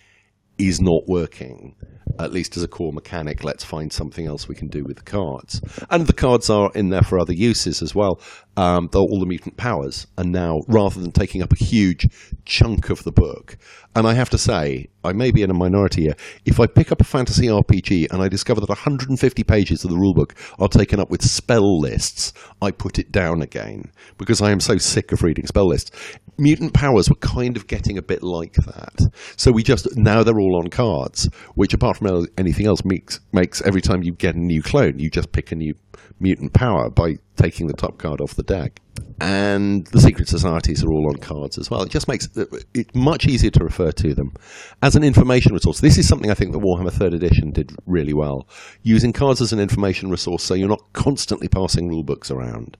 is 0.67 0.79
not 0.81 1.03
working. 1.07 1.75
At 2.19 2.31
least 2.31 2.57
as 2.57 2.63
a 2.63 2.67
core 2.67 2.91
mechanic, 2.93 3.43
let's 3.43 3.63
find 3.63 3.91
something 3.91 4.27
else 4.27 4.47
we 4.47 4.55
can 4.55 4.67
do 4.67 4.83
with 4.83 4.97
the 4.97 5.03
cards. 5.03 5.61
And 5.89 6.05
the 6.05 6.13
cards 6.13 6.49
are 6.49 6.71
in 6.75 6.89
there 6.89 7.01
for 7.01 7.19
other 7.19 7.33
uses 7.33 7.81
as 7.81 7.95
well. 7.95 8.19
Um, 8.57 8.89
all 8.93 9.19
the 9.19 9.25
mutant 9.25 9.55
powers 9.55 10.07
are 10.17 10.25
now, 10.25 10.59
rather 10.67 10.99
than 10.99 11.11
taking 11.11 11.41
up 11.41 11.53
a 11.53 11.63
huge 11.63 12.07
chunk 12.45 12.89
of 12.89 13.03
the 13.03 13.11
book, 13.11 13.57
and 13.95 14.07
I 14.07 14.13
have 14.13 14.29
to 14.31 14.37
say, 14.37 14.87
I 15.03 15.11
may 15.11 15.31
be 15.31 15.41
in 15.41 15.49
a 15.49 15.53
minority 15.53 16.03
here. 16.03 16.15
If 16.45 16.59
I 16.59 16.67
pick 16.67 16.91
up 16.91 17.01
a 17.01 17.05
fantasy 17.05 17.47
RPG 17.47 18.11
and 18.11 18.21
I 18.21 18.29
discover 18.29 18.61
that 18.61 18.69
150 18.69 19.43
pages 19.43 19.83
of 19.83 19.89
the 19.89 19.97
rulebook 19.97 20.31
are 20.59 20.69
taken 20.69 20.99
up 20.99 21.09
with 21.09 21.23
spell 21.23 21.79
lists, 21.79 22.33
I 22.61 22.71
put 22.71 22.99
it 22.99 23.11
down 23.11 23.41
again 23.41 23.91
because 24.17 24.41
I 24.41 24.51
am 24.51 24.61
so 24.61 24.77
sick 24.77 25.11
of 25.11 25.23
reading 25.23 25.45
spell 25.45 25.67
lists. 25.67 25.91
Mutant 26.37 26.73
powers 26.73 27.09
were 27.09 27.15
kind 27.15 27.57
of 27.57 27.67
getting 27.67 27.97
a 27.97 28.01
bit 28.01 28.23
like 28.23 28.53
that. 28.53 29.11
So 29.35 29.51
we 29.51 29.63
just, 29.63 29.87
now 29.97 30.23
they're 30.23 30.39
all 30.39 30.61
on 30.63 30.69
cards, 30.69 31.29
which 31.55 31.73
apart 31.73 31.97
from 31.97 32.27
anything 32.37 32.67
else 32.67 32.85
makes, 32.85 33.19
makes 33.33 33.61
every 33.63 33.81
time 33.81 34.03
you 34.03 34.13
get 34.13 34.35
a 34.35 34.39
new 34.39 34.61
clone, 34.61 34.99
you 34.99 35.09
just 35.09 35.33
pick 35.33 35.51
a 35.51 35.55
new 35.55 35.73
mutant 36.19 36.53
power 36.53 36.89
by 36.89 37.15
taking 37.35 37.67
the 37.67 37.73
top 37.73 37.97
card 37.97 38.21
off 38.21 38.35
the 38.35 38.43
deck. 38.43 38.81
And 39.19 39.85
the 39.87 40.01
secret 40.01 40.27
societies 40.27 40.83
are 40.83 40.91
all 40.91 41.07
on 41.07 41.17
cards 41.17 41.57
as 41.57 41.69
well. 41.69 41.83
It 41.83 41.91
just 41.91 42.07
makes 42.07 42.27
it 42.35 42.95
much 42.95 43.27
easier 43.27 43.51
to 43.51 43.63
refer 43.63 43.91
to 43.91 44.13
them 44.15 44.33
as 44.81 44.95
an 44.95 45.03
information 45.03 45.53
resource. 45.53 45.79
This 45.79 45.97
is 45.97 46.07
something 46.07 46.31
I 46.31 46.33
think 46.33 46.53
that 46.53 46.59
Warhammer 46.59 46.91
3rd 46.91 47.15
Edition 47.15 47.51
did 47.51 47.71
really 47.85 48.13
well. 48.13 48.47
Using 48.81 49.13
cards 49.13 49.41
as 49.41 49.53
an 49.53 49.59
information 49.59 50.09
resource 50.09 50.43
so 50.43 50.55
you're 50.55 50.67
not 50.67 50.93
constantly 50.93 51.47
passing 51.47 51.89
rulebooks 51.89 52.31
around. 52.31 52.77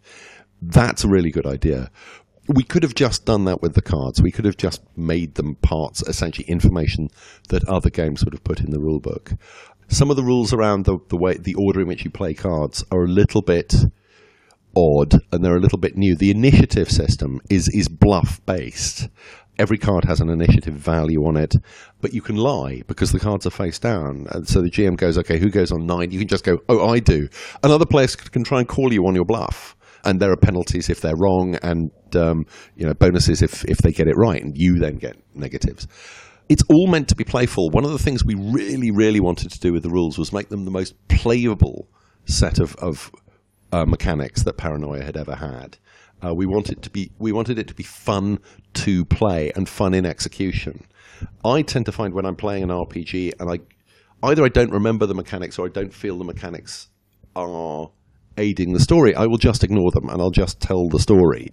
That's 0.62 1.04
a 1.04 1.08
really 1.08 1.32
good 1.32 1.46
idea 1.46 1.92
we 2.48 2.64
could 2.64 2.84
have 2.84 2.96
just 2.96 3.26
done 3.26 3.46
that 3.46 3.62
with 3.62 3.76
the 3.76 3.82
cards. 3.82 4.22
We 4.22 4.32
could 4.32 4.46
have 4.46 4.58
just 4.58 4.82
made 4.98 5.36
them 5.36 5.56
parts, 5.56 6.02
essentially 6.04 6.48
information 6.48 7.10
that 7.50 7.68
other 7.68 7.90
games 7.90 8.26
would 8.26 8.34
have 8.34 8.44
put 8.44 8.60
in 8.60 8.72
the 8.72 8.80
rulebook. 8.80 9.38
Some 9.88 10.10
of 10.10 10.16
the 10.16 10.24
rules 10.24 10.54
around 10.54 10.86
the, 10.86 10.98
the 11.10 11.18
way 11.18 11.38
the 11.38 11.56
order 11.56 11.82
in 11.82 11.88
which 11.88 12.06
you 12.06 12.12
play 12.12 12.34
cards 12.34 12.84
are 12.92 13.04
a 13.04 13.08
little 13.08 13.42
bit 13.42 13.76
odd 14.76 15.14
and 15.32 15.44
they're 15.44 15.56
a 15.56 15.62
little 15.62 15.80
bit 15.80 15.96
new. 15.96 16.16
The 16.16 16.32
initiative 16.32 16.90
system 16.90 17.40
is 17.50 17.68
is 17.70 17.88
bluff 17.88 18.44
based. 18.46 19.10
Every 19.60 19.78
card 19.78 20.06
has 20.06 20.22
an 20.22 20.30
initiative 20.30 20.74
value 20.74 21.26
on 21.26 21.38
it, 21.38 21.56
but 22.00 22.14
you 22.14 22.22
can 22.22 22.36
lie 22.36 22.82
because 22.88 23.12
the 23.12 23.20
cards 23.20 23.46
are 23.46 23.52
face 23.52 23.78
down. 23.78 24.26
And 24.32 24.48
so 24.48 24.62
the 24.62 24.72
GM 24.72 24.98
goes, 24.98 25.18
okay, 25.20 25.38
who 25.38 25.50
goes 25.50 25.72
on 25.72 25.86
nine? 25.86 26.10
You 26.10 26.18
can 26.18 26.28
just 26.28 26.44
go, 26.44 26.60
oh, 26.68 26.90
I 26.90 27.00
do. 27.00 27.28
And 27.62 27.72
other 27.72 27.86
players 27.86 28.16
can 28.16 28.44
try 28.44 28.60
and 28.60 28.68
call 28.68 28.92
you 28.92 29.06
on 29.06 29.14
your 29.14 29.26
bluff 29.26 29.76
and 30.04 30.20
there 30.20 30.32
are 30.32 30.38
penalties 30.38 30.90
if 30.90 31.02
they're 31.02 31.16
wrong, 31.16 31.56
and 31.62 31.92
um, 32.16 32.46
you 32.76 32.86
know 32.86 32.94
bonuses 32.94 33.42
if 33.42 33.64
if 33.66 33.80
they 33.80 33.92
get 33.92 34.08
it 34.08 34.16
right, 34.18 34.42
and 34.42 34.58
you 34.58 34.80
then 34.80 34.98
get 34.98 35.18
negatives. 35.36 35.88
It's 36.50 36.64
all 36.70 36.88
meant 36.88 37.08
to 37.10 37.16
be 37.16 37.24
playful. 37.24 37.70
One 37.70 37.86
of 37.86 37.92
the 37.92 38.00
things 38.00 38.26
we 38.26 38.36
really, 38.36 38.92
really 38.92 39.22
wanted 39.22 39.52
to 39.52 39.60
do 39.60 39.72
with 39.72 39.84
the 39.84 39.90
rules 39.90 40.18
was 40.18 40.34
make 40.34 40.50
them 40.50 40.66
the 40.66 40.72
most 40.72 40.96
playable 41.08 41.88
set 42.26 42.60
of, 42.60 42.76
of 42.76 43.10
uh, 43.72 43.86
mechanics 43.86 44.44
that 44.44 44.58
Paranoia 44.58 45.04
had 45.04 45.18
ever 45.18 45.36
had. 45.36 45.78
Uh, 46.24 46.34
we 46.34 46.46
wanted 46.46 46.82
to 46.84 46.90
be 46.90 47.12
we 47.18 47.32
wanted 47.32 47.58
it 47.58 47.68
to 47.68 47.74
be 47.74 47.84
fun 47.84 48.40
to 48.74 49.06
play 49.06 49.52
and 49.56 49.68
fun 49.68 49.94
in 49.94 50.06
execution. 50.06 50.86
I 51.44 51.62
tend 51.64 51.86
to 51.88 51.92
find 51.92 52.14
when 52.14 52.26
I'm 52.26 52.36
playing 52.36 52.64
an 52.64 52.70
RPG 52.70 53.34
and 53.40 53.50
I 53.50 53.60
either 54.28 54.44
I 54.44 54.50
don't 54.50 54.72
remember 54.72 55.06
the 55.06 55.16
mechanics 55.16 55.58
or 55.58 55.66
I 55.66 55.70
don't 55.70 55.94
feel 55.94 56.18
the 56.18 56.24
mechanics 56.24 56.90
are 57.36 57.90
aiding 58.38 58.74
the 58.74 58.80
story, 58.80 59.16
I 59.16 59.26
will 59.26 59.38
just 59.38 59.64
ignore 59.64 59.92
them 59.92 60.10
and 60.10 60.22
I'll 60.22 60.32
just 60.32 60.60
tell 60.60 60.88
the 60.90 61.00
story, 61.00 61.50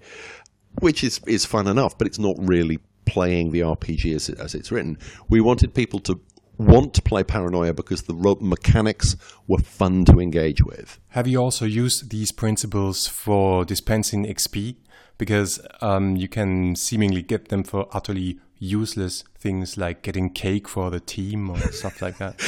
which 0.81 1.03
is 1.03 1.21
is 1.27 1.45
fun 1.45 1.67
enough, 1.67 1.97
but 1.97 2.07
it's 2.07 2.19
not 2.19 2.37
really 2.39 2.79
playing 3.07 3.53
the 3.53 3.61
RPG 3.61 4.15
as, 4.15 4.29
as 4.29 4.55
it's 4.55 4.71
written. 4.71 4.99
We 5.29 5.41
wanted 5.41 5.75
people 5.75 6.01
to 6.01 6.21
want 6.59 6.93
to 6.95 7.03
play 7.03 7.23
Paranoia 7.25 7.73
because 7.73 8.03
the 8.03 8.37
mechanics 8.41 9.17
were 9.47 9.59
fun 9.59 10.05
to 10.07 10.21
engage 10.21 10.63
with. 10.65 10.99
Have 11.09 11.27
you 11.27 11.39
also 11.39 11.65
used 11.65 12.11
these 12.11 12.33
principles 12.33 13.07
for 13.07 13.65
dispensing 13.65 14.27
XP? 14.27 14.77
Because 15.17 15.61
um, 15.81 16.17
you 16.17 16.29
can 16.29 16.77
seemingly 16.77 17.23
get 17.23 17.49
them 17.49 17.65
for 17.65 17.89
utterly 17.93 18.39
useless 18.59 19.25
things 19.37 19.77
like 19.77 20.03
getting 20.03 20.31
cake 20.31 20.69
for 20.69 20.91
the 20.91 21.01
team 21.01 21.51
or 21.51 21.59
stuff 21.73 22.03
like 22.03 22.19
that. 22.19 22.41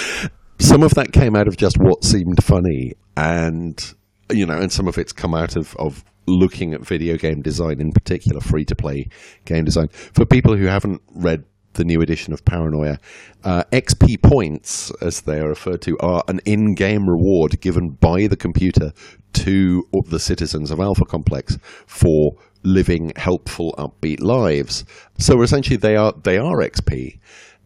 Some 0.59 0.83
of 0.83 0.95
that 0.95 1.13
came 1.13 1.37
out 1.37 1.49
of 1.49 1.57
just 1.57 1.79
what 1.79 2.05
seemed 2.05 2.45
funny, 2.45 2.93
and 3.17 3.95
you 4.31 4.45
know, 4.45 4.59
and 4.59 4.71
some 4.71 4.87
of 4.87 4.99
it's 4.99 5.13
come 5.13 5.35
out 5.35 5.57
of, 5.57 5.75
of 5.77 6.05
looking 6.27 6.75
at 6.75 6.83
video 6.83 7.17
game 7.17 7.41
design, 7.41 7.81
in 7.81 7.93
particular 7.93 8.41
free 8.41 8.65
to 8.67 8.77
play 8.77 9.09
game 9.47 9.65
design. 9.65 9.89
For 9.89 10.27
people 10.27 10.57
who 10.57 10.67
haven't 10.67 11.01
read 11.15 11.45
the 11.75 11.85
new 11.85 12.01
edition 12.01 12.33
of 12.33 12.45
Paranoia, 12.45 12.99
uh, 13.45 13.65
XP 13.73 14.23
points, 14.23 14.91
as 15.01 15.23
they 15.23 15.39
are 15.41 15.49
referred 15.49 15.83
to, 15.83 15.99
are 15.99 16.23
an 16.29 16.41
in 16.45 16.75
game 16.75 17.09
reward 17.09 17.61
given 17.61 17.91
by 17.91 18.27
the 18.27 18.37
computer 18.37 18.93
to 19.33 19.85
the 20.09 20.19
citizens 20.19 20.71
of 20.71 20.81
Alpha 20.81 21.05
Complex 21.05 21.59
for 21.87 22.33
living 22.63 23.13
helpful, 23.17 23.75
upbeat 23.79 24.21
lives. 24.21 24.85
So 25.19 25.41
essentially, 25.43 25.77
they 25.77 25.97
are 25.97 26.13
they 26.13 26.39
are 26.39 26.59
XP 26.59 27.19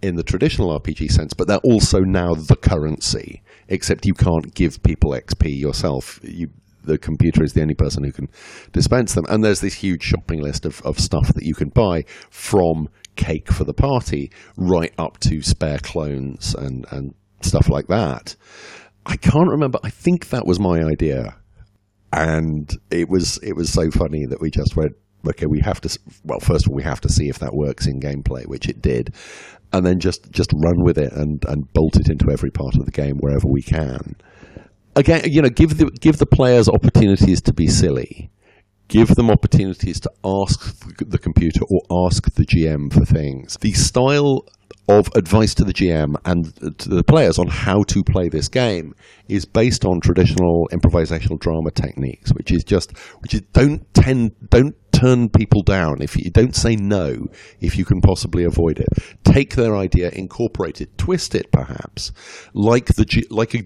in 0.03 0.17
the 0.17 0.23
traditional 0.23 0.79
RPG 0.79 1.11
sense, 1.11 1.33
but 1.33 1.49
they're 1.49 1.57
also 1.59 2.01
now 2.01 2.35
the 2.35 2.57
currency. 2.57 3.43
Except 3.69 4.05
you 4.05 4.15
can't 4.15 4.55
give 4.55 4.83
people 4.83 5.13
XP 5.13 5.59
yourself. 5.59 6.21
You, 6.23 6.51
the 6.83 6.99
computer 6.99 7.43
is 7.43 7.55
the 7.55 7.63
only 7.63 7.75
person 7.75 8.05
who 8.05 8.13
can 8.13 8.29
dispense 8.73 9.15
them. 9.15 9.25
And 9.31 9.43
there's 9.43 9.63
this 9.63 9.75
huge 9.75 10.03
shopping 10.03 10.43
list 10.43 10.67
of, 10.67 10.83
of 10.83 10.99
stuff 10.99 11.33
that 11.33 11.45
you 11.45 11.55
can 11.55 11.71
buy 11.71 12.05
from 12.29 12.91
cake 13.17 13.53
for 13.53 13.65
the 13.65 13.75
party 13.75 14.31
right 14.57 14.93
up 14.99 15.19
to 15.21 15.43
spare 15.43 15.79
clones 15.79 16.55
and, 16.55 16.87
and 16.91 17.15
stuff 17.43 17.69
like 17.69 17.87
that. 17.89 18.37
I 19.07 19.17
can't 19.17 19.49
remember. 19.49 19.79
I 19.83 19.91
think 19.91 20.31
that 20.31 20.47
was 20.47 20.59
my 20.59 20.83
idea. 20.83 21.37
And 22.13 22.71
it 22.91 23.09
was 23.09 23.39
it 23.43 23.55
was 23.55 23.73
so 23.73 23.91
funny 23.91 24.25
that 24.27 24.41
we 24.41 24.51
just 24.51 24.77
went, 24.77 24.93
okay, 25.29 25.47
we 25.47 25.61
have 25.61 25.81
to. 25.83 25.99
Well, 26.25 26.41
first 26.41 26.67
of 26.67 26.71
all, 26.71 26.77
we 26.77 26.83
have 26.83 27.01
to 27.03 27.09
see 27.09 27.29
if 27.29 27.41
that 27.41 27.55
works 27.55 27.87
in 27.87 28.01
gameplay, 28.01 28.47
which 28.47 28.69
it 28.69 28.81
did, 28.81 29.15
and 29.73 29.85
then 29.85 29.99
just 29.99 30.31
just 30.31 30.53
run 30.55 30.83
with 30.83 30.97
it 30.97 31.13
and 31.13 31.45
and 31.47 31.71
bolt 31.73 31.97
it 31.97 32.09
into 32.09 32.31
every 32.31 32.51
part 32.51 32.77
of 32.77 32.85
the 32.85 32.93
game 32.93 33.17
wherever 33.17 33.49
we 33.49 33.63
can. 33.63 34.15
Again, 34.97 35.23
you 35.27 35.43
know, 35.43 35.49
give 35.49 35.79
the 35.79 35.91
give 36.01 36.19
the 36.19 36.27
players 36.27 36.69
opportunities 36.69 37.43
to 37.43 37.53
be 37.53 37.67
silly. 37.67 38.31
Give 38.89 39.09
them 39.09 39.31
opportunities 39.31 40.01
to 40.01 40.11
ask 40.25 40.79
the 40.99 41.19
computer 41.19 41.61
or 41.71 42.07
ask 42.07 42.33
the 42.35 42.45
GM 42.45 42.93
for 42.93 43.05
things. 43.05 43.57
The 43.61 43.73
style 43.73 44.47
of 44.89 45.09
advice 45.15 45.55
to 45.55 45.65
the 45.65 45.73
GM 45.73 46.15
and 46.27 46.55
to 46.79 46.89
the 46.89 47.03
players 47.03 47.39
on 47.39 47.47
how 47.47 47.83
to 47.85 48.05
play 48.05 48.29
this 48.29 48.49
game 48.49 48.95
is 49.29 49.47
based 49.47 49.85
on 49.85 50.01
traditional 50.01 50.69
improvisational 50.73 51.39
drama 51.39 51.71
techniques, 51.71 52.33
which 52.33 52.53
is 52.53 52.65
just 52.65 52.97
which 53.21 53.35
is 53.35 53.41
don't 53.53 53.93
tend 53.95 54.33
don't 54.51 54.77
turn 54.93 55.29
people 55.29 55.63
down 55.63 56.01
if 56.01 56.17
you 56.17 56.31
don't 56.31 56.55
say 56.55 56.77
no 56.77 57.27
if 57.61 57.77
you 57.77 57.85
can 57.85 58.01
possibly 58.01 58.45
avoid 58.45 58.79
it. 58.79 58.89
Take 59.25 59.55
their 59.57 59.75
idea, 59.75 60.11
incorporate 60.11 60.81
it, 60.81 60.97
twist 60.99 61.35
it 61.35 61.51
perhaps, 61.51 62.13
like 62.53 62.87
the 62.87 63.27
like 63.31 63.55
a 63.55 63.63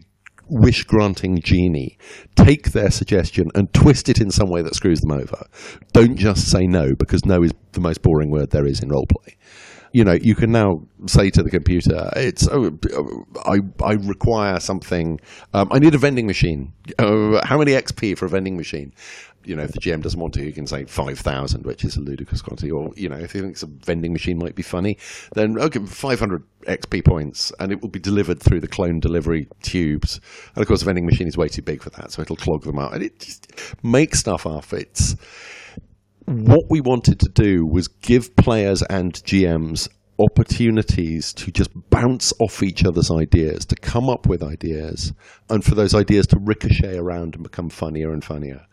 wish 0.49 0.85
granting 0.85 1.41
genie. 1.41 1.99
Take 2.37 2.73
their 2.73 2.91
suggestion 2.91 3.51
and 3.55 3.73
twist 3.73 4.09
it 4.09 4.21
in 4.21 4.31
some 4.31 4.49
way 4.49 4.63
that 4.63 4.75
screws 4.75 5.01
them 5.01 5.13
over. 5.13 5.47
Don't 5.93 6.17
just 6.17 6.51
say 6.51 6.67
no 6.67 6.95
because 6.95 7.25
no 7.25 7.43
is 7.43 7.53
the 7.73 7.81
most 7.81 8.03
boring 8.03 8.31
word 8.31 8.51
there 8.51 8.67
is 8.67 8.81
in 8.81 8.89
roleplay. 8.89 9.35
You 9.93 10.05
know, 10.05 10.13
you 10.13 10.35
can 10.35 10.53
now 10.53 10.83
say 11.07 11.31
to 11.31 11.43
the 11.43 11.51
computer, 11.51 12.11
"It's 12.17 12.49
oh, 12.49 12.79
I 13.45 13.61
I 13.83 13.93
require 13.93 14.61
something. 14.61 15.21
Um, 15.55 15.69
I 15.71 15.79
need 15.79 15.95
a 15.95 15.99
vending 15.99 16.27
machine. 16.27 16.73
Uh, 16.99 17.45
how 17.45 17.59
many 17.59 17.73
XP 17.73 18.17
for 18.19 18.27
a 18.27 18.29
vending 18.29 18.57
machine?" 18.57 18.93
You 19.45 19.57
know, 19.57 19.63
if 19.63 19.73
the 19.73 19.81
GM 19.81 20.03
doesn't 20.03 20.21
want 20.21 20.35
to, 20.35 20.45
you 20.45 20.53
can 20.53 20.67
say 20.67 20.85
five 20.85 21.19
thousand, 21.19 21.65
which 21.65 21.85
is 21.85 21.97
a 21.97 22.01
ludicrous 22.01 22.43
quantity. 22.43 22.71
Or 22.71 22.93
you 22.97 23.09
know, 23.09 23.17
if 23.17 23.33
he 23.33 23.41
thinks 23.41 23.63
a 23.63 23.67
vending 23.67 24.13
machine 24.13 24.39
might 24.39 24.55
be 24.55 24.63
funny, 24.63 24.99
then 25.35 25.59
okay, 25.59 25.81
five 25.87 26.19
hundred 26.19 26.43
XP 26.67 27.05
points, 27.05 27.51
and 27.59 27.73
it 27.73 27.81
will 27.81 27.89
be 27.89 27.99
delivered 27.99 28.41
through 28.41 28.61
the 28.61 28.69
clone 28.69 29.01
delivery 29.01 29.49
tubes. 29.63 30.21
And 30.55 30.63
of 30.63 30.69
course, 30.69 30.81
the 30.81 30.87
vending 30.87 31.07
machine 31.07 31.29
is 31.29 31.37
way 31.37 31.49
too 31.49 31.63
big 31.63 31.83
for 31.83 31.91
that, 31.91 32.13
so 32.13 32.21
it'll 32.21 32.37
clog 32.37 32.65
them 32.65 32.79
out, 32.79 32.93
and 32.93 33.03
it 33.03 33.21
just 33.21 33.51
makes 33.83 34.19
stuff 34.19 34.47
up. 34.47 34.71
It's 34.73 35.17
what 36.29 36.67
we 36.69 36.81
wanted 36.81 37.21
to 37.21 37.29
do 37.31 37.65
was 37.65 37.89
give 37.89 38.37
players 38.37 38.83
and 38.83 39.15
GMs 39.15 39.89
opportunities 40.19 41.33
to 41.33 41.51
just 41.51 41.71
bounce 41.91 42.33
off 42.39 42.63
each 42.63 42.85
other's 42.85 43.11
ideas, 43.11 43.65
to 43.67 43.77
come 43.77 44.11
up 44.11 44.27
with 44.27 44.43
ideas, 44.43 45.13
and 45.49 45.65
for 45.65 45.75
those 45.75 45.95
ideas 45.95 46.27
to 46.27 46.39
ricochet 46.39 46.99
around 46.99 47.35
and 47.35 47.45
become 47.45 47.71
funnier 47.71 48.13
and 48.13 48.25
funnier. 48.25 48.67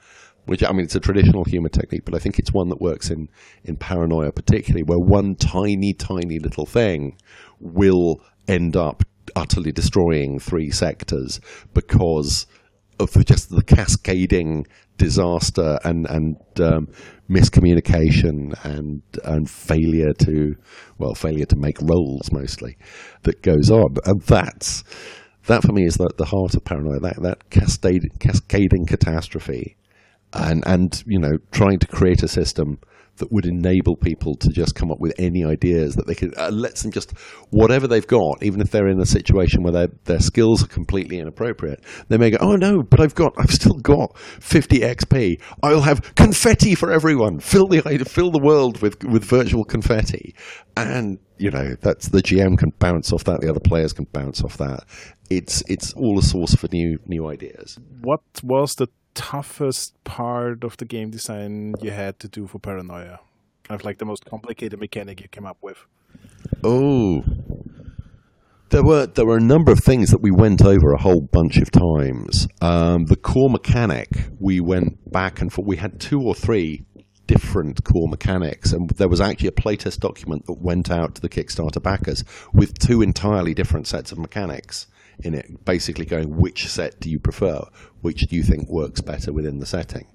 Which 0.45 0.63
I 0.63 0.71
mean, 0.71 0.85
it's 0.85 0.95
a 0.95 0.99
traditional 0.99 1.43
humor 1.43 1.69
technique, 1.69 2.03
but 2.05 2.13
I 2.13 2.19
think 2.19 2.37
it's 2.37 2.53
one 2.53 2.69
that 2.69 2.81
works 2.81 3.09
in 3.09 3.29
in 3.63 3.77
paranoia, 3.77 4.31
particularly 4.31 4.83
where 4.83 4.99
one 4.99 5.35
tiny, 5.35 5.93
tiny 5.93 6.39
little 6.39 6.65
thing 6.65 7.17
will 7.59 8.21
end 8.47 8.75
up 8.75 9.03
utterly 9.35 9.71
destroying 9.71 10.39
three 10.39 10.69
sectors 10.69 11.39
because 11.73 12.45
of 12.99 13.11
just 13.25 13.49
the 13.49 13.63
cascading 13.63 14.65
disaster 14.97 15.77
and 15.83 16.05
and 16.07 16.37
um, 16.59 16.87
miscommunication 17.29 18.53
and 18.63 19.01
and 19.23 19.49
failure 19.49 20.13
to 20.13 20.55
well 20.97 21.15
failure 21.15 21.45
to 21.45 21.57
make 21.57 21.81
rolls 21.81 22.31
mostly 22.31 22.77
that 23.23 23.41
goes 23.41 23.69
on. 23.69 23.95
And 24.05 24.21
that's 24.21 24.83
that 25.47 25.61
for 25.61 25.73
me 25.73 25.85
is 25.85 25.95
the, 25.95 26.09
the 26.17 26.25
heart 26.25 26.55
of 26.55 26.63
paranoia 26.63 26.99
that 27.01 27.21
that 27.21 27.49
cascade, 27.49 28.03
cascading 28.19 28.85
catastrophe 28.85 29.75
and 30.33 30.63
and 30.65 31.03
you 31.05 31.19
know 31.19 31.37
trying 31.51 31.79
to 31.79 31.87
create 31.87 32.23
a 32.23 32.27
system 32.27 32.79
that 33.17 33.31
would 33.31 33.45
enable 33.45 33.95
people 33.95 34.35
to 34.35 34.49
just 34.49 34.75
come 34.75 34.91
up 34.91 34.99
with 34.99 35.13
any 35.17 35.43
ideas 35.43 35.95
that 35.95 36.07
they 36.07 36.15
could 36.15 36.37
uh, 36.37 36.49
lets 36.49 36.83
them 36.83 36.91
just 36.91 37.11
whatever 37.49 37.87
they've 37.87 38.07
got 38.07 38.41
even 38.41 38.61
if 38.61 38.71
they're 38.71 38.87
in 38.87 38.99
a 38.99 39.05
situation 39.05 39.63
where 39.63 39.73
their 39.73 39.87
their 40.05 40.19
skills 40.19 40.63
are 40.63 40.67
completely 40.67 41.19
inappropriate 41.19 41.83
they 42.09 42.17
may 42.17 42.29
go 42.29 42.37
oh 42.41 42.55
no 42.55 42.81
but 42.83 42.99
I've 42.99 43.15
got 43.15 43.33
I've 43.37 43.51
still 43.51 43.79
got 43.79 44.17
50 44.17 44.79
XP 44.79 45.41
I'll 45.63 45.81
have 45.81 46.15
confetti 46.15 46.75
for 46.75 46.91
everyone. 46.91 47.39
Fill 47.39 47.67
the 47.67 47.81
fill 48.07 48.31
the 48.31 48.39
world 48.39 48.81
with 48.81 49.03
with 49.03 49.23
virtual 49.23 49.63
confetti. 49.63 50.35
And 50.77 51.19
you 51.37 51.51
know 51.51 51.75
that's 51.81 52.09
the 52.09 52.21
GM 52.21 52.57
can 52.57 52.71
bounce 52.79 53.11
off 53.11 53.23
that. 53.25 53.41
The 53.41 53.49
other 53.49 53.59
players 53.59 53.93
can 53.93 54.05
bounce 54.11 54.43
off 54.43 54.57
that. 54.57 54.83
It's 55.29 55.63
it's 55.67 55.93
all 55.93 56.19
a 56.19 56.21
source 56.21 56.55
for 56.55 56.67
new 56.71 56.99
new 57.05 57.27
ideas. 57.27 57.77
What 58.01 58.21
was 58.43 58.75
the 58.75 58.87
toughest 59.15 60.01
part 60.03 60.63
of 60.63 60.77
the 60.77 60.85
game 60.85 61.09
design 61.09 61.73
you 61.81 61.91
had 61.91 62.19
to 62.19 62.27
do 62.27 62.45
for 62.45 62.59
Paranoia? 62.59 63.19
Kind 63.63 63.81
of 63.81 63.85
like 63.85 63.97
the 63.97 64.05
most 64.05 64.25
complicated 64.25 64.79
mechanic 64.79 65.21
you 65.21 65.27
came 65.27 65.45
up 65.45 65.57
with. 65.61 65.85
Oh, 66.63 67.23
there 68.69 68.83
were 68.83 69.07
there 69.07 69.25
were 69.25 69.37
a 69.37 69.41
number 69.41 69.71
of 69.71 69.79
things 69.79 70.11
that 70.11 70.21
we 70.21 70.31
went 70.31 70.63
over 70.63 70.91
a 70.91 71.01
whole 71.01 71.21
bunch 71.21 71.57
of 71.57 71.71
times. 71.71 72.47
Um, 72.61 73.05
the 73.05 73.15
core 73.15 73.49
mechanic 73.49 74.09
we 74.39 74.59
went 74.59 75.11
back 75.11 75.41
and 75.41 75.51
forth. 75.51 75.67
We 75.67 75.77
had 75.77 75.99
two 75.99 76.21
or 76.21 76.35
three 76.35 76.85
different 77.27 77.83
core 77.83 78.07
mechanics, 78.07 78.71
and 78.71 78.89
there 78.91 79.09
was 79.09 79.21
actually 79.21 79.47
a 79.47 79.51
playtest 79.51 79.99
document 79.99 80.45
that 80.45 80.61
went 80.61 80.91
out 80.91 81.15
to 81.15 81.21
the 81.21 81.29
Kickstarter 81.29 81.81
backers 81.81 82.23
with 82.53 82.77
two 82.77 83.01
entirely 83.01 83.53
different 83.53 83.87
sets 83.87 84.11
of 84.11 84.19
mechanics 84.19 84.87
in 85.23 85.33
it, 85.33 85.65
basically 85.65 86.05
going, 86.05 86.37
which 86.37 86.67
set 86.67 86.99
do 86.99 87.09
you 87.09 87.19
prefer? 87.19 87.63
Which 88.01 88.21
do 88.21 88.35
you 88.35 88.43
think 88.43 88.69
works 88.69 89.01
better 89.01 89.31
within 89.33 89.59
the 89.59 89.65
setting? 89.65 90.07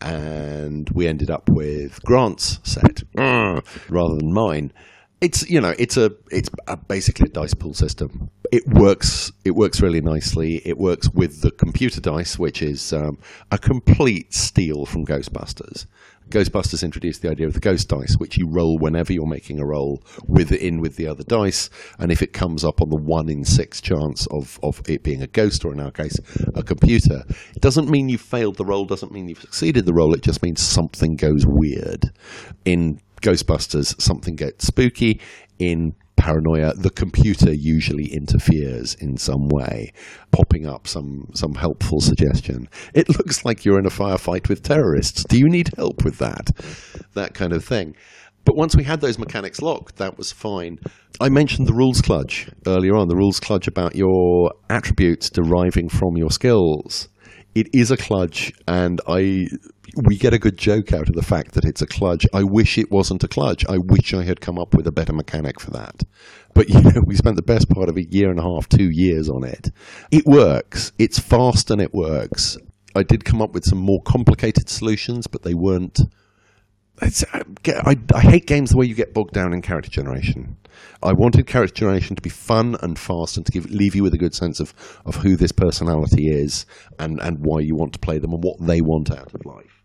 And 0.00 0.88
we 0.90 1.06
ended 1.06 1.30
up 1.30 1.48
with 1.48 2.02
Grant's 2.04 2.58
set 2.62 3.02
rather 3.14 4.16
than 4.16 4.32
mine. 4.32 4.72
It's 5.20 5.48
you 5.50 5.60
know 5.60 5.74
it's 5.78 5.98
a 5.98 6.12
it's 6.30 6.48
a, 6.66 6.78
basically 6.78 7.26
a 7.26 7.30
dice 7.30 7.52
pool 7.52 7.74
system. 7.74 8.30
It 8.50 8.66
works 8.66 9.30
it 9.44 9.50
works 9.50 9.82
really 9.82 10.00
nicely. 10.00 10.62
It 10.64 10.78
works 10.78 11.10
with 11.10 11.42
the 11.42 11.50
computer 11.50 12.00
dice, 12.00 12.38
which 12.38 12.62
is 12.62 12.94
um, 12.94 13.18
a 13.50 13.58
complete 13.58 14.32
steal 14.32 14.86
from 14.86 15.04
Ghostbusters. 15.04 15.84
Ghostbusters 16.30 16.82
introduced 16.82 17.22
the 17.22 17.30
idea 17.30 17.46
of 17.46 17.54
the 17.54 17.60
ghost 17.60 17.88
dice, 17.88 18.14
which 18.14 18.38
you 18.38 18.46
roll 18.46 18.78
whenever 18.78 19.12
you're 19.12 19.26
making 19.26 19.58
a 19.58 19.66
roll 19.66 20.02
with 20.26 20.52
in 20.52 20.80
with 20.80 20.96
the 20.96 21.06
other 21.06 21.24
dice, 21.24 21.68
and 21.98 22.12
if 22.12 22.22
it 22.22 22.32
comes 22.32 22.64
up 22.64 22.80
on 22.80 22.88
the 22.88 22.96
one 22.96 23.28
in 23.28 23.44
six 23.44 23.80
chance 23.80 24.26
of, 24.28 24.58
of 24.62 24.80
it 24.88 25.02
being 25.02 25.22
a 25.22 25.26
ghost, 25.26 25.64
or 25.64 25.72
in 25.72 25.80
our 25.80 25.90
case, 25.90 26.16
a 26.54 26.62
computer, 26.62 27.24
it 27.54 27.60
doesn't 27.60 27.90
mean 27.90 28.08
you 28.08 28.18
failed 28.18 28.56
the 28.56 28.64
roll, 28.64 28.84
doesn't 28.84 29.12
mean 29.12 29.28
you've 29.28 29.40
succeeded 29.40 29.86
the 29.86 29.92
roll, 29.92 30.14
it 30.14 30.22
just 30.22 30.42
means 30.42 30.60
something 30.60 31.16
goes 31.16 31.44
weird. 31.46 32.12
In 32.64 33.00
Ghostbusters, 33.22 34.00
something 34.00 34.36
gets 34.36 34.66
spooky. 34.66 35.20
In 35.58 35.94
paranoia, 36.20 36.74
the 36.74 36.90
computer 36.90 37.50
usually 37.50 38.12
interferes 38.12 38.94
in 38.94 39.16
some 39.16 39.48
way, 39.48 39.90
popping 40.30 40.66
up 40.66 40.86
some, 40.86 41.30
some 41.34 41.54
helpful 41.54 41.98
suggestion. 42.00 42.68
It 42.94 43.08
looks 43.08 43.42
like 43.44 43.64
you're 43.64 43.78
in 43.78 43.86
a 43.86 43.90
firefight 43.90 44.50
with 44.50 44.62
terrorists. 44.62 45.24
Do 45.24 45.38
you 45.38 45.48
need 45.48 45.70
help 45.76 46.04
with 46.04 46.18
that? 46.18 46.50
That 47.14 47.32
kind 47.32 47.54
of 47.54 47.64
thing. 47.64 47.96
But 48.44 48.56
once 48.56 48.76
we 48.76 48.84
had 48.84 49.00
those 49.00 49.18
mechanics 49.18 49.62
locked, 49.62 49.96
that 49.96 50.18
was 50.18 50.30
fine. 50.30 50.78
I 51.20 51.30
mentioned 51.30 51.66
the 51.66 51.74
rules 51.74 52.02
kludge 52.02 52.52
earlier 52.66 52.96
on, 52.96 53.08
the 53.08 53.16
rules 53.16 53.40
kludge 53.40 53.66
about 53.66 53.96
your 53.96 54.52
attributes 54.68 55.30
deriving 55.30 55.88
from 55.88 56.16
your 56.16 56.30
skills. 56.30 57.08
It 57.54 57.68
is 57.74 57.90
a 57.90 57.96
kludge, 57.96 58.52
and 58.68 59.00
I 59.08 59.48
we 59.96 60.16
get 60.16 60.32
a 60.32 60.38
good 60.38 60.56
joke 60.56 60.92
out 60.92 61.08
of 61.08 61.14
the 61.14 61.22
fact 61.22 61.52
that 61.52 61.64
it's 61.64 61.82
a 61.82 61.86
kludge. 61.86 62.26
I 62.32 62.44
wish 62.44 62.78
it 62.78 62.90
wasn't 62.90 63.24
a 63.24 63.28
kludge. 63.28 63.68
I 63.68 63.78
wish 63.78 64.14
I 64.14 64.22
had 64.22 64.40
come 64.40 64.58
up 64.58 64.74
with 64.74 64.86
a 64.86 64.92
better 64.92 65.12
mechanic 65.12 65.60
for 65.60 65.70
that. 65.72 66.04
But 66.54 66.68
you 66.70 66.80
know, 66.80 67.02
we 67.04 67.16
spent 67.16 67.36
the 67.36 67.42
best 67.42 67.68
part 67.68 67.88
of 67.88 67.96
a 67.96 68.04
year 68.04 68.30
and 68.30 68.38
a 68.38 68.42
half, 68.42 68.68
two 68.68 68.90
years 68.90 69.28
on 69.28 69.44
it. 69.44 69.70
It 70.10 70.26
works. 70.26 70.92
It's 70.98 71.18
fast 71.18 71.70
and 71.70 71.80
it 71.80 71.92
works. 71.92 72.56
I 72.94 73.02
did 73.02 73.24
come 73.24 73.40
up 73.40 73.52
with 73.52 73.64
some 73.64 73.78
more 73.78 74.02
complicated 74.02 74.68
solutions, 74.68 75.26
but 75.26 75.42
they 75.42 75.54
weren't. 75.54 76.00
I, 77.00 77.96
I, 78.14 78.20
hate 78.20 78.46
games 78.46 78.70
the 78.70 78.76
way 78.76 78.86
you 78.86 78.94
get 78.94 79.14
bogged 79.14 79.32
down 79.32 79.52
in 79.52 79.62
character 79.62 79.90
generation. 79.90 80.56
I 81.02 81.12
wanted 81.12 81.46
character 81.46 81.74
generation 81.74 82.14
to 82.16 82.22
be 82.22 82.30
fun 82.30 82.76
and 82.82 82.98
fast 82.98 83.36
and 83.36 83.46
to 83.46 83.52
give, 83.52 83.70
leave 83.70 83.94
you 83.94 84.02
with 84.02 84.14
a 84.14 84.18
good 84.18 84.34
sense 84.34 84.60
of, 84.60 84.74
of 85.06 85.16
who 85.16 85.36
this 85.36 85.52
personality 85.52 86.28
is 86.28 86.66
and, 86.98 87.18
and 87.20 87.38
why 87.40 87.60
you 87.60 87.74
want 87.74 87.94
to 87.94 87.98
play 87.98 88.18
them 88.18 88.32
and 88.32 88.44
what 88.44 88.60
they 88.60 88.80
want 88.80 89.10
out 89.10 89.32
of 89.32 89.46
life 89.46 89.80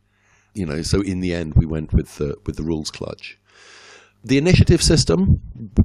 you 0.55 0.65
know, 0.65 0.81
so 0.81 1.01
in 1.01 1.19
the 1.19 1.33
end, 1.33 1.53
we 1.55 1.65
went 1.65 1.93
with 1.93 2.15
the 2.15 2.35
with 2.45 2.55
the 2.55 2.63
rules 2.63 2.89
kludge. 2.89 3.35
The 4.23 4.39
initiative 4.39 4.81
system, 4.81 5.41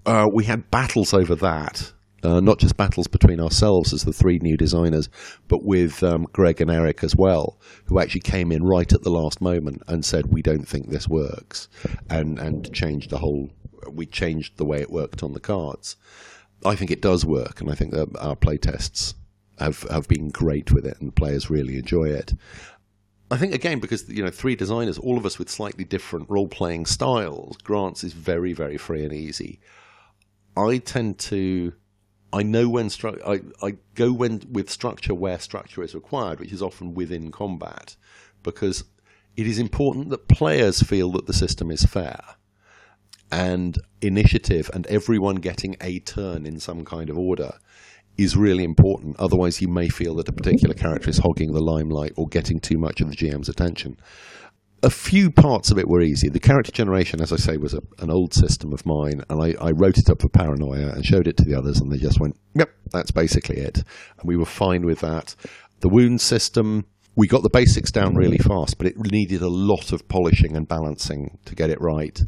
uh, 0.07 0.27
we 0.33 0.45
had 0.45 0.71
battles 0.71 1.13
over 1.13 1.35
that. 1.35 1.93
Uh, 2.23 2.41
not 2.41 2.59
just 2.59 2.77
battles 2.77 3.07
between 3.07 3.41
ourselves 3.41 3.93
as 3.93 4.05
the 4.05 4.13
three 4.13 4.39
new 4.41 4.57
designers, 4.57 5.09
but 5.49 5.65
with 5.65 6.03
um, 6.03 6.27
Greg 6.33 6.61
and 6.61 6.71
Eric 6.71 7.03
as 7.03 7.17
well, 7.17 7.59
who 7.87 7.99
actually 7.99 8.21
came 8.21 8.53
in 8.53 8.63
right 8.63 8.93
at 8.93 9.03
the 9.03 9.11
last 9.11 9.41
moment 9.41 9.83
and 9.89 10.05
said, 10.05 10.27
"We 10.27 10.43
don't 10.43 10.69
think 10.69 10.91
this 10.91 11.09
works," 11.09 11.69
and 12.11 12.39
and 12.39 12.73
changed 12.75 13.11
the 13.11 13.19
whole. 13.19 13.51
We 13.91 14.07
changed 14.07 14.59
the 14.59 14.67
way 14.67 14.81
it 14.81 14.91
worked 14.91 15.23
on 15.23 15.33
the 15.33 15.41
cards. 15.41 15.97
I 16.65 16.77
think 16.77 16.91
it 16.91 17.01
does 17.01 17.25
work, 17.25 17.61
and 17.61 17.71
I 17.71 17.75
think 17.75 17.93
that 17.93 18.15
our 18.19 18.37
playtests 18.37 19.15
have 19.59 19.83
have 19.85 20.07
been 20.09 20.29
great 20.29 20.73
with 20.73 20.85
it, 20.85 21.01
and 21.01 21.15
players 21.15 21.49
really 21.49 21.79
enjoy 21.79 22.11
it. 22.11 22.35
I 23.31 23.37
think 23.37 23.55
again 23.55 23.79
because 23.79 24.09
you 24.09 24.23
know 24.25 24.31
three 24.31 24.57
designers, 24.57 24.99
all 24.99 25.17
of 25.17 25.25
us 25.25 25.39
with 25.39 25.49
slightly 25.49 25.85
different 25.85 26.29
role 26.29 26.49
playing 26.49 26.87
styles. 26.87 27.57
Grant's 27.59 28.05
is 28.05 28.13
very 28.13 28.53
very 28.53 28.77
free 28.77 29.05
and 29.05 29.13
easy. 29.13 29.61
I 30.57 30.79
tend 30.79 31.19
to, 31.21 31.73
I 32.33 32.43
know 32.43 32.69
when 32.69 32.87
stru- 32.89 33.23
I 33.27 33.67
I 33.67 33.77
go 33.95 34.13
when 34.13 34.43
with 34.51 34.71
structure 34.71 35.15
where 35.15 35.39
structure 35.39 35.83
is 35.83 35.95
required, 35.95 36.41
which 36.41 36.53
is 36.53 36.63
often 36.63 36.95
within 36.95 37.31
combat, 37.31 37.97
because 38.43 38.85
it 39.37 39.47
is 39.47 39.59
important 39.59 40.11
that 40.11 40.29
players 40.29 40.83
feel 40.83 41.11
that 41.13 41.27
the 41.27 41.33
system 41.33 41.71
is 41.71 41.85
fair, 41.85 42.21
and 43.31 43.79
initiative 44.01 44.71
and 44.73 44.87
everyone 44.87 45.37
getting 45.37 45.77
a 45.81 45.99
turn 46.01 46.47
in 46.47 46.61
some 46.61 46.85
kind 46.85 47.11
of 47.11 47.19
order 47.19 47.55
is 48.17 48.37
really 48.37 48.65
important. 48.65 49.17
Otherwise, 49.19 49.61
you 49.61 49.69
may 49.69 49.89
feel 49.89 50.15
that 50.17 50.29
a 50.29 50.33
particular 50.33 50.75
character 50.75 51.09
is 51.09 51.19
hogging 51.19 51.53
the 51.53 51.61
limelight 51.61 52.13
or 52.17 52.29
getting 52.29 52.61
too 52.61 52.77
much 52.77 53.01
of 53.01 53.09
the 53.09 53.17
GM's 53.17 53.49
attention. 53.49 53.97
A 54.83 54.91
few 54.91 55.31
parts 55.31 55.71
of 55.71 55.79
it 55.79 55.89
were 55.89 56.01
easy. 56.01 56.29
The 56.29 56.41
character 56.41 56.73
generation, 56.73 57.21
as 57.21 57.33
I 57.33 57.37
say, 57.37 57.57
was 57.57 57.75
a, 57.75 57.83
an 57.99 58.11
old 58.11 58.33
system 58.33 58.73
of 58.73 58.87
mine, 58.87 59.23
and 59.29 59.43
I, 59.43 59.55
I, 59.61 59.73
wrote 59.73 59.99
it 59.99 60.09
up 60.09 60.23
for 60.23 60.29
Paranoia 60.29 60.89
and 60.93 61.05
showed 61.05 61.27
it 61.27 61.37
to 61.37 61.45
the 61.45 61.55
others, 61.55 61.81
and 61.81 61.93
they 61.93 61.99
just 61.99 62.21
went, 62.21 62.37
"Yep, 62.55 62.71
that's 62.91 63.11
basically 63.11 63.59
it." 63.59 63.79
And 63.79 64.25
we 64.25 64.37
were 64.37 64.47
fine 64.47 64.87
with 64.87 65.01
that. 65.01 65.35
The 65.81 65.89
wound 65.89 66.21
system, 66.21 66.87
we 67.15 67.27
got 67.27 67.43
the 67.43 67.51
basics 67.51 67.91
down 67.91 68.15
really 68.15 68.39
mm-hmm. 68.39 68.49
fast, 68.49 68.79
but 68.79 68.87
it 68.87 68.97
needed 68.97 69.43
a 69.43 69.49
lot 69.49 69.93
of 69.93 70.09
polishing 70.09 70.57
and 70.57 70.67
balancing 70.67 71.39
to 71.45 71.55
get 71.55 71.71
it 71.71 71.81
right 71.81 72.19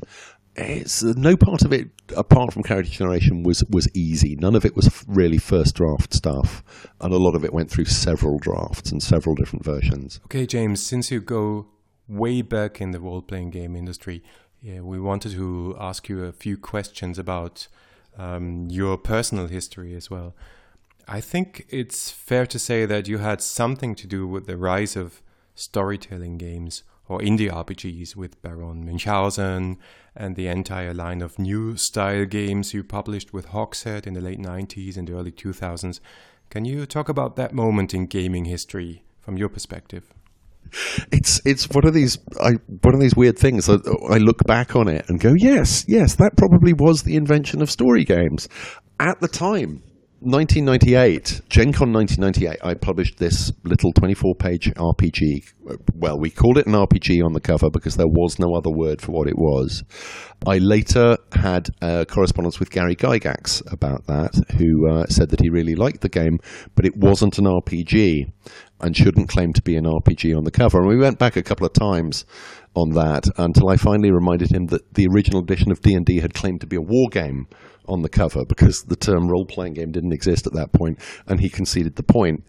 it's 0.55 1.03
uh, 1.03 1.15
no 1.17 1.37
part 1.37 1.63
of 1.63 1.73
it 1.73 1.89
apart 2.17 2.53
from 2.53 2.63
character 2.63 2.91
generation 2.91 3.43
was 3.43 3.65
was 3.71 3.89
easy. 3.95 4.37
None 4.37 4.55
of 4.55 4.65
it 4.65 4.77
was 4.77 5.05
really 5.07 5.39
first 5.39 5.75
draft 5.75 6.13
stuff, 6.13 6.63
and 7.01 7.13
a 7.13 7.19
lot 7.19 7.35
of 7.35 7.45
it 7.45 7.53
went 7.53 7.71
through 7.71 7.87
several 7.87 8.39
drafts 8.39 8.93
and 8.93 9.03
several 9.03 9.35
different 9.35 9.65
versions. 9.65 10.21
Okay, 10.27 10.47
James, 10.47 10.83
since 10.83 11.11
you 11.11 11.21
go 11.21 11.67
way 12.13 12.43
back 12.43 12.81
in 12.81 12.91
the 12.91 13.01
role 13.01 13.23
playing 13.23 13.51
game 13.51 13.75
industry, 13.75 14.23
yeah, 14.61 14.81
we 14.81 15.01
wanted 15.01 15.33
to 15.33 15.77
ask 15.81 16.09
you 16.09 16.25
a 16.25 16.33
few 16.33 16.57
questions 16.57 17.19
about 17.19 17.67
um, 18.17 18.69
your 18.71 18.97
personal 18.97 19.47
history 19.47 19.95
as 19.95 20.11
well. 20.11 20.35
I 21.09 21.21
think 21.21 21.67
it's 21.69 22.11
fair 22.11 22.47
to 22.47 22.59
say 22.59 22.87
that 22.87 23.09
you 23.09 23.19
had 23.19 23.41
something 23.41 23.95
to 23.97 24.07
do 24.07 24.27
with 24.27 24.47
the 24.47 24.57
rise 24.57 24.95
of 24.95 25.21
storytelling 25.55 26.39
games 26.39 26.85
or 27.09 27.19
indie 27.19 27.51
RPGs 27.51 28.15
with 28.15 28.41
Baron 28.41 28.87
Münchhausen 28.87 29.79
and 30.15 30.37
the 30.37 30.47
entire 30.47 30.95
line 30.95 31.23
of 31.23 31.39
new 31.39 31.77
style 31.77 32.25
games 32.25 32.73
you 32.73 32.85
published 32.85 33.33
with 33.33 33.47
Hogshead 33.47 34.07
in 34.07 34.15
the 34.15 34.21
late 34.21 34.39
90s 34.39 34.97
and 34.97 35.11
early 35.11 35.33
2000s. 35.33 35.99
Can 36.51 36.65
you 36.65 36.87
talk 36.87 37.09
about 37.09 37.37
that 37.37 37.53
moment 37.53 37.93
in 37.93 38.07
gaming 38.07 38.45
history 38.45 39.03
from 39.21 39.37
your 39.37 39.49
perspective? 39.49 40.15
It's 41.11 41.41
it's 41.45 41.69
one 41.71 41.87
of 41.87 41.95
these 41.95 42.19
I, 42.41 42.53
one 42.83 42.95
of 42.95 43.01
these 43.01 43.15
weird 43.15 43.39
things. 43.39 43.69
I, 43.69 43.75
I 44.09 44.19
look 44.19 44.45
back 44.45 44.75
on 44.75 44.89
it 44.89 45.09
and 45.09 45.21
go, 45.21 45.35
yes, 45.35 45.85
yes, 45.89 46.17
that 46.17 46.37
probably 46.37 46.73
was 46.73 47.03
the 47.03 47.17
invention 47.17 47.63
of 47.63 47.71
story 47.71 48.05
games 48.05 48.49
at 49.01 49.21
the 49.21 49.29
time 49.29 49.83
1998, 50.25 51.43
Gen 51.49 51.73
Con 51.73 51.93
1998, 51.93 52.65
I 52.65 52.75
published 52.75 53.19
this 53.19 53.51
little 53.65 53.93
24 53.93 54.37
page 54.37 54.73
RPG. 54.75 55.53
Well, 55.95 56.17
we 56.17 56.31
called 56.31 56.59
it 56.59 56.67
an 56.69 56.75
RPG 56.75 57.25
on 57.25 57.33
the 57.33 57.41
cover 57.41 57.71
because 57.71 57.97
there 57.97 58.07
was 58.07 58.39
no 58.39 58.55
other 58.55 58.71
word 58.71 59.03
for 59.03 59.11
what 59.11 59.27
it 59.27 59.37
was. 59.37 59.83
I 60.47 60.59
later 60.59 61.19
had 61.33 61.71
a 61.81 62.07
correspondence 62.07 62.61
with 62.61 62.71
Gary 62.71 62.95
Gygax 62.95 63.63
about 63.73 64.07
that, 64.07 64.35
who 64.59 64.89
uh, 64.89 65.07
said 65.07 65.31
that 65.31 65.41
he 65.41 65.49
really 65.49 65.75
liked 65.75 66.03
the 66.03 66.09
game, 66.09 66.39
but 66.77 66.87
it 66.87 66.97
wasn't 66.97 67.39
an 67.39 67.47
RPG 67.47 68.31
and 68.81 68.97
shouldn't 68.97 69.29
claim 69.29 69.53
to 69.55 69.63
be 69.63 69.77
an 69.77 69.85
RPG 69.85 70.37
on 70.37 70.45
the 70.45 70.51
cover. 70.53 70.79
And 70.79 70.89
we 70.89 70.99
went 70.99 71.19
back 71.19 71.37
a 71.37 71.43
couple 71.43 71.67
of 71.67 71.73
times 71.73 72.25
on 72.75 72.91
that 72.91 73.25
until 73.37 73.69
I 73.69 73.77
finally 73.77 74.11
reminded 74.11 74.51
him 74.51 74.67
that 74.67 74.95
the 74.95 75.07
original 75.07 75.41
edition 75.41 75.71
of 75.71 75.81
D&D 75.81 76.21
had 76.21 76.35
claimed 76.35 76.61
to 76.63 76.67
be 76.67 76.77
a 76.77 76.81
war 76.81 77.09
game 77.11 77.47
on 77.87 78.03
the 78.03 78.09
cover 78.09 78.45
because 78.45 78.85
the 78.85 78.97
term 78.97 79.29
role 79.29 79.45
playing 79.45 79.75
game 79.75 79.93
didn't 79.93 80.13
exist 80.13 80.47
at 80.47 80.53
that 80.55 80.73
point, 80.73 80.99
and 81.27 81.41
he 81.41 81.49
conceded 81.49 81.97
the 81.97 82.03
point. 82.03 82.45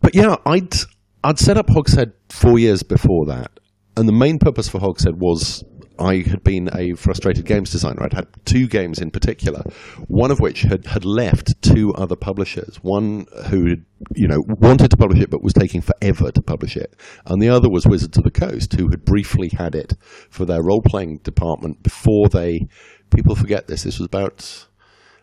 But 0.00 0.14
yeah, 0.14 0.36
I'd 0.46 0.74
I'd 1.22 1.38
set 1.38 1.56
up 1.56 1.70
Hogshead 1.70 2.12
four 2.28 2.58
years 2.58 2.82
before 2.82 3.26
that, 3.26 3.50
and 3.96 4.08
the 4.08 4.12
main 4.12 4.38
purpose 4.38 4.68
for 4.68 4.78
Hogshead 4.78 5.18
was 5.18 5.64
I 5.98 6.16
had 6.16 6.42
been 6.42 6.70
a 6.74 6.94
frustrated 6.94 7.44
games 7.44 7.70
designer. 7.70 8.02
I'd 8.02 8.12
had 8.12 8.28
two 8.44 8.66
games 8.66 9.00
in 9.00 9.10
particular, 9.10 9.62
one 10.08 10.30
of 10.30 10.40
which 10.40 10.62
had, 10.62 10.86
had 10.86 11.04
left 11.04 11.60
two 11.62 11.94
other 11.94 12.16
publishers. 12.16 12.76
One 12.82 13.26
who 13.48 13.76
you 14.14 14.28
know, 14.28 14.42
wanted 14.46 14.90
to 14.90 14.96
publish 14.96 15.20
it 15.20 15.30
but 15.30 15.42
was 15.42 15.52
taking 15.52 15.80
forever 15.80 16.30
to 16.32 16.42
publish 16.42 16.76
it. 16.76 16.94
And 17.26 17.40
the 17.40 17.48
other 17.48 17.68
was 17.70 17.86
Wizards 17.86 18.18
of 18.18 18.24
the 18.24 18.30
Coast, 18.30 18.72
who 18.74 18.88
had 18.88 19.04
briefly 19.04 19.50
had 19.56 19.74
it 19.74 19.94
for 20.30 20.44
their 20.44 20.62
role 20.62 20.82
playing 20.82 21.18
department 21.18 21.82
before 21.82 22.28
they. 22.28 22.66
People 23.14 23.36
forget 23.36 23.68
this. 23.68 23.84
This 23.84 23.98
was 23.98 24.06
about 24.06 24.66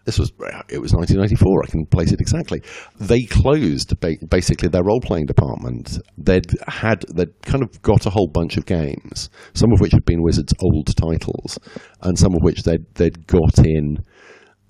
this 0.05 0.17
was 0.17 0.31
it 0.69 0.79
was 0.79 0.93
1994. 0.93 1.63
I 1.63 1.71
can 1.71 1.85
place 1.85 2.11
it 2.11 2.21
exactly. 2.21 2.61
They 2.99 3.21
closed 3.23 3.93
basically 4.29 4.69
their 4.69 4.83
role 4.83 5.01
playing 5.01 5.27
department. 5.27 5.99
They'd 6.17 6.45
had 6.67 7.05
they'd 7.13 7.39
kind 7.43 7.63
of 7.63 7.81
got 7.81 8.05
a 8.05 8.09
whole 8.09 8.27
bunch 8.27 8.57
of 8.57 8.65
games, 8.65 9.29
some 9.53 9.71
of 9.71 9.79
which 9.79 9.91
had 9.91 10.05
been 10.05 10.23
Wizards' 10.23 10.53
old 10.59 10.87
titles, 10.95 11.59
and 12.01 12.17
some 12.17 12.33
of 12.33 12.41
which 12.41 12.63
they'd 12.63 12.85
they'd 12.95 13.27
got 13.27 13.59
in 13.59 13.99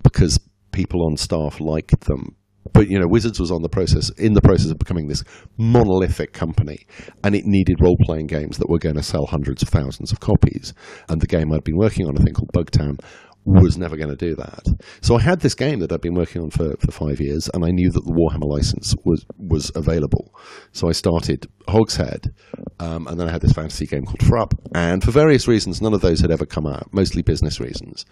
because 0.03 0.39
people 0.71 1.05
on 1.05 1.17
staff 1.17 1.59
liked 1.59 2.01
them 2.01 2.35
but 2.73 2.89
you 2.89 2.99
know 2.99 3.07
wizards 3.07 3.39
was 3.39 3.51
on 3.51 3.61
the 3.61 3.69
process 3.69 4.09
in 4.17 4.33
the 4.33 4.41
process 4.41 4.71
of 4.71 4.77
becoming 4.77 5.07
this 5.07 5.23
monolithic 5.57 6.31
company 6.31 6.85
and 7.23 7.35
it 7.35 7.43
needed 7.45 7.77
role-playing 7.81 8.27
games 8.27 8.57
that 8.57 8.69
were 8.69 8.79
going 8.79 8.95
to 8.95 9.03
sell 9.03 9.25
hundreds 9.25 9.61
of 9.61 9.69
thousands 9.69 10.11
of 10.11 10.19
copies 10.19 10.73
and 11.09 11.21
the 11.21 11.27
game 11.27 11.51
i'd 11.51 11.63
been 11.63 11.77
working 11.77 12.07
on 12.07 12.15
a 12.15 12.23
thing 12.23 12.33
called 12.33 12.51
bugtown 12.53 12.97
was 13.43 13.77
never 13.77 13.97
going 13.97 14.09
to 14.09 14.15
do 14.15 14.35
that. 14.35 14.67
So 15.01 15.15
I 15.15 15.21
had 15.21 15.39
this 15.39 15.55
game 15.55 15.79
that 15.79 15.91
I'd 15.91 16.01
been 16.01 16.13
working 16.13 16.41
on 16.41 16.51
for, 16.51 16.75
for 16.77 16.91
five 16.91 17.19
years, 17.19 17.49
and 17.53 17.65
I 17.65 17.71
knew 17.71 17.89
that 17.89 18.03
the 18.05 18.11
Warhammer 18.11 18.47
license 18.47 18.95
was 19.03 19.25
was 19.37 19.71
available. 19.75 20.35
So 20.71 20.89
I 20.89 20.91
started 20.91 21.47
Hogshead, 21.67 22.33
um, 22.79 23.07
and 23.07 23.19
then 23.19 23.27
I 23.27 23.31
had 23.31 23.41
this 23.41 23.53
fantasy 23.53 23.85
game 23.85 24.05
called 24.05 24.19
Frup. 24.19 24.53
And 24.75 25.03
for 25.03 25.11
various 25.11 25.47
reasons, 25.47 25.81
none 25.81 25.93
of 25.93 26.01
those 26.01 26.21
had 26.21 26.31
ever 26.31 26.45
come 26.45 26.67
out, 26.67 26.93
mostly 26.93 27.21
business 27.21 27.59
reasons. 27.59 28.05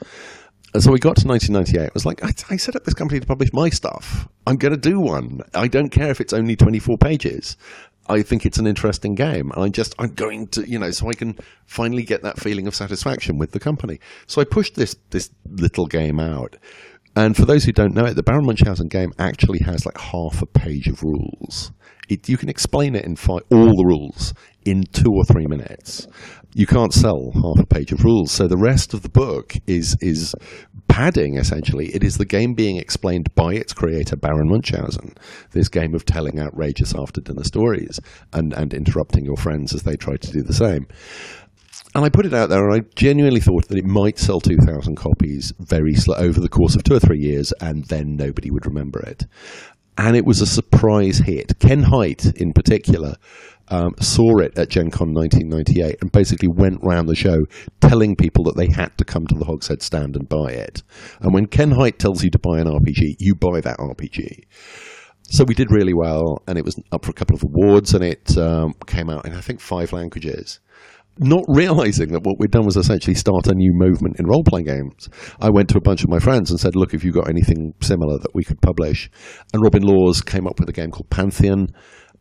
And 0.74 0.84
so 0.84 0.92
we 0.92 1.00
got 1.00 1.16
to 1.18 1.28
1998. 1.28 1.84
I 1.84 1.92
was 1.94 2.06
like, 2.06 2.24
I, 2.24 2.32
I 2.54 2.58
set 2.58 2.76
up 2.76 2.84
this 2.84 2.94
company 2.94 3.20
to 3.20 3.26
publish 3.26 3.52
my 3.54 3.70
stuff. 3.70 4.28
I'm 4.46 4.58
going 4.58 4.74
to 4.74 4.80
do 4.80 5.00
one. 5.00 5.42
I 5.56 5.68
don't 5.68 5.90
care 5.90 6.12
if 6.12 6.22
it's 6.22 6.34
only 6.34 6.56
24 6.56 6.98
pages. 6.98 7.58
I 8.10 8.24
think 8.24 8.45
it's 8.45 8.57
an 8.57 8.68
interesting 8.68 9.16
game. 9.16 9.51
And 9.51 9.64
I 9.64 9.70
just 9.70 9.95
I'm 9.99 10.14
going 10.14 10.47
to 10.49 10.68
you 10.70 10.80
know 10.80 10.91
so 10.91 11.10
I 11.10 11.14
can 11.14 11.38
finally 11.66 12.03
get 12.03 12.24
that 12.24 12.39
feeling 12.39 12.68
of 12.68 12.76
satisfaction 12.76 13.38
with 13.38 13.51
the 13.51 13.60
company. 13.60 13.99
So 14.28 14.41
I 14.41 14.45
pushed 14.45 14.76
this 14.76 14.95
this 15.12 15.30
little 15.47 15.86
game 15.86 16.20
out. 16.20 16.57
And 17.16 17.36
for 17.36 17.45
those 17.45 17.64
who 17.66 17.72
don't 17.72 17.93
know 17.93 18.05
it, 18.05 18.16
the 18.16 18.24
Baron 18.24 18.45
Munchausen 18.45 18.88
game 18.88 19.12
actually 19.20 19.60
has 19.60 19.86
like 19.86 19.97
half 19.97 20.41
a 20.41 20.45
page 20.45 20.88
of 20.88 21.03
rules. 21.03 21.72
It, 22.07 22.28
you 22.28 22.38
can 22.38 22.49
explain 22.49 22.95
it 22.95 23.05
in 23.05 23.16
five, 23.16 23.41
all 23.51 23.76
the 23.76 23.86
rules 23.86 24.34
in 24.66 24.84
two 24.91 25.12
or 25.12 25.24
three 25.26 25.45
minutes. 25.45 26.07
You 26.53 26.66
can't 26.66 26.93
sell 26.93 27.32
half 27.34 27.64
a 27.64 27.68
page 27.68 27.91
of 27.91 28.03
rules, 28.03 28.32
so 28.32 28.47
the 28.47 28.57
rest 28.57 28.93
of 28.93 29.03
the 29.03 29.10
book 29.10 29.53
is 29.68 29.95
is 30.01 30.34
padding 30.90 31.38
essentially. 31.38 31.88
It 31.96 32.04
is 32.04 32.18
the 32.18 32.26
game 32.26 32.54
being 32.54 32.78
explained 32.78 33.34
by 33.36 33.54
its 33.54 33.74
creator, 33.74 34.16
Baron 34.16 34.50
Munchausen. 34.50 35.14
This 35.52 35.70
game 35.70 35.96
of 35.96 36.06
telling 36.06 36.40
outrageous 36.40 36.94
after 36.96 37.22
dinner 37.22 37.44
stories 37.44 38.00
and 38.34 38.54
and 38.54 38.74
interrupting 38.74 39.24
your 39.24 39.38
friends 39.38 39.74
as 39.74 39.84
they 39.84 39.96
try 39.96 40.18
to 40.18 40.32
do 40.32 40.42
the 40.42 40.54
same. 40.54 40.88
And 41.96 42.06
I 42.06 42.10
put 42.10 42.28
it 42.28 42.36
out 42.36 42.50
there, 42.50 42.70
and 42.70 42.82
I 42.82 42.86
genuinely 42.96 43.40
thought 43.40 43.68
that 43.70 43.78
it 43.80 43.86
might 43.86 44.20
sell 44.20 44.40
2,000 44.40 44.96
copies 44.96 45.54
very 45.60 45.96
slow 45.96 46.16
over 46.18 46.40
the 46.40 46.50
course 46.50 46.76
of 46.76 46.84
two 46.84 46.94
or 46.94 47.00
three 47.00 47.18
years, 47.18 47.52
and 47.62 47.84
then 47.86 48.16
nobody 48.16 48.52
would 48.52 48.68
remember 48.68 49.00
it 49.00 49.26
and 50.00 50.16
it 50.16 50.26
was 50.26 50.40
a 50.40 50.46
surprise 50.46 51.18
hit. 51.18 51.60
Ken 51.60 51.84
Hite, 51.84 52.26
in 52.38 52.54
particular, 52.54 53.16
um, 53.70 53.94
saw 54.00 54.38
it 54.40 54.58
at 54.58 54.70
Gen 54.70 54.90
Con 54.90 55.14
1998 55.14 55.98
and 56.02 56.12
basically 56.12 56.50
went 56.50 56.80
round 56.82 57.08
the 57.08 57.16
show 57.16 57.38
telling 57.82 58.16
people 58.16 58.44
that 58.46 58.58
they 58.58 58.68
had 58.68 58.98
to 58.98 59.06
come 59.06 59.28
to 59.28 59.36
the 59.36 59.46
Hogshead 59.46 59.82
stand 59.82 60.16
and 60.16 60.28
buy 60.28 60.52
it. 60.52 60.84
And 61.22 61.34
when 61.34 61.46
Ken 61.46 61.72
Hite 61.72 62.00
tells 62.00 62.24
you 62.24 62.30
to 62.32 62.40
buy 62.40 62.60
an 62.60 62.68
RPG, 62.68 63.16
you 63.20 63.36
buy 63.36 63.62
that 63.62 63.78
RPG. 63.80 64.46
So 65.32 65.44
we 65.44 65.54
did 65.54 65.72
really 65.72 65.94
well, 65.94 66.42
and 66.48 66.58
it 66.58 66.66
was 66.66 66.76
up 66.92 67.06
for 67.06 67.12
a 67.12 67.14
couple 67.14 67.36
of 67.36 67.44
awards, 67.44 67.94
and 67.94 68.04
it 68.04 68.36
um, 68.38 68.74
came 68.88 69.10
out 69.12 69.26
in 69.26 69.36
I 69.36 69.42
think 69.42 69.60
five 69.60 69.94
languages 69.94 70.60
not 71.20 71.44
realizing 71.50 72.14
that 72.14 72.24
what 72.24 72.40
we'd 72.40 72.52
done 72.52 72.66
was 72.66 72.78
essentially 72.78 73.14
start 73.14 73.48
a 73.48 73.54
new 73.54 73.74
movement 73.74 74.20
in 74.20 74.26
role 74.26 74.44
playing 74.44 74.68
games. 74.68 75.10
I 75.42 75.50
went 75.50 75.68
to 75.70 75.78
a 75.78 75.82
bunch 75.82 76.04
of 76.04 76.10
my 76.10 76.20
friends 76.20 76.50
and 76.50 76.60
said, 76.60 76.76
Look, 76.76 76.94
if 76.94 77.04
you've 77.04 77.16
got 77.16 77.30
anything 77.30 77.74
similar 77.82 78.18
that 78.20 78.34
we 78.34 78.44
could 78.44 78.62
publish. 78.62 79.10
And 79.54 79.62
Robin 79.62 79.84
Laws 79.84 80.22
came 80.22 80.48
up 80.48 80.60
with 80.60 80.70
a 80.70 80.74
game 80.74 80.92
called 80.92 81.10
Pantheon. 81.10 81.68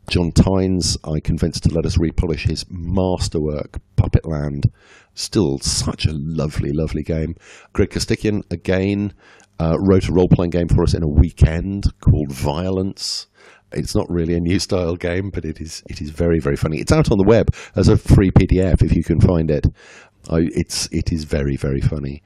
John 0.09 0.31
Tynes, 0.31 0.97
I 1.03 1.19
convinced 1.19 1.63
to 1.63 1.73
let 1.73 1.85
us 1.85 1.97
repolish 1.97 2.47
his 2.47 2.65
masterwork, 2.67 3.79
Puppetland. 3.95 4.71
Still 5.13 5.59
such 5.59 6.07
a 6.07 6.11
lovely, 6.13 6.71
lovely 6.71 7.03
game. 7.03 7.35
Greg 7.73 7.91
Costikyan, 7.91 8.41
again, 8.51 9.13
uh, 9.59 9.77
wrote 9.79 10.07
a 10.07 10.11
role 10.11 10.27
playing 10.27 10.49
game 10.49 10.67
for 10.67 10.81
us 10.81 10.95
in 10.95 11.03
a 11.03 11.07
weekend 11.07 11.85
called 12.01 12.31
Violence. 12.31 13.27
It's 13.71 13.93
not 13.93 14.09
really 14.09 14.33
a 14.33 14.39
new 14.39 14.57
style 14.57 14.95
game, 14.95 15.29
but 15.29 15.45
it 15.45 15.61
is 15.61 15.83
it 15.87 16.01
is 16.01 16.09
very 16.09 16.39
very 16.39 16.55
funny. 16.55 16.79
It's 16.79 16.91
out 16.91 17.11
on 17.11 17.19
the 17.19 17.23
web 17.23 17.53
as 17.75 17.87
a 17.87 17.95
free 17.95 18.31
PDF 18.31 18.81
if 18.81 18.95
you 18.95 19.03
can 19.03 19.21
find 19.21 19.51
it. 19.51 19.67
I, 20.27 20.47
it's 20.55 20.89
it 20.91 21.11
is 21.11 21.25
very 21.25 21.55
very 21.55 21.81
funny. 21.81 22.23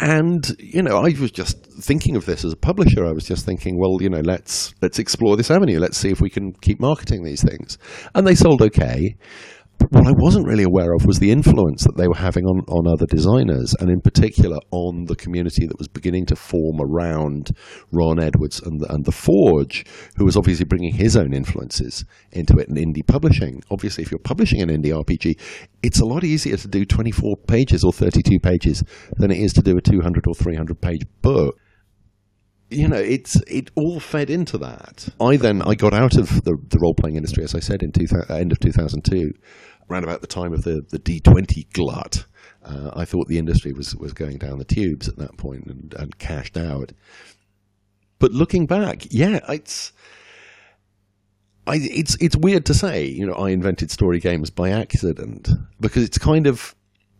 And 0.00 0.44
you 0.58 0.82
know, 0.82 0.98
I 0.98 1.14
was 1.20 1.30
just 1.30 1.64
thinking 1.66 2.16
of 2.16 2.26
this 2.26 2.44
as 2.44 2.52
a 2.52 2.56
publisher. 2.56 3.06
I 3.06 3.12
was 3.12 3.24
just 3.24 3.46
thinking, 3.46 3.78
well, 3.78 3.98
you 4.00 4.10
know, 4.10 4.20
let's 4.20 4.74
let's 4.82 4.98
explore 4.98 5.36
this 5.36 5.50
avenue. 5.50 5.78
Let's 5.78 5.96
see 5.96 6.10
if 6.10 6.20
we 6.20 6.30
can 6.30 6.52
keep 6.52 6.80
marketing 6.80 7.24
these 7.24 7.42
things. 7.42 7.78
And 8.14 8.26
they 8.26 8.34
sold 8.34 8.60
okay. 8.62 9.16
But 9.78 9.90
what 9.90 10.06
I 10.06 10.12
wasn't 10.12 10.46
really 10.46 10.62
aware 10.64 10.94
of 10.94 11.04
was 11.04 11.18
the 11.18 11.30
influence 11.30 11.84
that 11.84 11.96
they 11.96 12.08
were 12.08 12.16
having 12.16 12.44
on, 12.44 12.60
on 12.68 12.86
other 12.86 13.06
designers, 13.06 13.74
and 13.80 13.90
in 13.90 14.00
particular 14.00 14.58
on 14.70 15.04
the 15.06 15.16
community 15.16 15.66
that 15.66 15.78
was 15.78 15.88
beginning 15.88 16.26
to 16.26 16.36
form 16.36 16.80
around 16.80 17.50
Ron 17.90 18.18
Edwards 18.18 18.60
and 18.60 18.80
the, 18.80 18.92
and 18.92 19.04
the 19.04 19.12
Forge, 19.12 19.84
who 20.16 20.24
was 20.24 20.36
obviously 20.36 20.64
bringing 20.64 20.94
his 20.94 21.16
own 21.16 21.32
influences 21.34 22.04
into 22.32 22.58
it 22.58 22.68
and 22.68 22.78
indie 22.78 23.06
publishing. 23.06 23.62
Obviously, 23.70 24.02
if 24.02 24.10
you're 24.10 24.18
publishing 24.18 24.62
an 24.62 24.68
indie 24.68 24.92
RPG, 24.92 25.38
it's 25.82 26.00
a 26.00 26.06
lot 26.06 26.24
easier 26.24 26.56
to 26.56 26.68
do 26.68 26.84
24 26.84 27.36
pages 27.46 27.84
or 27.84 27.92
32 27.92 28.38
pages 28.40 28.82
than 29.16 29.30
it 29.30 29.38
is 29.38 29.52
to 29.54 29.62
do 29.62 29.76
a 29.76 29.80
200 29.80 30.26
or 30.26 30.34
300 30.34 30.80
page 30.80 31.02
book 31.20 31.58
you 32.74 32.88
know, 32.88 32.98
it's 32.98 33.36
it 33.46 33.70
all 33.74 34.00
fed 34.00 34.30
into 34.30 34.58
that. 34.58 35.08
I 35.20 35.36
then 35.36 35.62
I 35.62 35.74
got 35.74 35.94
out 35.94 36.16
of 36.16 36.44
the, 36.44 36.56
the 36.68 36.78
role 36.80 36.94
playing 36.94 37.16
industry, 37.16 37.44
as 37.44 37.54
I 37.54 37.60
said, 37.60 37.82
in 37.82 37.92
two, 37.92 38.06
end 38.28 38.52
of 38.52 38.58
two 38.60 38.72
thousand 38.72 39.04
two, 39.04 39.32
around 39.90 40.04
about 40.04 40.20
the 40.20 40.26
time 40.26 40.52
of 40.52 40.62
the 40.64 40.82
the 40.90 40.98
D 40.98 41.20
twenty 41.20 41.66
glut. 41.72 42.26
Uh, 42.64 42.90
I 42.94 43.04
thought 43.04 43.28
the 43.28 43.38
industry 43.38 43.72
was 43.72 43.94
was 43.96 44.12
going 44.12 44.38
down 44.38 44.58
the 44.58 44.64
tubes 44.64 45.08
at 45.08 45.16
that 45.16 45.36
point 45.36 45.66
and, 45.66 45.94
and 45.94 46.18
cashed 46.18 46.56
out. 46.56 46.92
But 48.18 48.32
looking 48.32 48.66
back, 48.66 49.06
yeah, 49.10 49.40
it's. 49.48 49.92
I, 51.66 51.76
it's 51.76 52.14
it's 52.20 52.36
weird 52.36 52.66
to 52.66 52.74
say, 52.74 53.06
you 53.06 53.26
know, 53.26 53.32
I 53.32 53.48
invented 53.48 53.90
story 53.90 54.18
games 54.20 54.50
by 54.50 54.68
accident 54.68 55.48
because 55.80 56.04
it's 56.04 56.18
kind 56.18 56.46
of 56.46 56.74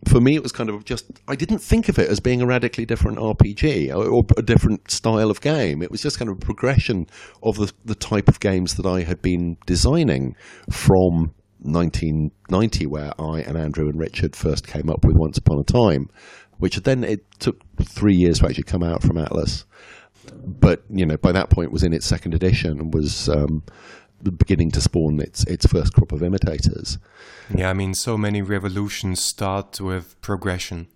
for 0.07 0.21
me, 0.21 0.35
it 0.35 0.43
was 0.43 0.53
kind 0.53 0.71
of 0.71 0.85
just, 0.85 1.07
I 1.29 1.37
didn't 1.37 1.59
think 1.59 1.89
of 1.89 1.99
it 1.99 2.09
as 2.09 2.21
being 2.21 2.43
a 2.43 2.47
radically 2.47 2.85
different 2.85 3.19
RPG 3.19 3.95
or, 3.95 4.25
a 4.37 4.43
different 4.43 4.91
style 4.91 5.31
of 5.31 5.41
game. 5.41 5.83
It 5.83 5.91
was 5.91 6.03
just 6.03 6.19
kind 6.19 6.31
of 6.31 6.37
a 6.37 6.41
progression 6.41 7.07
of 7.43 7.57
the, 7.57 7.73
the 7.85 7.95
type 7.95 8.29
of 8.29 8.41
games 8.41 8.75
that 8.75 8.87
I 8.87 9.03
had 9.03 9.23
been 9.23 9.57
designing 9.67 10.37
from 10.71 11.35
1990, 11.61 12.87
where 12.87 13.13
I 13.19 13.41
and 13.41 13.57
Andrew 13.57 13.89
and 13.89 13.99
Richard 13.99 14.37
first 14.37 14.67
came 14.67 14.91
up 14.91 15.05
with 15.05 15.17
Once 15.17 15.39
Upon 15.39 15.61
a 15.61 15.65
Time, 15.65 16.09
which 16.59 16.77
then 16.79 17.05
it 17.05 17.25
took 17.39 17.61
three 17.83 18.15
years 18.15 18.39
to 18.39 18.47
actually 18.47 18.65
come 18.65 18.83
out 18.83 19.03
from 19.03 19.19
Atlas. 19.19 19.65
But, 20.47 20.83
you 20.91 21.07
know, 21.07 21.17
by 21.17 21.33
that 21.33 21.51
point 21.51 21.73
was 21.73 21.83
in 21.83 21.93
its 21.93 22.07
second 22.07 22.35
edition 22.35 22.79
and 22.81 22.95
was 22.95 23.29
um, 23.29 23.63
beginning 24.31 24.71
to 24.73 24.81
spawn 24.81 25.21
its 25.21 25.45
its 25.45 25.67
first 25.67 25.93
crop 25.95 26.13
of 26.13 26.23
imitators. 26.23 26.99
Yeah, 27.55 27.71
I 27.71 27.73
mean, 27.73 27.95
so 27.95 28.17
many 28.17 28.43
revolutions 28.43 29.21
start 29.21 29.81
with 29.81 30.21
progression. 30.21 30.89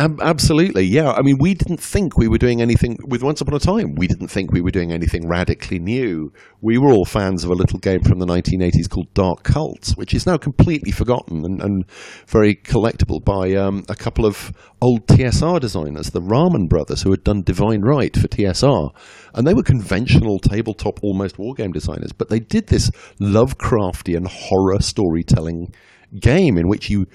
Absolutely, 0.00 0.84
yeah. 0.84 1.12
I 1.12 1.20
mean, 1.20 1.36
we 1.38 1.52
didn't 1.52 1.80
think 1.80 2.16
we 2.16 2.26
were 2.26 2.38
doing 2.38 2.62
anything 2.62 2.96
with 3.06 3.22
Once 3.22 3.42
Upon 3.42 3.54
a 3.54 3.58
Time. 3.58 3.94
We 3.96 4.06
didn't 4.06 4.28
think 4.28 4.50
we 4.50 4.62
were 4.62 4.70
doing 4.70 4.92
anything 4.92 5.28
radically 5.28 5.78
new. 5.78 6.32
We 6.62 6.78
were 6.78 6.90
all 6.90 7.04
fans 7.04 7.44
of 7.44 7.50
a 7.50 7.54
little 7.54 7.78
game 7.78 8.00
from 8.02 8.18
the 8.18 8.24
1980s 8.24 8.88
called 8.88 9.12
Dark 9.12 9.42
Cults, 9.42 9.98
which 9.98 10.14
is 10.14 10.24
now 10.24 10.38
completely 10.38 10.90
forgotten 10.90 11.44
and, 11.44 11.60
and 11.60 11.84
very 12.26 12.54
collectible 12.54 13.22
by 13.22 13.52
um, 13.52 13.84
a 13.90 13.94
couple 13.94 14.24
of 14.24 14.52
old 14.80 15.06
TSR 15.06 15.60
designers, 15.60 16.10
the 16.10 16.22
Rahman 16.22 16.66
brothers, 16.66 17.02
who 17.02 17.10
had 17.10 17.22
done 17.22 17.42
Divine 17.42 17.82
Right 17.82 18.16
for 18.16 18.26
TSR. 18.26 18.94
And 19.34 19.46
they 19.46 19.52
were 19.52 19.62
conventional 19.62 20.38
tabletop, 20.38 21.00
almost 21.02 21.36
wargame 21.36 21.74
designers, 21.74 22.12
but 22.12 22.30
they 22.30 22.40
did 22.40 22.68
this 22.68 22.90
Lovecraftian 23.20 24.26
horror 24.26 24.80
storytelling 24.80 25.74
game 26.18 26.56
in 26.56 26.68
which 26.68 26.88
you 26.88 27.06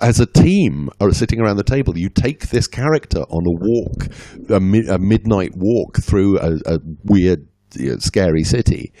as 0.00 0.20
a 0.20 0.26
team 0.26 0.88
are 1.00 1.12
sitting 1.12 1.40
around 1.40 1.56
the 1.56 1.64
table, 1.64 1.96
you 1.96 2.08
take 2.08 2.48
this 2.48 2.66
character 2.66 3.20
on 3.28 3.46
a 3.46 3.50
walk, 3.50 4.06
a, 4.48 4.60
mi- 4.60 4.86
a 4.88 4.98
midnight 4.98 5.52
walk 5.56 5.98
through 5.98 6.38
a, 6.38 6.58
a 6.66 6.80
weird, 7.04 7.46
you 7.74 7.92
know, 7.92 7.98
scary 7.98 8.44
city. 8.44 8.92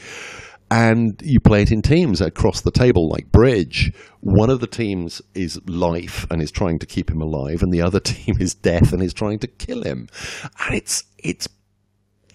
And 0.70 1.20
you 1.22 1.40
play 1.40 1.62
it 1.62 1.70
in 1.70 1.82
teams 1.82 2.20
across 2.20 2.60
the 2.60 2.70
table, 2.70 3.08
like 3.08 3.30
bridge. 3.30 3.92
One 4.20 4.50
of 4.50 4.60
the 4.60 4.66
teams 4.66 5.22
is 5.34 5.60
life 5.68 6.26
and 6.30 6.42
is 6.42 6.50
trying 6.50 6.78
to 6.80 6.86
keep 6.86 7.10
him 7.10 7.20
alive, 7.20 7.62
and 7.62 7.72
the 7.72 7.82
other 7.82 8.00
team 8.14 8.36
is 8.40 8.54
death 8.54 8.92
and 8.92 9.02
is 9.02 9.14
trying 9.14 9.38
to 9.40 9.46
kill 9.46 9.82
him. 9.82 10.08
And 10.64 10.74
it's 10.74 11.04
it's 11.18 11.48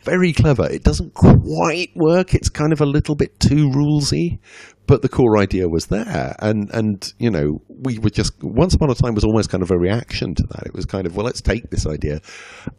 very 0.09 0.33
clever. 0.33 0.67
It 0.69 0.83
doesn't 0.83 1.13
quite 1.13 1.91
work. 1.95 2.33
It's 2.33 2.49
kind 2.49 2.73
of 2.73 2.81
a 2.81 2.85
little 2.85 3.15
bit 3.15 3.39
too 3.39 3.69
rulesy, 3.69 4.39
but 4.87 5.01
the 5.01 5.09
core 5.09 5.37
idea 5.37 5.67
was 5.67 5.87
there. 5.87 6.35
And 6.39 6.69
and 6.73 7.13
you 7.19 7.29
know, 7.29 7.61
we 7.67 7.99
were 7.99 8.09
just 8.09 8.33
once 8.41 8.73
upon 8.73 8.89
a 8.89 8.95
time 8.95 9.13
was 9.13 9.23
almost 9.23 9.49
kind 9.49 9.63
of 9.63 9.71
a 9.71 9.77
reaction 9.77 10.33
to 10.35 10.43
that. 10.49 10.65
It 10.65 10.73
was 10.73 10.85
kind 10.85 11.05
of 11.05 11.15
well, 11.15 11.25
let's 11.25 11.41
take 11.41 11.69
this 11.69 11.85
idea 11.85 12.21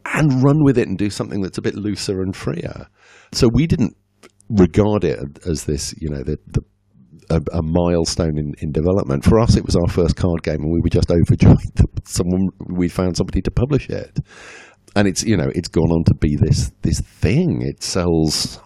and 0.04 0.42
run 0.42 0.64
with 0.64 0.78
it 0.78 0.88
and 0.88 0.98
do 0.98 1.10
something 1.10 1.40
that's 1.40 1.58
a 1.58 1.62
bit 1.62 1.74
looser 1.74 2.20
and 2.20 2.34
freer. 2.34 2.86
So 3.32 3.48
we 3.52 3.66
didn't 3.66 3.96
regard 4.48 5.04
it 5.04 5.20
as 5.46 5.64
this, 5.64 5.94
you 5.98 6.08
know, 6.08 6.24
the, 6.24 6.36
the 6.48 6.62
a, 7.30 7.40
a, 7.52 7.62
milestone 7.62 8.36
in, 8.36 8.54
in 8.58 8.72
development. 8.72 9.24
For 9.24 9.38
us, 9.38 9.56
it 9.56 9.64
was 9.64 9.76
our 9.76 9.86
first 9.86 10.16
card 10.16 10.42
game, 10.42 10.62
and 10.62 10.72
we 10.72 10.80
were 10.82 10.90
just 10.90 11.12
overjoyed 11.12 11.74
that 11.76 12.08
someone 12.08 12.48
we 12.66 12.88
found 12.88 13.16
somebody 13.16 13.40
to 13.42 13.52
publish 13.52 13.88
it 13.88 14.18
and 14.96 15.08
it's 15.08 15.22
you 15.24 15.36
know 15.36 15.50
it's 15.54 15.68
gone 15.68 15.90
on 15.90 16.04
to 16.04 16.14
be 16.14 16.36
this 16.36 16.72
this 16.82 17.00
thing. 17.00 17.62
It 17.62 17.82
sells 17.82 18.58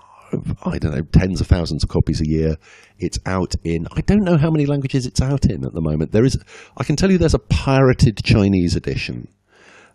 I 0.65 0.79
don't 0.79 0.95
know 0.95 1.03
tens 1.13 1.41
of 1.41 1.47
thousands 1.47 1.85
of 1.85 1.91
copies 1.91 2.21
a 2.21 2.29
year. 2.29 2.57
It's 2.99 3.19
out 3.27 3.55
in 3.65 3.87
I 3.93 4.01
don't 4.01 4.25
know 4.25 4.37
how 4.37 4.51
many 4.51 4.67
languages 4.67 5.07
it's 5.07 5.23
out 5.23 5.47
in 5.47 5.65
at 5.65 5.73
the 5.73 5.81
moment. 5.81 6.13
There 6.13 6.25
is 6.25 6.39
I 6.77 6.85
can 6.85 6.97
tell 6.97 7.11
you 7.11 7.19
there's 7.19 7.35
a 7.35 7.39
pirated 7.39 8.23
Chinese 8.25 8.77
edition. 8.77 9.29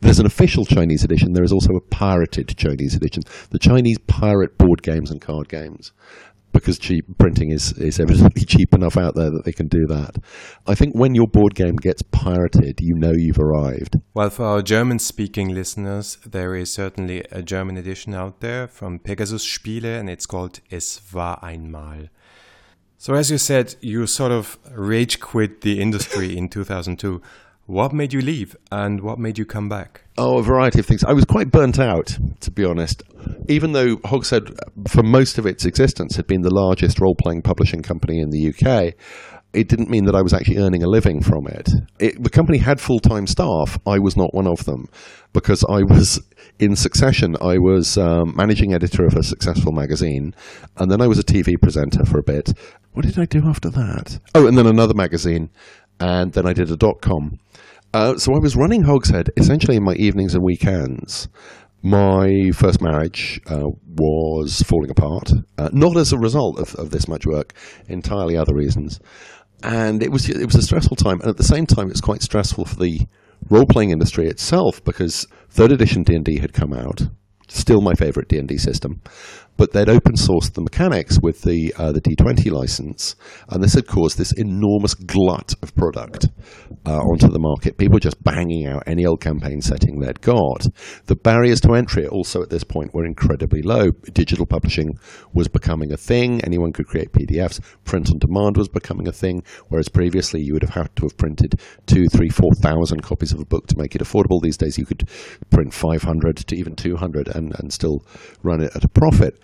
There's 0.02 0.20
an 0.20 0.26
official 0.26 0.66
Chinese 0.66 1.04
edition. 1.04 1.34
There 1.34 1.44
is 1.44 1.52
also 1.52 1.74
a 1.74 1.82
pirated 1.82 2.56
Chinese 2.56 2.96
edition. 2.96 3.24
The 3.50 3.60
Chinese 3.60 3.98
pirate 4.08 4.58
board 4.58 4.82
games 4.82 5.12
and 5.12 5.20
card 5.20 5.50
games 5.50 5.92
because 6.52 6.80
cheap 6.80 7.06
printing 7.18 7.52
is, 7.52 7.74
is 7.74 8.00
evidently 8.00 8.46
cheap 8.46 8.74
enough 8.74 8.98
out 8.98 9.16
there 9.16 9.30
that 9.30 9.46
they 9.46 9.52
can 9.52 9.68
do 9.68 9.86
that. 9.88 10.18
I 10.68 10.76
think 10.76 10.96
when 10.96 11.16
your 11.16 11.28
board 11.28 11.56
game 11.56 11.76
gets 11.76 12.02
pirated, 12.02 12.82
you 12.82 12.96
know 12.96 13.12
you've 13.12 13.40
arrived. 13.40 13.98
Well, 14.14 14.30
for 14.30 14.46
our 14.46 14.62
German 14.62 15.00
speaking 15.00 15.50
listeners, 15.50 16.18
there 16.26 16.56
is 16.56 16.74
certainly 16.74 17.24
a 17.32 17.42
German 17.42 17.78
edition 17.78 18.14
out 18.14 18.40
there 18.40 18.68
from 18.68 19.00
Pegasus 19.00 19.46
Spiele, 19.46 20.00
and 20.00 20.10
it's 20.10 20.26
called 20.26 20.60
Es 20.72 21.02
war 21.14 21.38
einmal. 21.44 22.10
So, 22.98 23.14
as 23.14 23.32
you 23.32 23.38
said, 23.38 23.76
you 23.80 24.06
sort 24.08 24.34
of 24.34 24.60
rage 24.72 25.22
quit 25.22 25.62
the 25.62 25.82
industry 25.82 26.38
in 26.38 26.50
2002. 26.50 27.22
What 27.70 27.94
made 27.94 28.14
you 28.14 28.22
leave 28.22 28.56
and 28.72 29.00
what 29.02 29.20
made 29.20 29.38
you 29.38 29.46
come 29.46 29.70
back? 29.70 30.02
Oh, 30.18 30.40
a 30.40 30.42
variety 30.42 30.80
of 30.80 30.88
things. 30.88 31.04
I 31.04 31.14
was 31.14 31.24
quite 31.24 31.52
burnt 31.52 31.78
out, 31.78 32.18
to 32.40 32.50
be 32.50 32.66
honest. 32.66 33.04
Even 33.48 33.74
though 33.74 33.98
Hogshead, 34.06 34.50
for 34.88 35.04
most 35.04 35.38
of 35.38 35.46
its 35.46 35.66
existence, 35.66 36.16
had 36.16 36.26
been 36.26 36.42
the 36.42 36.52
largest 36.52 37.00
role 37.00 37.14
playing 37.14 37.44
publishing 37.44 37.84
company 37.84 38.22
in 38.22 38.32
the 38.32 38.50
UK, 38.50 38.96
it 39.54 39.70
didn't 39.70 39.92
mean 39.92 40.06
that 40.06 40.16
I 40.16 40.24
was 40.24 40.34
actually 40.34 40.58
earning 40.58 40.82
a 40.82 40.88
living 40.88 41.22
from 41.22 41.46
it. 41.46 41.70
it 42.00 42.24
the 42.24 42.32
company 42.32 42.58
had 42.58 42.82
full 42.82 43.00
time 43.00 43.28
staff. 43.28 43.78
I 43.86 44.00
was 44.00 44.18
not 44.18 44.34
one 44.34 44.48
of 44.48 44.66
them 44.66 44.88
because 45.32 45.64
I 45.70 45.84
was 45.84 46.20
in 46.60 46.76
succession. 46.76 47.36
I 47.40 47.60
was 47.60 48.00
um, 48.00 48.36
managing 48.36 48.74
editor 48.74 49.06
of 49.06 49.14
a 49.14 49.22
successful 49.22 49.74
magazine, 49.74 50.34
and 50.78 50.90
then 50.92 51.02
I 51.02 51.08
was 51.08 51.20
a 51.20 51.24
TV 51.24 51.54
presenter 51.62 52.04
for 52.04 52.18
a 52.18 52.24
bit. 52.24 52.52
What 52.94 53.06
did 53.06 53.20
I 53.20 53.26
do 53.26 53.48
after 53.48 53.70
that? 53.70 54.20
Oh, 54.34 54.48
and 54.48 54.58
then 54.58 54.66
another 54.66 54.96
magazine, 54.96 55.52
and 56.00 56.34
then 56.34 56.48
I 56.48 56.54
did 56.54 56.72
a 56.72 56.76
dot 56.76 57.02
com. 57.02 57.38
Uh, 57.94 58.18
so 58.18 58.36
I 58.36 58.40
was 58.40 58.56
running 58.56 58.84
Hogshead 58.84 59.32
essentially 59.36 59.78
in 59.78 59.84
my 59.84 59.94
evenings 59.94 60.36
and 60.36 60.44
weekends. 60.44 61.28
My 61.82 62.52
first 62.54 62.82
marriage 62.82 63.42
uh, 63.48 63.70
was 63.88 64.62
falling 64.62 64.92
apart, 64.92 65.32
uh, 65.58 65.70
not 65.72 65.98
as 65.98 66.12
a 66.12 66.18
result 66.18 66.60
of, 66.60 66.76
of 66.76 66.92
this 66.92 67.08
much 67.08 67.26
work, 67.26 67.54
entirely 67.88 68.38
other 68.38 68.54
reasons. 68.54 69.00
And 69.64 70.04
it 70.04 70.12
was 70.12 70.30
it 70.30 70.46
was 70.46 70.56
a 70.56 70.62
stressful 70.62 70.98
time, 70.98 71.20
and 71.22 71.30
at 71.30 71.38
the 71.38 71.44
same 71.44 71.66
time, 71.66 71.90
it's 71.90 72.02
quite 72.02 72.22
stressful 72.22 72.66
for 72.66 72.76
the 72.76 73.08
role 73.50 73.66
playing 73.66 73.92
industry 73.92 74.28
itself 74.28 74.84
because 74.84 75.28
third 75.50 75.72
edition 75.72 76.04
D 76.04 76.16
and 76.16 76.24
D 76.24 76.40
had 76.40 76.54
come 76.54 76.74
out, 76.74 77.02
still 77.48 77.82
my 77.82 77.94
favorite 77.94 78.28
D 78.28 78.38
and 78.38 78.48
D 78.48 78.58
system, 78.58 79.02
but 79.60 79.74
they'd 79.74 79.90
open 79.90 80.14
sourced 80.16 80.54
the 80.54 80.62
mechanics 80.62 81.20
with 81.22 81.42
the 81.42 81.76
uh, 81.78 81.92
the 81.92 82.00
D20 82.00 82.50
license, 82.50 83.18
and 83.50 83.62
this 83.62 83.74
had 83.74 83.88
caused 83.88 84.18
this 84.18 84.32
enormous 84.32 84.94
glut 84.94 85.54
of 85.62 85.76
product 85.76 86.30
uh, 86.86 86.98
onto 86.98 87.28
the 87.28 87.40
market. 87.40 87.78
People 87.78 88.00
just 88.00 88.24
banging 88.24 88.68
out 88.68 88.84
any 88.88 89.06
old 89.06 89.20
campaign 89.20 89.60
setting 89.60 90.00
they'd 90.00 90.22
got. 90.22 90.66
The 91.08 91.16
barriers 91.16 91.60
to 91.62 91.74
entry 91.74 92.08
also 92.08 92.42
at 92.42 92.50
this 92.50 92.64
point 92.64 92.94
were 92.94 93.06
incredibly 93.06 93.62
low. 93.62 93.92
Digital 94.14 94.46
publishing 94.46 94.98
was 95.34 95.50
becoming 95.50 95.92
a 95.92 95.98
thing. 95.98 96.40
Anyone 96.46 96.72
could 96.72 96.88
create 96.88 97.12
PDFs. 97.12 97.60
Print 97.84 98.10
on 98.10 98.18
demand 98.18 98.56
was 98.56 98.70
becoming 98.70 99.10
a 99.10 99.12
thing, 99.12 99.44
whereas 99.68 99.90
previously 99.90 100.42
you 100.42 100.54
would 100.54 100.64
have 100.64 100.74
had 100.74 100.96
to 100.96 101.04
have 101.04 101.18
printed 101.18 101.60
two, 101.86 102.06
three, 102.08 102.30
four 102.30 102.54
thousand 102.54 103.02
copies 103.04 103.34
of 103.34 103.42
a 103.42 103.46
book 103.46 103.68
to 103.68 103.78
make 103.78 103.94
it 103.94 104.02
affordable. 104.02 104.42
These 104.42 104.58
days 104.58 104.78
you 104.78 104.86
could 104.86 105.04
print 105.50 105.74
500 105.74 106.38
to 106.38 106.56
even 106.56 106.78
200 106.78 107.28
and, 107.28 107.54
and 107.60 107.74
still 107.74 108.06
run 108.42 108.62
it 108.62 108.74
at 108.74 108.86
a 108.86 108.90
profit. 108.90 109.38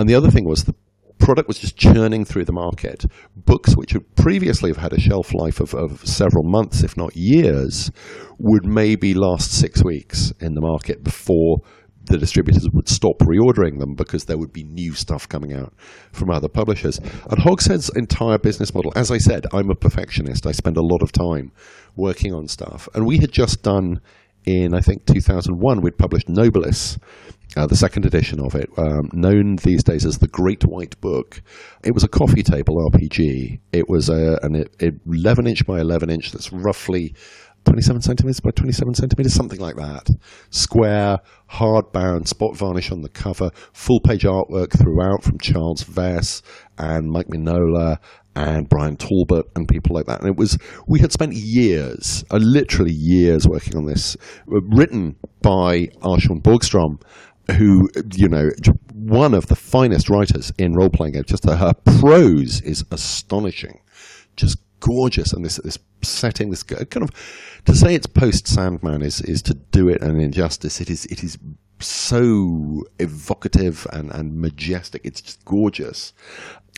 And 0.00 0.08
the 0.08 0.14
other 0.14 0.30
thing 0.30 0.46
was 0.46 0.64
the 0.64 0.74
product 1.18 1.46
was 1.46 1.58
just 1.58 1.76
churning 1.76 2.24
through 2.24 2.46
the 2.46 2.52
market. 2.52 3.04
Books 3.36 3.74
which 3.74 3.92
would 3.92 4.16
previously 4.16 4.70
have 4.70 4.78
had 4.78 4.94
a 4.94 4.98
shelf 4.98 5.34
life 5.34 5.60
of, 5.60 5.74
of 5.74 6.04
several 6.06 6.42
months, 6.42 6.82
if 6.82 6.96
not 6.96 7.14
years, 7.14 7.90
would 8.38 8.64
maybe 8.64 9.12
last 9.12 9.52
six 9.52 9.84
weeks 9.84 10.32
in 10.40 10.54
the 10.54 10.62
market 10.62 11.04
before 11.04 11.58
the 12.04 12.16
distributors 12.16 12.66
would 12.72 12.88
stop 12.88 13.18
reordering 13.18 13.78
them 13.78 13.94
because 13.94 14.24
there 14.24 14.38
would 14.38 14.54
be 14.54 14.64
new 14.64 14.94
stuff 14.94 15.28
coming 15.28 15.52
out 15.52 15.74
from 16.12 16.30
other 16.30 16.48
publishers. 16.48 16.98
And 16.98 17.38
Hogshead's 17.38 17.90
entire 17.94 18.38
business 18.38 18.74
model, 18.74 18.94
as 18.96 19.10
I 19.10 19.18
said, 19.18 19.44
I'm 19.52 19.70
a 19.70 19.74
perfectionist. 19.74 20.46
I 20.46 20.52
spend 20.52 20.78
a 20.78 20.82
lot 20.82 21.02
of 21.02 21.12
time 21.12 21.52
working 21.94 22.32
on 22.32 22.48
stuff. 22.48 22.88
And 22.94 23.06
we 23.06 23.18
had 23.18 23.32
just 23.32 23.62
done 23.62 24.00
in, 24.44 24.74
I 24.74 24.80
think, 24.80 25.06
2001, 25.06 25.80
we'd 25.80 25.98
published 25.98 26.28
Nobilis, 26.28 26.98
uh, 27.56 27.66
the 27.66 27.76
second 27.76 28.06
edition 28.06 28.40
of 28.40 28.54
it, 28.54 28.70
um, 28.78 29.10
known 29.12 29.56
these 29.56 29.82
days 29.82 30.06
as 30.06 30.18
the 30.18 30.28
Great 30.28 30.64
White 30.64 31.00
Book. 31.00 31.42
It 31.84 31.94
was 31.94 32.04
a 32.04 32.08
coffee 32.08 32.42
table 32.42 32.76
RPG. 32.90 33.60
It 33.72 33.88
was 33.88 34.08
a, 34.08 34.38
an 34.42 34.64
11 34.80 35.46
inch 35.46 35.66
by 35.66 35.80
11 35.80 36.10
inch 36.10 36.32
that's 36.32 36.52
roughly 36.52 37.14
27 37.64 38.00
centimeters 38.00 38.40
by 38.40 38.50
27 38.50 38.94
centimeters, 38.94 39.34
something 39.34 39.60
like 39.60 39.76
that. 39.76 40.08
Square, 40.50 41.18
hardbound, 41.50 42.26
spot 42.26 42.56
varnish 42.56 42.90
on 42.90 43.02
the 43.02 43.08
cover, 43.08 43.50
full 43.72 44.00
page 44.00 44.22
artwork 44.22 44.76
throughout 44.78 45.22
from 45.22 45.38
Charles 45.38 45.84
Vess 45.84 46.42
and 46.78 47.10
Mike 47.10 47.26
Mignola 47.26 47.98
and 48.36 48.68
Bryan 48.68 48.96
Talbot 48.96 49.46
and 49.56 49.66
people 49.66 49.94
like 49.94 50.06
that. 50.06 50.20
And 50.20 50.28
it 50.28 50.36
was, 50.36 50.56
we 50.86 51.00
had 51.00 51.12
spent 51.12 51.34
years, 51.34 52.24
uh, 52.30 52.36
literally 52.36 52.92
years 52.92 53.46
working 53.48 53.76
on 53.76 53.86
this, 53.86 54.16
uh, 54.50 54.60
written 54.62 55.16
by 55.42 55.88
R. 56.02 56.20
Sean 56.20 56.40
Borgstrom, 56.40 57.02
who, 57.50 57.88
you 58.14 58.28
know, 58.28 58.50
one 58.94 59.34
of 59.34 59.46
the 59.46 59.56
finest 59.56 60.08
writers 60.08 60.52
in 60.58 60.74
role 60.74 60.90
playing 60.90 61.14
games. 61.14 61.26
Just 61.26 61.44
her 61.44 61.72
prose 61.98 62.60
is 62.60 62.84
astonishing. 62.92 63.80
Just 64.36 64.58
gorgeous. 64.78 65.32
And 65.32 65.44
this, 65.44 65.56
this 65.56 65.78
setting, 66.02 66.50
this 66.50 66.62
kind 66.62 67.02
of, 67.02 67.10
to 67.64 67.74
say 67.74 67.94
it's 67.94 68.06
post 68.06 68.46
Sandman 68.46 69.02
is, 69.02 69.20
is 69.22 69.42
to 69.42 69.54
do 69.54 69.88
it 69.88 70.02
an 70.02 70.20
injustice. 70.20 70.80
It 70.80 70.88
is, 70.88 71.06
it 71.06 71.24
is 71.24 71.36
so 71.82 72.84
evocative 72.98 73.86
and, 73.92 74.10
and 74.10 74.36
majestic. 74.36 75.02
It's 75.04 75.20
just 75.20 75.44
gorgeous. 75.44 76.12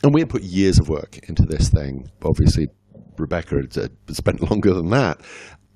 And 0.03 0.13
we 0.13 0.21
had 0.21 0.29
put 0.29 0.43
years 0.43 0.79
of 0.79 0.89
work 0.89 1.17
into 1.29 1.43
this 1.43 1.69
thing. 1.69 2.09
Obviously, 2.23 2.67
Rebecca 3.17 3.55
had 3.55 3.91
spent 4.15 4.41
longer 4.49 4.73
than 4.73 4.89
that. 4.89 5.21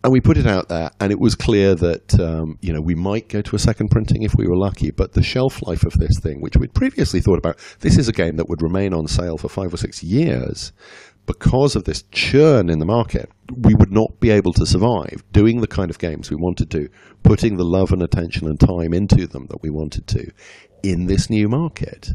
And 0.03 0.13
we 0.13 0.21
put 0.21 0.37
it 0.37 0.45
out 0.45 0.69
there, 0.69 0.91
and 1.01 1.11
it 1.11 1.19
was 1.19 1.35
clear 1.35 1.73
that 1.75 2.17
um, 2.19 2.59
you 2.61 2.71
know 2.71 2.79
we 2.79 2.93
might 2.95 3.27
go 3.27 3.41
to 3.41 3.55
a 3.55 3.59
second 3.59 3.89
printing 3.89 4.21
if 4.21 4.35
we 4.35 4.47
were 4.47 4.55
lucky. 4.55 4.91
But 4.91 5.13
the 5.13 5.23
shelf 5.23 5.61
life 5.63 5.83
of 5.83 5.93
this 5.93 6.19
thing, 6.21 6.39
which 6.39 6.55
we'd 6.55 6.73
previously 6.73 7.19
thought 7.19 7.39
about, 7.39 7.57
this 7.79 7.97
is 7.97 8.07
a 8.07 8.13
game 8.13 8.37
that 8.37 8.47
would 8.47 8.61
remain 8.61 8.93
on 8.93 9.07
sale 9.07 9.37
for 9.37 9.49
five 9.49 9.73
or 9.73 9.77
six 9.77 10.03
years. 10.03 10.71
Because 11.27 11.75
of 11.75 11.83
this 11.83 12.03
churn 12.11 12.69
in 12.69 12.79
the 12.79 12.85
market, 12.85 13.29
we 13.55 13.75
would 13.75 13.91
not 13.91 14.19
be 14.19 14.31
able 14.31 14.53
to 14.53 14.65
survive 14.65 15.23
doing 15.31 15.61
the 15.61 15.67
kind 15.67 15.91
of 15.91 15.99
games 15.99 16.31
we 16.31 16.37
wanted 16.37 16.71
to, 16.71 16.89
putting 17.21 17.57
the 17.57 17.63
love 17.63 17.91
and 17.91 18.01
attention 18.01 18.47
and 18.47 18.59
time 18.59 18.93
into 18.93 19.27
them 19.27 19.45
that 19.49 19.61
we 19.61 19.69
wanted 19.69 20.07
to 20.07 20.31
in 20.83 21.05
this 21.05 21.29
new 21.29 21.47
market 21.47 22.09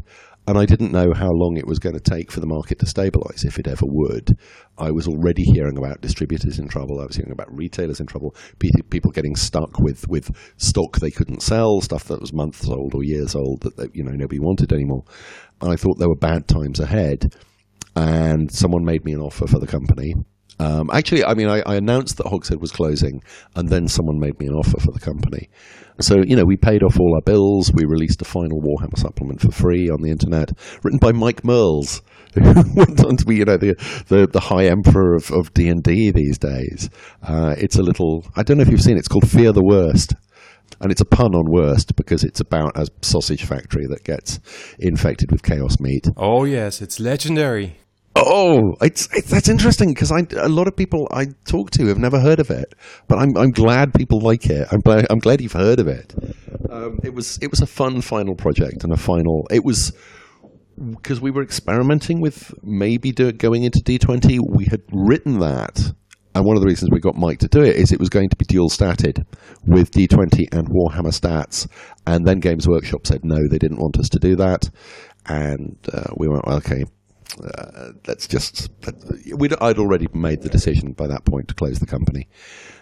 and 0.46 0.58
I 0.58 0.66
didn't 0.66 0.90
know 0.90 1.12
how 1.14 1.30
long 1.30 1.56
it 1.56 1.68
was 1.68 1.78
going 1.78 1.94
to 1.94 2.00
take 2.00 2.32
for 2.32 2.40
the 2.40 2.48
market 2.48 2.80
to 2.80 2.86
stabilize, 2.86 3.44
if 3.44 3.60
it 3.60 3.68
ever 3.68 3.86
would. 3.86 4.36
I 4.76 4.90
was 4.90 5.06
already 5.06 5.44
hearing 5.44 5.78
about 5.78 6.00
distributors 6.00 6.58
in 6.58 6.66
trouble. 6.66 7.00
I 7.00 7.06
was 7.06 7.14
hearing 7.14 7.30
about 7.30 7.56
retailers 7.56 8.00
in 8.00 8.06
trouble, 8.06 8.34
people 8.58 9.12
getting 9.12 9.36
stuck 9.36 9.78
with, 9.78 10.08
with 10.08 10.30
stock 10.56 10.98
they 10.98 11.12
couldn't 11.12 11.42
sell, 11.42 11.80
stuff 11.80 12.04
that 12.04 12.20
was 12.20 12.32
months 12.32 12.68
old 12.68 12.94
or 12.94 13.04
years 13.04 13.36
old 13.36 13.62
that 13.76 13.94
you 13.94 14.02
know 14.02 14.12
nobody 14.12 14.40
wanted 14.40 14.72
anymore. 14.72 15.04
And 15.60 15.72
I 15.72 15.76
thought 15.76 15.98
there 15.98 16.08
were 16.08 16.16
bad 16.16 16.48
times 16.48 16.80
ahead. 16.80 17.36
And 17.94 18.50
someone 18.50 18.84
made 18.84 19.04
me 19.04 19.12
an 19.12 19.20
offer 19.20 19.46
for 19.46 19.58
the 19.58 19.66
company. 19.66 20.14
Um, 20.58 20.90
actually, 20.92 21.24
I 21.24 21.34
mean, 21.34 21.48
I, 21.48 21.62
I 21.66 21.76
announced 21.76 22.18
that 22.18 22.26
Hogshead 22.26 22.60
was 22.60 22.70
closing, 22.70 23.22
and 23.56 23.68
then 23.68 23.88
someone 23.88 24.18
made 24.20 24.38
me 24.38 24.46
an 24.46 24.54
offer 24.54 24.78
for 24.78 24.92
the 24.92 25.00
company. 25.00 25.48
So, 26.00 26.22
you 26.24 26.36
know, 26.36 26.44
we 26.44 26.56
paid 26.56 26.82
off 26.82 26.98
all 26.98 27.14
our 27.14 27.22
bills. 27.22 27.72
We 27.72 27.84
released 27.84 28.22
a 28.22 28.24
final 28.24 28.60
Warhammer 28.60 28.98
supplement 28.98 29.40
for 29.40 29.50
free 29.50 29.90
on 29.90 30.02
the 30.02 30.10
internet, 30.10 30.52
written 30.82 30.98
by 30.98 31.12
Mike 31.12 31.44
Mearls, 31.44 32.02
who 32.34 32.64
went 32.74 33.04
on 33.04 33.16
to 33.16 33.24
be, 33.24 33.36
you 33.36 33.44
know, 33.44 33.56
the 33.56 33.74
the, 34.08 34.26
the 34.26 34.40
high 34.40 34.66
emperor 34.66 35.14
of, 35.14 35.30
of 35.30 35.52
D&D 35.52 36.12
these 36.12 36.38
days. 36.38 36.90
Uh, 37.22 37.54
it's 37.58 37.76
a 37.76 37.82
little, 37.82 38.24
I 38.36 38.42
don't 38.42 38.56
know 38.56 38.62
if 38.62 38.70
you've 38.70 38.82
seen 38.82 38.96
it, 38.96 39.00
it's 39.00 39.08
called 39.08 39.28
Fear 39.28 39.52
the 39.52 39.64
Worst. 39.64 40.14
And 40.80 40.90
it's 40.90 41.02
a 41.02 41.04
pun 41.04 41.34
on 41.34 41.44
worst 41.48 41.94
because 41.94 42.24
it's 42.24 42.40
about 42.40 42.76
a 42.76 42.88
sausage 43.02 43.44
factory 43.44 43.86
that 43.88 44.02
gets 44.04 44.40
infected 44.80 45.30
with 45.30 45.42
chaos 45.42 45.78
meat. 45.78 46.08
Oh, 46.16 46.44
yes, 46.44 46.82
it's 46.82 46.98
legendary. 46.98 47.76
Oh, 48.14 48.74
it's, 48.82 49.08
it's 49.14 49.30
that's 49.30 49.48
interesting 49.48 49.88
because 49.88 50.12
I 50.12 50.26
a 50.36 50.48
lot 50.48 50.68
of 50.68 50.76
people 50.76 51.08
I 51.10 51.26
talk 51.46 51.70
to 51.72 51.86
have 51.86 51.98
never 51.98 52.20
heard 52.20 52.40
of 52.40 52.50
it, 52.50 52.74
but 53.08 53.18
I'm 53.18 53.36
I'm 53.38 53.50
glad 53.50 53.94
people 53.94 54.20
like 54.20 54.46
it. 54.46 54.68
I'm 54.70 54.80
glad 54.80 55.06
I'm 55.08 55.18
glad 55.18 55.40
you've 55.40 55.52
heard 55.52 55.80
of 55.80 55.88
it. 55.88 56.14
Um, 56.70 56.98
it 57.02 57.14
was 57.14 57.38
it 57.40 57.50
was 57.50 57.60
a 57.60 57.66
fun 57.66 58.02
final 58.02 58.34
project 58.34 58.84
and 58.84 58.92
a 58.92 58.98
final. 58.98 59.46
It 59.50 59.64
was 59.64 59.92
because 60.90 61.20
we 61.20 61.30
were 61.30 61.42
experimenting 61.42 62.20
with 62.20 62.52
maybe 62.62 63.12
do, 63.12 63.32
going 63.32 63.64
into 63.64 63.78
D20. 63.78 64.40
We 64.46 64.66
had 64.66 64.82
written 64.92 65.38
that, 65.38 65.92
and 66.34 66.44
one 66.44 66.56
of 66.56 66.62
the 66.62 66.68
reasons 66.68 66.90
we 66.92 67.00
got 67.00 67.14
Mike 67.14 67.38
to 67.38 67.48
do 67.48 67.62
it 67.62 67.76
is 67.76 67.92
it 67.92 68.00
was 68.00 68.10
going 68.10 68.28
to 68.28 68.36
be 68.36 68.44
dual 68.44 68.68
statted 68.68 69.24
with 69.66 69.90
D20 69.90 70.52
and 70.52 70.68
Warhammer 70.68 71.18
stats. 71.18 71.66
And 72.06 72.26
then 72.26 72.40
Games 72.40 72.68
Workshop 72.68 73.06
said 73.06 73.24
no, 73.24 73.48
they 73.48 73.58
didn't 73.58 73.80
want 73.80 73.98
us 73.98 74.10
to 74.10 74.18
do 74.18 74.36
that, 74.36 74.68
and 75.26 75.78
uh, 75.90 76.12
we 76.18 76.28
went 76.28 76.44
okay 76.46 76.84
uh, 77.40 77.92
let's 78.06 78.26
just. 78.26 78.70
We'd, 79.34 79.54
I'd 79.60 79.78
already 79.78 80.08
made 80.12 80.42
the 80.42 80.48
decision 80.48 80.92
by 80.92 81.06
that 81.06 81.24
point 81.24 81.48
to 81.48 81.54
close 81.54 81.78
the 81.78 81.86
company. 81.86 82.28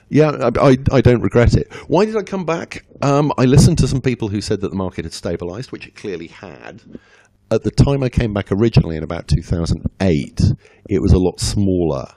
Yeah, 0.08 0.50
I, 0.60 0.76
I, 0.90 1.00
don't 1.00 1.20
regret 1.20 1.54
it. 1.54 1.72
Why 1.86 2.04
did 2.04 2.16
I 2.16 2.22
come 2.22 2.44
back? 2.44 2.84
Um, 3.00 3.32
I 3.38 3.44
listened 3.44 3.78
to 3.78 3.86
some 3.86 4.00
people 4.00 4.26
who 4.26 4.40
said 4.40 4.60
that 4.60 4.70
the 4.70 4.76
market 4.76 5.04
had 5.04 5.12
stabilized, 5.12 5.70
which 5.70 5.86
it 5.86 5.94
clearly 5.94 6.26
had. 6.26 6.82
At 7.52 7.62
the 7.62 7.70
time 7.70 8.02
I 8.02 8.08
came 8.08 8.34
back 8.34 8.50
originally 8.50 8.96
in 8.96 9.04
about 9.04 9.28
2008, 9.28 10.40
it 10.88 11.00
was 11.00 11.12
a 11.12 11.18
lot 11.18 11.38
smaller 11.38 12.08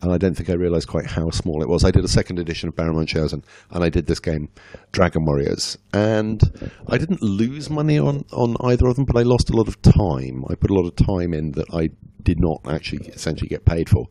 and 0.00 0.12
I 0.12 0.18
don't 0.18 0.34
think 0.34 0.48
I 0.48 0.54
realized 0.54 0.88
quite 0.88 1.06
how 1.06 1.30
small 1.30 1.62
it 1.62 1.68
was. 1.68 1.84
I 1.84 1.90
did 1.90 2.04
a 2.04 2.08
second 2.08 2.38
edition 2.38 2.68
of 2.68 2.76
Baron 2.76 2.96
Munchausen, 2.96 3.42
and 3.70 3.84
I 3.84 3.88
did 3.88 4.06
this 4.06 4.20
game, 4.20 4.48
Dragon 4.92 5.24
Warriors, 5.24 5.76
and 5.92 6.40
I 6.88 6.98
didn't 6.98 7.22
lose 7.22 7.68
money 7.68 7.98
on, 7.98 8.24
on 8.32 8.56
either 8.64 8.86
of 8.86 8.96
them, 8.96 9.04
but 9.04 9.18
I 9.18 9.22
lost 9.22 9.50
a 9.50 9.56
lot 9.56 9.68
of 9.68 9.80
time. 9.82 10.44
I 10.48 10.54
put 10.54 10.70
a 10.70 10.74
lot 10.74 10.86
of 10.86 10.96
time 10.96 11.34
in 11.34 11.52
that 11.52 11.72
I 11.72 11.90
did 12.22 12.38
not 12.40 12.60
actually 12.68 13.08
essentially 13.08 13.48
get 13.48 13.64
paid 13.64 13.88
for, 13.88 14.06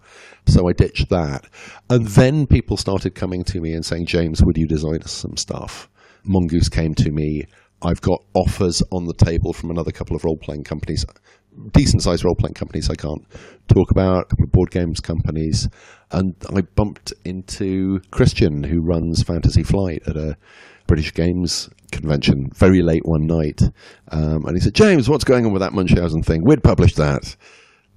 so 0.46 0.68
I 0.68 0.74
ditched 0.74 1.10
that. 1.10 1.46
And 1.90 2.08
then 2.08 2.48
people 2.48 2.78
started 2.78 3.16
coming 3.16 3.44
to 3.46 3.62
me 3.62 3.74
and 3.74 3.86
saying, 3.86 4.08
James, 4.08 4.42
would 4.44 4.58
you 4.58 4.68
design 4.68 5.02
us 5.04 5.12
some 5.12 5.38
stuff? 5.38 5.90
Mongoose 6.24 6.70
came 6.70 6.94
to 6.96 7.12
me. 7.12 7.46
I've 7.82 8.02
got 8.02 8.24
offers 8.34 8.82
on 8.92 9.06
the 9.06 9.14
table 9.14 9.54
from 9.54 9.70
another 9.70 9.92
couple 9.92 10.16
of 10.16 10.24
role 10.24 10.38
playing 10.38 10.64
companies 10.64 11.06
decent 11.72 12.04
sized 12.04 12.24
role 12.24 12.36
playing 12.36 12.54
companies 12.54 12.90
I 12.90 12.96
can't 12.96 13.26
talk 13.68 13.92
about, 13.92 14.24
a 14.24 14.26
couple 14.26 14.46
of 14.46 14.52
board 14.52 14.72
games 14.72 15.00
companies. 15.00 15.68
And 16.12 16.36
I 16.56 16.62
bumped 16.62 17.14
into 17.26 18.00
Christian, 18.12 18.64
who 18.64 18.82
runs 18.82 19.24
Fantasy 19.24 19.64
Flight 19.64 20.04
at 20.08 20.16
a 20.16 20.38
British 20.88 21.14
Games 21.14 21.70
convention 21.92 22.50
very 22.56 22.82
late 22.82 23.04
one 23.04 23.28
night. 23.28 23.62
Um, 24.12 24.46
and 24.46 24.56
he 24.56 24.62
said, 24.62 24.74
James, 24.74 25.10
what's 25.10 25.26
going 25.26 25.46
on 25.46 25.52
with 25.52 25.62
that 25.62 25.74
Munchausen 25.74 26.24
thing? 26.24 26.44
We'd 26.46 26.64
published 26.64 26.96
that. 26.98 27.36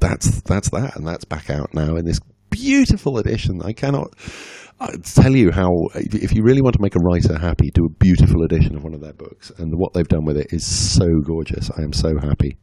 That's, 0.00 0.40
that's 0.42 0.70
that. 0.70 0.96
And 0.96 1.06
that's 1.06 1.24
back 1.24 1.50
out 1.50 1.72
now 1.72 1.96
in 1.96 2.04
this 2.04 2.20
beautiful 2.50 3.18
edition. 3.18 3.62
I 3.62 3.72
cannot 3.72 4.14
I 4.80 4.96
tell 5.02 5.36
you 5.36 5.50
how, 5.50 5.70
if 5.94 6.32
you 6.34 6.42
really 6.42 6.62
want 6.62 6.74
to 6.74 6.82
make 6.82 6.96
a 6.96 7.00
writer 7.00 7.38
happy, 7.38 7.70
do 7.74 7.84
a 7.84 7.90
beautiful 7.90 8.42
edition 8.44 8.76
of 8.76 8.82
one 8.82 8.94
of 8.94 9.02
their 9.02 9.12
books. 9.12 9.52
And 9.58 9.74
what 9.76 9.92
they've 9.92 10.08
done 10.08 10.24
with 10.24 10.38
it 10.38 10.54
is 10.54 10.64
so 10.64 11.06
gorgeous. 11.22 11.70
I 11.76 11.82
am 11.82 11.92
so 11.92 12.18
happy 12.18 12.56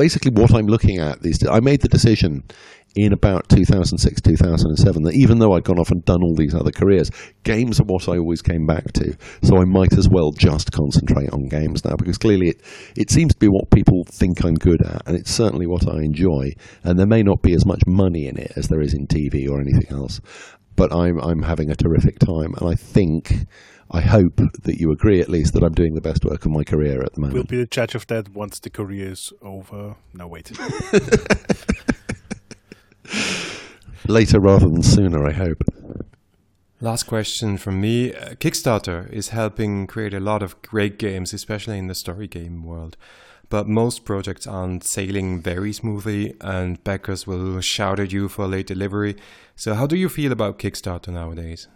basically 0.00 0.30
what 0.32 0.54
I'm 0.54 0.66
looking 0.66 0.98
at 0.98 1.20
these 1.20 1.36
days. 1.38 1.50
I 1.50 1.60
made 1.60 1.82
the 1.82 1.88
decision 1.88 2.42
in 2.96 3.12
about 3.12 3.48
2006, 3.50 4.20
2007 4.22 5.02
that 5.02 5.14
even 5.14 5.38
though 5.38 5.52
I'd 5.52 5.64
gone 5.64 5.78
off 5.78 5.90
and 5.90 6.02
done 6.04 6.22
all 6.22 6.34
these 6.34 6.54
other 6.54 6.72
careers, 6.72 7.10
games 7.44 7.78
are 7.80 7.84
what 7.84 8.08
I 8.08 8.16
always 8.16 8.40
came 8.40 8.66
back 8.66 8.92
to. 8.94 9.14
So 9.42 9.58
I 9.58 9.64
might 9.64 9.92
as 9.98 10.08
well 10.10 10.32
just 10.32 10.72
concentrate 10.72 11.30
on 11.30 11.48
games 11.48 11.84
now 11.84 11.96
because 11.96 12.16
clearly 12.16 12.48
it, 12.48 12.62
it 12.96 13.10
seems 13.10 13.34
to 13.34 13.38
be 13.38 13.48
what 13.48 13.70
people 13.70 14.04
think 14.10 14.42
I'm 14.42 14.54
good 14.54 14.80
at, 14.84 15.06
and 15.06 15.16
it's 15.16 15.30
certainly 15.30 15.66
what 15.66 15.86
I 15.86 15.98
enjoy. 15.98 16.52
And 16.82 16.98
there 16.98 17.06
may 17.06 17.22
not 17.22 17.42
be 17.42 17.52
as 17.52 17.66
much 17.66 17.82
money 17.86 18.26
in 18.26 18.38
it 18.38 18.52
as 18.56 18.68
there 18.68 18.80
is 18.80 18.94
in 18.94 19.06
TV 19.06 19.48
or 19.48 19.60
anything 19.60 19.86
else, 19.90 20.20
but 20.80 20.92
I'm 20.94 21.20
I'm 21.20 21.42
having 21.42 21.70
a 21.70 21.74
terrific 21.74 22.18
time, 22.18 22.54
and 22.54 22.66
I 22.66 22.74
think 22.74 23.46
I 23.90 24.00
hope 24.00 24.40
that 24.62 24.80
you 24.80 24.90
agree, 24.92 25.20
at 25.20 25.28
least, 25.28 25.52
that 25.52 25.62
I'm 25.62 25.74
doing 25.74 25.94
the 25.94 26.00
best 26.00 26.24
work 26.24 26.46
of 26.46 26.50
my 26.52 26.64
career 26.64 27.02
at 27.02 27.12
the 27.12 27.20
moment. 27.20 27.34
We'll 27.34 27.44
be 27.44 27.58
the 27.58 27.66
judge 27.66 27.94
of 27.94 28.06
that 28.06 28.30
once 28.30 28.58
the 28.58 28.70
career 28.70 29.10
is 29.10 29.30
over. 29.42 29.96
No, 30.14 30.26
wait. 30.26 30.50
Later 34.08 34.40
rather 34.40 34.70
than 34.70 34.82
sooner, 34.82 35.26
I 35.26 35.32
hope. 35.32 35.62
Last 36.80 37.02
question 37.02 37.58
from 37.58 37.78
me. 37.78 38.14
Uh, 38.14 38.30
Kickstarter 38.36 39.12
is 39.12 39.28
helping 39.28 39.86
create 39.86 40.14
a 40.14 40.20
lot 40.20 40.42
of 40.42 40.62
great 40.62 40.98
games, 40.98 41.34
especially 41.34 41.76
in 41.76 41.88
the 41.88 41.94
story 41.94 42.26
game 42.26 42.64
world. 42.64 42.96
But 43.50 43.68
most 43.68 44.04
projects 44.04 44.46
aren't 44.46 44.84
sailing 44.84 45.42
very 45.42 45.72
smoothly, 45.72 46.34
and 46.40 46.82
backers 46.84 47.26
will 47.26 47.60
shout 47.60 48.00
at 48.00 48.12
you 48.12 48.28
for 48.28 48.46
late 48.46 48.68
delivery. 48.68 49.16
So, 49.56 49.74
how 49.74 49.86
do 49.86 49.96
you 49.96 50.08
feel 50.08 50.32
about 50.32 50.58
Kickstarter 50.58 51.08
nowadays? 51.08 51.68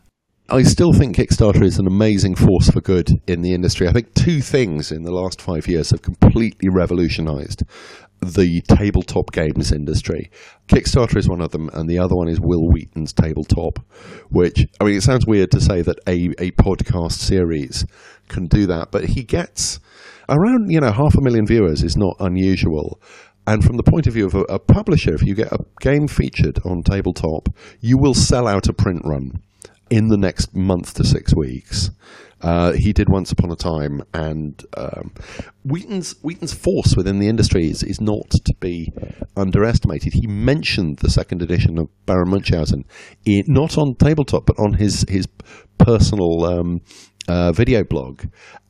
I 0.48 0.62
still 0.62 0.92
think 0.92 1.16
Kickstarter 1.16 1.62
is 1.62 1.78
an 1.78 1.86
amazing 1.86 2.34
force 2.34 2.70
for 2.70 2.80
good 2.80 3.08
in 3.26 3.42
the 3.42 3.54
industry. 3.54 3.88
I 3.88 3.92
think 3.92 4.14
two 4.14 4.40
things 4.40 4.92
in 4.92 5.02
the 5.02 5.10
last 5.10 5.40
five 5.40 5.66
years 5.66 5.90
have 5.90 6.02
completely 6.02 6.68
revolutionized 6.68 7.62
the 8.20 8.60
tabletop 8.62 9.32
games 9.32 9.72
industry. 9.72 10.30
Kickstarter 10.68 11.16
is 11.16 11.28
one 11.28 11.40
of 11.40 11.50
them, 11.50 11.70
and 11.72 11.88
the 11.88 11.98
other 11.98 12.14
one 12.14 12.28
is 12.28 12.40
Wil 12.40 12.68
Wheaton's 12.68 13.12
Tabletop, 13.12 13.78
which, 14.28 14.66
I 14.80 14.84
mean, 14.84 14.96
it 14.96 15.02
sounds 15.02 15.26
weird 15.26 15.50
to 15.52 15.60
say 15.60 15.82
that 15.82 15.98
a, 16.06 16.26
a 16.38 16.50
podcast 16.52 17.12
series 17.12 17.86
can 18.28 18.46
do 18.46 18.66
that, 18.66 18.90
but 18.90 19.06
he 19.06 19.24
gets 19.24 19.80
around, 20.28 20.70
you 20.70 20.80
know, 20.80 20.92
half 20.92 21.14
a 21.16 21.20
million 21.20 21.46
viewers 21.46 21.82
is 21.82 21.96
not 21.96 22.16
unusual. 22.20 23.00
And 23.46 23.62
from 23.62 23.76
the 23.76 23.82
point 23.82 24.06
of 24.06 24.14
view 24.14 24.26
of 24.26 24.34
a, 24.34 24.42
a 24.44 24.58
publisher, 24.58 25.14
if 25.14 25.22
you 25.22 25.34
get 25.34 25.52
a 25.52 25.64
game 25.80 26.08
featured 26.08 26.58
on 26.64 26.82
tabletop, 26.82 27.48
you 27.80 27.98
will 27.98 28.14
sell 28.14 28.48
out 28.48 28.68
a 28.68 28.72
print 28.72 29.02
run 29.04 29.42
in 29.90 30.08
the 30.08 30.16
next 30.16 30.54
month 30.54 30.94
to 30.94 31.04
six 31.04 31.34
weeks. 31.34 31.90
Uh, 32.40 32.72
he 32.72 32.92
did 32.92 33.08
Once 33.08 33.32
Upon 33.32 33.50
a 33.50 33.56
Time, 33.56 34.02
and 34.12 34.62
um, 34.76 35.12
Wheaton's 35.64 36.14
Wheaton's 36.22 36.52
force 36.52 36.94
within 36.94 37.18
the 37.18 37.28
industry 37.28 37.70
is, 37.70 37.82
is 37.82 38.02
not 38.02 38.28
to 38.30 38.54
be 38.60 38.92
underestimated. 39.34 40.12
He 40.12 40.26
mentioned 40.26 40.98
the 40.98 41.08
second 41.08 41.40
edition 41.40 41.78
of 41.78 41.88
Baron 42.04 42.28
Munchausen, 42.28 42.84
in, 43.24 43.44
not 43.46 43.78
on 43.78 43.94
tabletop, 43.94 44.44
but 44.44 44.58
on 44.58 44.74
his 44.74 45.06
his 45.08 45.26
personal 45.78 46.44
um, 46.44 46.80
uh, 47.28 47.52
video 47.52 47.84
blog, 47.84 48.24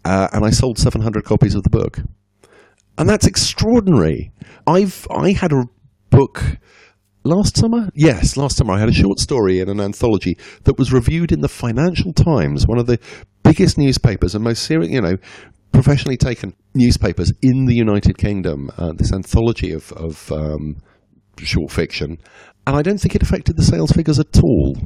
uh, 0.04 0.28
and 0.32 0.44
I 0.44 0.50
sold 0.50 0.78
700 0.78 1.24
copies 1.24 1.54
of 1.54 1.62
the 1.62 1.70
book, 1.70 2.00
and 2.98 3.08
that's 3.08 3.26
extraordinary. 3.26 4.32
I've 4.66 5.06
I 5.10 5.32
had 5.32 5.52
a 5.52 5.64
book 6.10 6.58
last 7.24 7.56
summer? 7.56 7.90
Yes, 7.94 8.36
last 8.36 8.56
summer 8.56 8.74
I 8.74 8.80
had 8.80 8.88
a 8.88 8.92
short 8.92 9.18
story 9.18 9.60
in 9.60 9.68
an 9.68 9.80
anthology 9.80 10.38
that 10.64 10.78
was 10.78 10.92
reviewed 10.92 11.32
in 11.32 11.40
the 11.40 11.48
Financial 11.48 12.12
Times, 12.12 12.66
one 12.66 12.78
of 12.78 12.86
the 12.86 12.98
biggest 13.42 13.76
newspapers 13.78 14.34
and 14.34 14.44
most 14.44 14.62
serious, 14.62 14.90
you 14.90 15.00
know, 15.00 15.16
professionally 15.72 16.16
taken 16.16 16.54
newspapers 16.74 17.32
in 17.42 17.66
the 17.66 17.74
United 17.74 18.18
Kingdom. 18.18 18.70
Uh, 18.78 18.92
this 18.92 19.12
anthology 19.12 19.72
of, 19.72 19.92
of 19.92 20.30
um, 20.30 20.76
short 21.38 21.72
fiction, 21.72 22.18
and 22.66 22.76
I 22.76 22.82
don't 22.82 22.98
think 22.98 23.14
it 23.14 23.22
affected 23.22 23.56
the 23.56 23.64
sales 23.64 23.92
figures 23.92 24.20
at 24.20 24.38
all. 24.42 24.76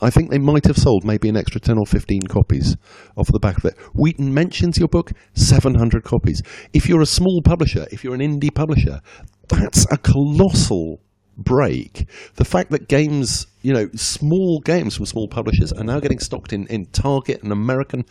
I 0.00 0.10
think 0.10 0.30
they 0.30 0.38
might 0.38 0.66
have 0.66 0.76
sold 0.76 1.04
maybe 1.04 1.28
an 1.28 1.36
extra 1.36 1.60
10 1.60 1.78
or 1.78 1.86
15 1.86 2.22
copies 2.28 2.76
off 3.16 3.28
the 3.28 3.38
back 3.38 3.58
of 3.58 3.64
it. 3.64 3.78
Wheaton 3.94 4.32
mentions 4.32 4.78
your 4.78 4.88
book, 4.88 5.12
700 5.34 6.04
copies. 6.04 6.42
If 6.72 6.88
you're 6.88 7.00
a 7.00 7.06
small 7.06 7.40
publisher, 7.42 7.86
if 7.90 8.04
you're 8.04 8.14
an 8.14 8.20
indie 8.20 8.54
publisher, 8.54 9.00
that's 9.48 9.86
a 9.90 9.96
colossal 9.96 11.00
break. 11.36 12.08
The 12.34 12.44
fact 12.44 12.70
that 12.70 12.88
games, 12.88 13.46
you 13.62 13.72
know, 13.72 13.88
small 13.94 14.60
games 14.60 14.96
from 14.96 15.06
small 15.06 15.28
publishers 15.28 15.72
are 15.72 15.84
now 15.84 16.00
getting 16.00 16.18
stocked 16.18 16.52
in, 16.52 16.66
in 16.66 16.86
Target 16.86 17.42
and 17.42 17.52
American 17.52 18.04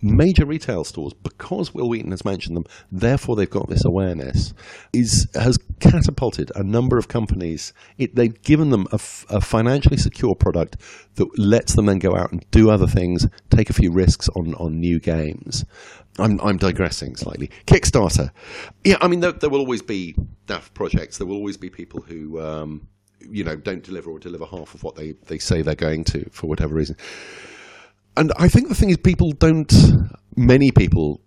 major 0.00 0.46
retail 0.46 0.84
stores 0.84 1.12
because 1.14 1.74
Wil 1.74 1.88
Wheaton 1.88 2.10
has 2.10 2.24
mentioned 2.24 2.56
them, 2.56 2.64
therefore 2.90 3.36
they've 3.36 3.48
got 3.48 3.68
this 3.68 3.84
awareness, 3.84 4.54
is 4.92 5.28
has 5.34 5.58
catapulted 5.80 6.50
a 6.54 6.62
number 6.62 6.98
of 6.98 7.08
companies. 7.08 7.72
It, 7.98 8.14
they've 8.14 8.40
given 8.42 8.70
them 8.70 8.86
a, 8.92 8.96
f- 8.96 9.26
a 9.28 9.40
financially 9.40 9.96
secure 9.96 10.34
product 10.34 10.76
that 11.14 11.38
lets 11.38 11.74
them 11.74 11.86
then 11.86 11.98
go 11.98 12.16
out 12.16 12.32
and 12.32 12.44
do 12.50 12.70
other 12.70 12.86
things, 12.86 13.26
take 13.50 13.70
a 13.70 13.72
few 13.72 13.92
risks 13.92 14.28
on, 14.30 14.54
on 14.54 14.78
new 14.78 14.98
games. 15.00 15.64
I'm, 16.18 16.40
I'm 16.40 16.56
digressing 16.56 17.16
slightly. 17.16 17.50
Kickstarter. 17.66 18.30
Yeah, 18.84 18.96
I 19.00 19.08
mean, 19.08 19.20
there, 19.20 19.32
there 19.32 19.50
will 19.50 19.60
always 19.60 19.82
be 19.82 20.16
daft 20.46 20.74
projects. 20.74 21.18
There 21.18 21.26
will 21.26 21.36
always 21.36 21.56
be 21.56 21.70
people 21.70 22.00
who, 22.00 22.40
um, 22.40 22.88
you 23.20 23.44
know, 23.44 23.56
don't 23.56 23.82
deliver 23.82 24.10
or 24.10 24.18
deliver 24.18 24.46
half 24.46 24.74
of 24.74 24.82
what 24.82 24.96
they, 24.96 25.12
they 25.26 25.38
say 25.38 25.62
they're 25.62 25.74
going 25.74 26.04
to 26.04 26.28
for 26.30 26.48
whatever 26.48 26.74
reason. 26.74 26.96
And 28.18 28.32
I 28.36 28.48
think 28.48 28.68
the 28.68 28.74
thing 28.74 28.90
is, 28.90 28.96
people 28.96 29.30
don't, 29.30 29.72
many 30.36 30.72
people 30.72 31.20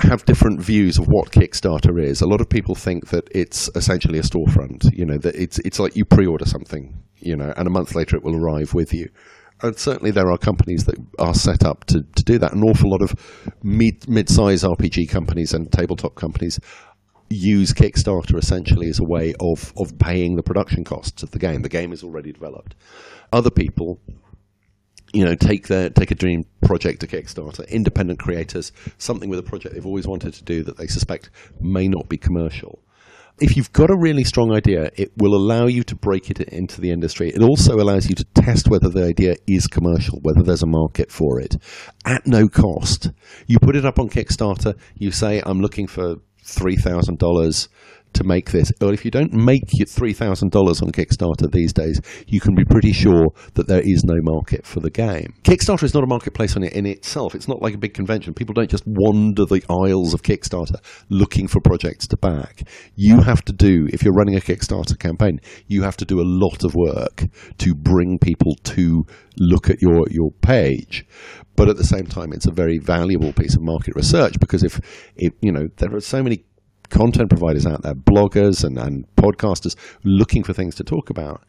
have 0.00 0.24
different 0.24 0.60
views 0.60 0.98
of 0.98 1.06
what 1.06 1.30
Kickstarter 1.30 2.02
is. 2.02 2.20
A 2.22 2.26
lot 2.26 2.40
of 2.40 2.48
people 2.48 2.74
think 2.74 3.08
that 3.08 3.28
it's 3.32 3.68
essentially 3.74 4.18
a 4.18 4.22
storefront, 4.22 4.90
you 4.96 5.04
know, 5.04 5.18
that 5.18 5.34
it's, 5.34 5.58
it's 5.60 5.78
like 5.78 5.94
you 5.94 6.04
pre 6.04 6.26
order 6.26 6.46
something, 6.46 7.02
you 7.16 7.36
know, 7.36 7.52
and 7.56 7.66
a 7.66 7.70
month 7.70 7.94
later 7.94 8.16
it 8.16 8.24
will 8.24 8.36
arrive 8.36 8.72
with 8.74 8.94
you 8.94 9.08
and 9.62 9.76
certainly 9.76 10.10
there 10.10 10.30
are 10.30 10.38
companies 10.38 10.84
that 10.84 10.96
are 11.18 11.34
set 11.34 11.64
up 11.64 11.84
to, 11.86 12.02
to 12.14 12.24
do 12.24 12.38
that. 12.38 12.52
An 12.52 12.62
awful 12.62 12.90
lot 12.90 13.02
of 13.02 13.14
mid 13.62 14.08
mid-size 14.08 14.62
RPG 14.62 15.08
companies 15.08 15.52
and 15.52 15.70
tabletop 15.70 16.14
companies 16.14 16.60
use 17.30 17.72
Kickstarter 17.72 18.38
essentially 18.38 18.88
as 18.88 19.00
a 19.00 19.04
way 19.04 19.34
of 19.40 19.72
of 19.76 19.98
paying 19.98 20.36
the 20.36 20.42
production 20.42 20.84
costs 20.84 21.22
of 21.22 21.30
the 21.32 21.38
game. 21.38 21.62
The 21.62 21.68
game 21.68 21.92
is 21.92 22.02
already 22.02 22.32
developed. 22.32 22.74
Other 23.32 23.50
people 23.50 24.00
you 25.12 25.24
know, 25.24 25.34
take 25.34 25.68
their 25.68 25.90
take 25.90 26.10
a 26.10 26.14
dream 26.14 26.44
project 26.62 27.00
to 27.00 27.06
Kickstarter, 27.06 27.68
independent 27.68 28.18
creators, 28.18 28.72
something 28.98 29.28
with 29.28 29.38
a 29.38 29.42
project 29.42 29.74
they've 29.74 29.86
always 29.86 30.06
wanted 30.06 30.34
to 30.34 30.44
do 30.44 30.62
that 30.64 30.76
they 30.76 30.86
suspect 30.86 31.30
may 31.60 31.88
not 31.88 32.08
be 32.08 32.16
commercial 32.16 32.80
if 33.40 33.56
you've 33.56 33.72
got 33.72 33.90
a 33.90 33.96
really 33.96 34.24
strong 34.24 34.52
idea, 34.52 34.90
it 34.96 35.12
will 35.16 35.34
allow 35.34 35.66
you 35.66 35.82
to 35.84 35.94
break 35.94 36.30
it 36.30 36.40
into 36.40 36.80
the 36.80 36.90
industry. 36.90 37.30
It 37.30 37.42
also 37.42 37.74
allows 37.76 38.08
you 38.08 38.14
to 38.16 38.24
test 38.34 38.68
whether 38.68 38.88
the 38.88 39.04
idea 39.04 39.36
is 39.46 39.66
commercial, 39.66 40.18
whether 40.22 40.42
there's 40.42 40.62
a 40.62 40.66
market 40.66 41.10
for 41.12 41.40
it 41.40 41.56
at 42.04 42.26
no 42.26 42.48
cost. 42.48 43.10
You 43.46 43.58
put 43.60 43.76
it 43.76 43.84
up 43.84 43.98
on 43.98 44.08
Kickstarter, 44.08 44.76
you 44.96 45.10
say, 45.12 45.40
I'm 45.44 45.60
looking 45.60 45.86
for 45.86 46.16
$3,000 46.44 47.68
to 48.14 48.24
make 48.24 48.50
this. 48.50 48.72
Or 48.80 48.92
if 48.92 49.04
you 49.04 49.10
don't 49.10 49.32
make 49.32 49.62
your 49.72 49.86
$3,000 49.86 50.42
on 50.82 50.90
Kickstarter 50.92 51.50
these 51.50 51.72
days, 51.72 52.00
you 52.26 52.40
can 52.40 52.54
be 52.54 52.64
pretty 52.64 52.92
sure 52.92 53.28
that 53.54 53.66
there 53.66 53.82
is 53.84 54.04
no 54.04 54.14
market 54.22 54.66
for 54.66 54.80
the 54.80 54.90
game. 54.90 55.34
Kickstarter 55.42 55.84
is 55.84 55.94
not 55.94 56.04
a 56.04 56.06
marketplace 56.06 56.56
on 56.56 56.62
it, 56.62 56.72
in 56.72 56.86
itself. 56.86 57.34
It's 57.34 57.48
not 57.48 57.62
like 57.62 57.74
a 57.74 57.78
big 57.78 57.94
convention. 57.94 58.34
People 58.34 58.54
don't 58.54 58.70
just 58.70 58.84
wander 58.86 59.44
the 59.44 59.62
aisles 59.68 60.14
of 60.14 60.22
Kickstarter 60.22 60.76
looking 61.08 61.48
for 61.48 61.60
projects 61.60 62.06
to 62.08 62.16
back. 62.16 62.62
You 62.94 63.20
have 63.20 63.44
to 63.46 63.52
do, 63.52 63.88
if 63.92 64.02
you're 64.02 64.14
running 64.14 64.36
a 64.36 64.40
Kickstarter 64.40 64.98
campaign, 64.98 65.40
you 65.66 65.82
have 65.82 65.96
to 65.98 66.04
do 66.04 66.20
a 66.20 66.26
lot 66.26 66.64
of 66.64 66.74
work 66.74 67.24
to 67.58 67.74
bring 67.74 68.18
people 68.18 68.54
to 68.64 69.04
look 69.38 69.70
at 69.70 69.80
your, 69.80 70.04
your 70.10 70.30
page 70.42 71.06
but 71.58 71.68
at 71.68 71.76
the 71.76 71.82
same 71.82 72.06
time, 72.06 72.32
it's 72.32 72.46
a 72.46 72.52
very 72.52 72.78
valuable 72.78 73.32
piece 73.32 73.56
of 73.56 73.62
market 73.62 73.96
research 73.96 74.38
because 74.38 74.62
if, 74.62 74.78
if 75.16 75.32
you 75.40 75.50
know 75.50 75.66
there 75.78 75.92
are 75.92 76.00
so 76.00 76.22
many 76.22 76.44
content 76.88 77.30
providers 77.30 77.66
out 77.66 77.82
there, 77.82 77.94
bloggers 77.94 78.64
and, 78.64 78.78
and 78.78 79.06
podcasters 79.16 79.76
looking 80.04 80.42
for 80.42 80.52
things 80.52 80.74
to 80.76 80.84
talk 80.84 81.10
about, 81.10 81.44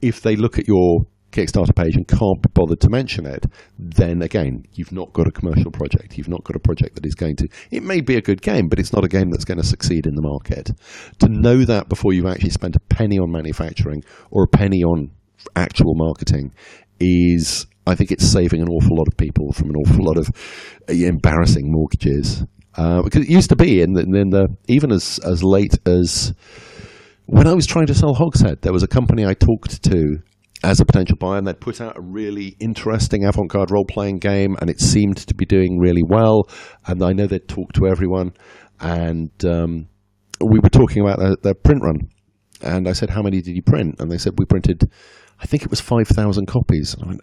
if 0.00 0.22
they 0.22 0.36
look 0.36 0.58
at 0.58 0.68
your 0.68 1.06
Kickstarter 1.30 1.76
page 1.76 1.94
and 1.94 2.08
can't 2.08 2.40
be 2.42 2.48
bothered 2.54 2.80
to 2.80 2.88
mention 2.88 3.26
it, 3.26 3.44
then 3.78 4.22
again, 4.22 4.64
you've 4.72 4.92
not 4.92 5.12
got 5.12 5.26
a 5.26 5.30
commercial 5.30 5.70
project. 5.70 6.16
You've 6.16 6.28
not 6.28 6.42
got 6.44 6.56
a 6.56 6.60
project 6.60 6.94
that 6.94 7.04
is 7.04 7.14
going 7.14 7.36
to. 7.36 7.48
It 7.70 7.82
may 7.82 8.00
be 8.00 8.16
a 8.16 8.22
good 8.22 8.40
game, 8.40 8.68
but 8.68 8.78
it's 8.78 8.94
not 8.94 9.04
a 9.04 9.08
game 9.08 9.30
that's 9.30 9.44
going 9.44 9.60
to 9.60 9.66
succeed 9.66 10.06
in 10.06 10.14
the 10.14 10.22
market. 10.22 10.70
To 11.18 11.28
know 11.28 11.64
that 11.64 11.88
before 11.88 12.14
you've 12.14 12.26
actually 12.26 12.50
spent 12.50 12.76
a 12.76 12.80
penny 12.80 13.18
on 13.18 13.30
manufacturing 13.30 14.02
or 14.30 14.44
a 14.44 14.48
penny 14.48 14.82
on 14.82 15.10
actual 15.54 15.94
marketing 15.94 16.52
is, 16.98 17.66
I 17.86 17.94
think, 17.94 18.10
it's 18.10 18.26
saving 18.26 18.62
an 18.62 18.68
awful 18.68 18.96
lot 18.96 19.08
of 19.08 19.16
people 19.18 19.52
from 19.52 19.68
an 19.68 19.76
awful 19.76 20.04
lot 20.04 20.16
of 20.16 20.30
uh, 20.88 20.92
embarrassing 20.92 21.70
mortgages 21.70 22.44
uh, 22.78 23.02
because 23.02 23.22
it 23.22 23.28
used 23.28 23.50
to 23.50 23.56
be, 23.56 23.82
and 23.82 23.96
then 23.96 24.30
the, 24.30 24.46
even 24.68 24.92
as 24.92 25.18
as 25.24 25.42
late 25.42 25.76
as 25.84 26.32
when 27.26 27.46
I 27.46 27.52
was 27.52 27.66
trying 27.66 27.88
to 27.88 27.94
sell 27.94 28.14
Hogshead, 28.14 28.62
there 28.62 28.72
was 28.72 28.84
a 28.84 28.88
company 28.88 29.26
I 29.26 29.34
talked 29.34 29.82
to 29.82 30.18
as 30.62 30.80
a 30.80 30.84
potential 30.84 31.16
buyer, 31.18 31.38
and 31.38 31.46
they'd 31.46 31.60
put 31.60 31.80
out 31.80 31.98
a 31.98 32.00
really 32.00 32.56
interesting 32.60 33.24
avant-garde 33.24 33.70
role-playing 33.70 34.18
game, 34.18 34.56
and 34.60 34.70
it 34.70 34.80
seemed 34.80 35.16
to 35.16 35.34
be 35.34 35.44
doing 35.44 35.78
really 35.78 36.02
well. 36.02 36.48
And 36.86 37.02
I 37.02 37.12
know 37.12 37.26
they'd 37.26 37.48
talked 37.48 37.74
to 37.76 37.86
everyone, 37.86 38.32
and 38.80 39.30
um, 39.44 39.88
we 40.40 40.60
were 40.60 40.70
talking 40.70 41.02
about 41.02 41.18
their, 41.18 41.36
their 41.42 41.54
print 41.54 41.82
run. 41.82 42.08
And 42.62 42.88
I 42.88 42.92
said, 42.92 43.10
"How 43.10 43.22
many 43.22 43.40
did 43.40 43.56
you 43.56 43.62
print?" 43.62 43.96
And 43.98 44.10
they 44.10 44.18
said, 44.18 44.34
"We 44.38 44.44
printed." 44.44 44.88
I 45.40 45.46
think 45.46 45.62
it 45.62 45.70
was 45.70 45.80
5,000 45.80 46.46
copies. 46.46 46.94
And 46.94 47.04
I 47.04 47.06
went, 47.08 47.20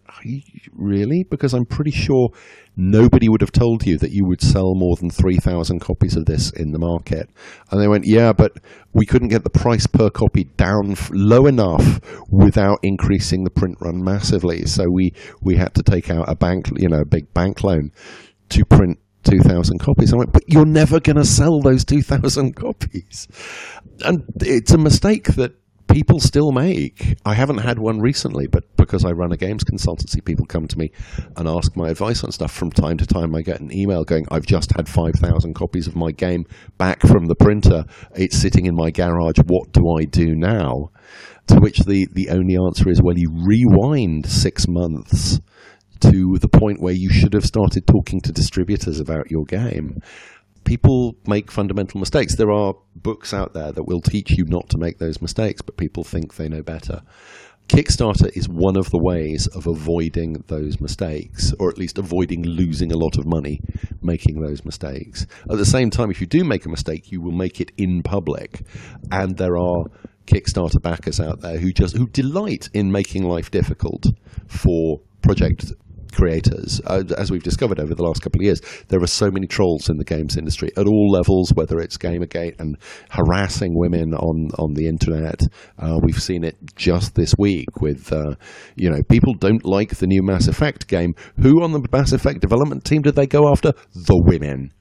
really? 0.74 1.26
Because 1.30 1.54
I'm 1.54 1.66
pretty 1.66 1.92
sure 1.92 2.30
nobody 2.78 3.28
would 3.28 3.42
have 3.42 3.52
told 3.52 3.86
you 3.86 3.98
that 3.98 4.12
you 4.12 4.26
would 4.26 4.42
sell 4.42 4.74
more 4.74 4.96
than 4.96 5.10
3,000 5.10 5.80
copies 5.80 6.16
of 6.16 6.26
this 6.26 6.50
in 6.52 6.72
the 6.72 6.80
market. 6.80 7.30
And 7.72 7.82
they 7.82 7.88
went, 7.88 8.06
yeah, 8.06 8.32
but 8.32 8.54
we 8.94 9.06
couldn't 9.06 9.30
get 9.30 9.44
the 9.44 9.50
price 9.50 9.86
per 9.86 10.10
copy 10.10 10.46
down 10.56 10.96
low 11.12 11.46
enough 11.46 12.00
without 12.30 12.80
increasing 12.84 13.44
the 13.44 13.50
print 13.50 13.78
run 13.82 14.04
massively. 14.04 14.66
So 14.66 14.86
we, 14.90 15.14
we 15.42 15.58
had 15.58 15.74
to 15.76 15.84
take 15.84 16.10
out 16.10 16.30
a 16.30 16.36
bank, 16.36 16.70
you 16.78 16.88
know, 16.88 17.02
a 17.02 17.06
big 17.06 17.34
bank 17.34 17.64
loan 17.64 17.92
to 18.50 18.64
print 18.66 19.00
2,000 19.26 19.80
copies. 19.80 20.14
I 20.14 20.18
went, 20.18 20.32
but 20.32 20.44
you're 20.48 20.66
never 20.66 21.00
going 21.00 21.18
to 21.18 21.26
sell 21.26 21.60
those 21.60 21.84
2,000 21.84 22.56
copies. 22.56 23.28
And 24.06 24.24
it's 24.40 24.72
a 24.72 24.78
mistake 24.78 25.36
that 25.36 25.56
people 25.88 26.20
still 26.20 26.52
make. 26.52 27.18
I 27.26 27.34
haven't 27.34 27.60
had 27.60 27.80
one 27.80 28.00
recently, 28.00 28.48
but 28.48 28.64
because 28.78 29.06
I 29.06 29.12
run 29.12 29.32
a 29.32 29.38
games 29.38 29.64
consultancy, 29.64 30.24
people 30.24 30.46
come 30.46 30.68
to 30.68 30.78
me 30.78 30.92
and 31.36 31.48
ask 31.48 31.76
my 31.76 31.90
advice 31.90 32.24
on 32.24 32.32
stuff 32.32 32.52
from 32.52 32.72
time 32.72 32.98
to 32.98 33.06
time. 33.06 33.36
I 33.36 33.42
get 33.42 33.62
an 33.62 33.72
email 33.72 34.04
going, 34.04 34.26
I've 34.32 34.46
just 34.46 34.72
had 34.76 34.90
5,000 34.90 35.54
copies 35.54 35.88
of 35.88 35.96
my 35.96 36.12
game 36.12 36.46
back 36.78 37.02
from 37.02 37.26
the 37.26 37.36
printer. 37.36 37.86
It's 38.16 38.38
sitting 38.38 38.66
in 38.66 38.76
my 38.76 38.92
garage. 38.92 39.38
What 39.46 39.72
do 39.72 39.96
I 40.00 40.06
do 40.06 40.36
now? 40.36 40.92
To 41.48 41.60
which 41.60 41.80
the, 41.80 42.08
the 42.12 42.30
only 42.30 42.56
answer 42.58 42.90
is, 42.90 43.02
well, 43.02 43.18
you 43.18 43.32
rewind 43.32 44.26
six 44.26 44.68
months 44.68 45.40
to 46.02 46.38
the 46.40 46.50
point 46.50 46.82
where 46.82 46.94
you 46.94 47.10
should 47.10 47.34
have 47.34 47.46
started 47.46 47.88
talking 47.88 48.20
to 48.22 48.32
distributors 48.32 49.00
about 49.00 49.32
your 49.32 49.46
game 49.46 50.00
people 50.66 51.16
make 51.26 51.52
fundamental 51.52 52.00
mistakes. 52.00 52.36
There 52.36 52.52
are 52.52 52.74
books 52.96 53.34
out 53.34 53.54
there 53.54 53.72
that 53.72 53.84
will 53.84 54.02
teach 54.02 54.32
you 54.32 54.46
not 54.46 54.70
to 54.70 54.78
make 54.78 54.98
those 54.98 55.22
mistakes, 55.22 55.62
but 55.62 55.78
people 55.78 56.04
think 56.04 56.36
they 56.36 56.50
know 56.50 56.62
better. 56.62 57.02
Kickstarter 57.68 58.30
is 58.36 58.48
one 58.48 58.78
of 58.78 58.92
the 58.92 59.02
ways 59.02 59.48
of 59.48 59.66
avoiding 59.66 60.44
those 60.48 60.80
mistakes, 60.80 61.52
or 61.60 61.70
at 61.70 61.80
least 61.80 61.98
avoiding 61.98 62.44
losing 62.44 62.92
a 62.92 62.98
lot 62.98 63.18
of 63.18 63.26
money 63.26 63.60
making 64.04 64.42
those 64.42 64.64
mistakes. 64.64 65.26
At 65.50 65.58
the 65.58 65.66
same 65.66 65.90
time, 65.90 66.12
if 66.12 66.22
you 66.22 66.28
do 66.28 66.44
make 66.44 66.66
a 66.66 66.70
mistake, 66.70 67.12
you 67.12 67.22
will 67.22 67.32
make 67.32 67.60
it 67.60 67.72
in 67.76 68.04
public. 68.04 68.62
And 69.12 69.38
there 69.38 69.58
are 69.58 69.86
Kickstarter 70.28 70.82
backers 70.82 71.20
out 71.20 71.42
there 71.42 71.58
who 71.58 71.72
just 71.72 71.98
who 71.98 72.08
delight 72.08 72.70
in 72.74 72.92
making 72.92 73.24
life 73.24 73.50
difficult 73.50 74.06
for 74.48 75.02
project 75.24 75.72
creators. 76.16 76.82
Uh, 76.88 77.04
as 77.18 77.30
we've 77.30 77.44
discovered 77.44 77.80
over 77.80 77.94
the 77.94 78.04
last 78.04 78.22
couple 78.22 78.40
of 78.40 78.46
years, 78.46 78.62
there 78.88 79.02
are 79.02 79.08
so 79.08 79.30
many 79.30 79.48
trolls 79.48 79.90
in 79.90 79.98
the 79.98 80.04
games 80.04 80.38
industry 80.38 80.72
at 80.78 80.88
all 80.88 81.12
levels, 81.12 81.52
whether 81.54 81.80
it's 81.80 81.98
Gamergate 81.98 82.60
and 82.60 82.78
harassing 83.12 83.78
women 83.78 84.14
on, 84.14 84.50
on 84.58 84.74
the 84.74 84.88
internet. 84.88 85.42
Uh, 85.78 86.00
we've 86.02 86.22
seen 86.22 86.44
it 86.44 86.56
just 86.76 87.16
this 87.16 87.36
week 87.38 87.82
with, 87.82 88.12
uh, 88.12 88.36
you 88.76 88.90
know, 88.90 89.02
people 89.10 89.34
don't 89.34 89.66
like 89.66 89.98
the 89.98 90.08
new 90.08 90.24
Mass 90.24 90.48
Effect 90.48 90.88
game. 90.88 91.14
Who 91.42 91.62
on 91.62 91.72
the 91.72 91.86
Mass 91.92 92.12
Effect 92.12 92.42
development 92.42 92.86
team 92.86 93.02
did 93.02 93.16
they 93.16 93.28
go 93.28 93.52
after? 93.52 93.74
The 93.94 94.22
women 94.26 94.72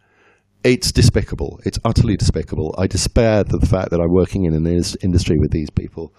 it's 0.64 0.90
despicable. 0.90 1.60
It's 1.66 1.78
utterly 1.84 2.16
despicable. 2.16 2.74
I 2.78 2.86
despair 2.86 3.44
the 3.44 3.60
fact 3.66 3.90
that 3.90 4.00
I'm 4.00 4.10
working 4.10 4.46
in 4.46 4.54
an 4.54 4.66
industry 5.02 5.36
with 5.38 5.50
these 5.50 5.68
people 5.68 6.14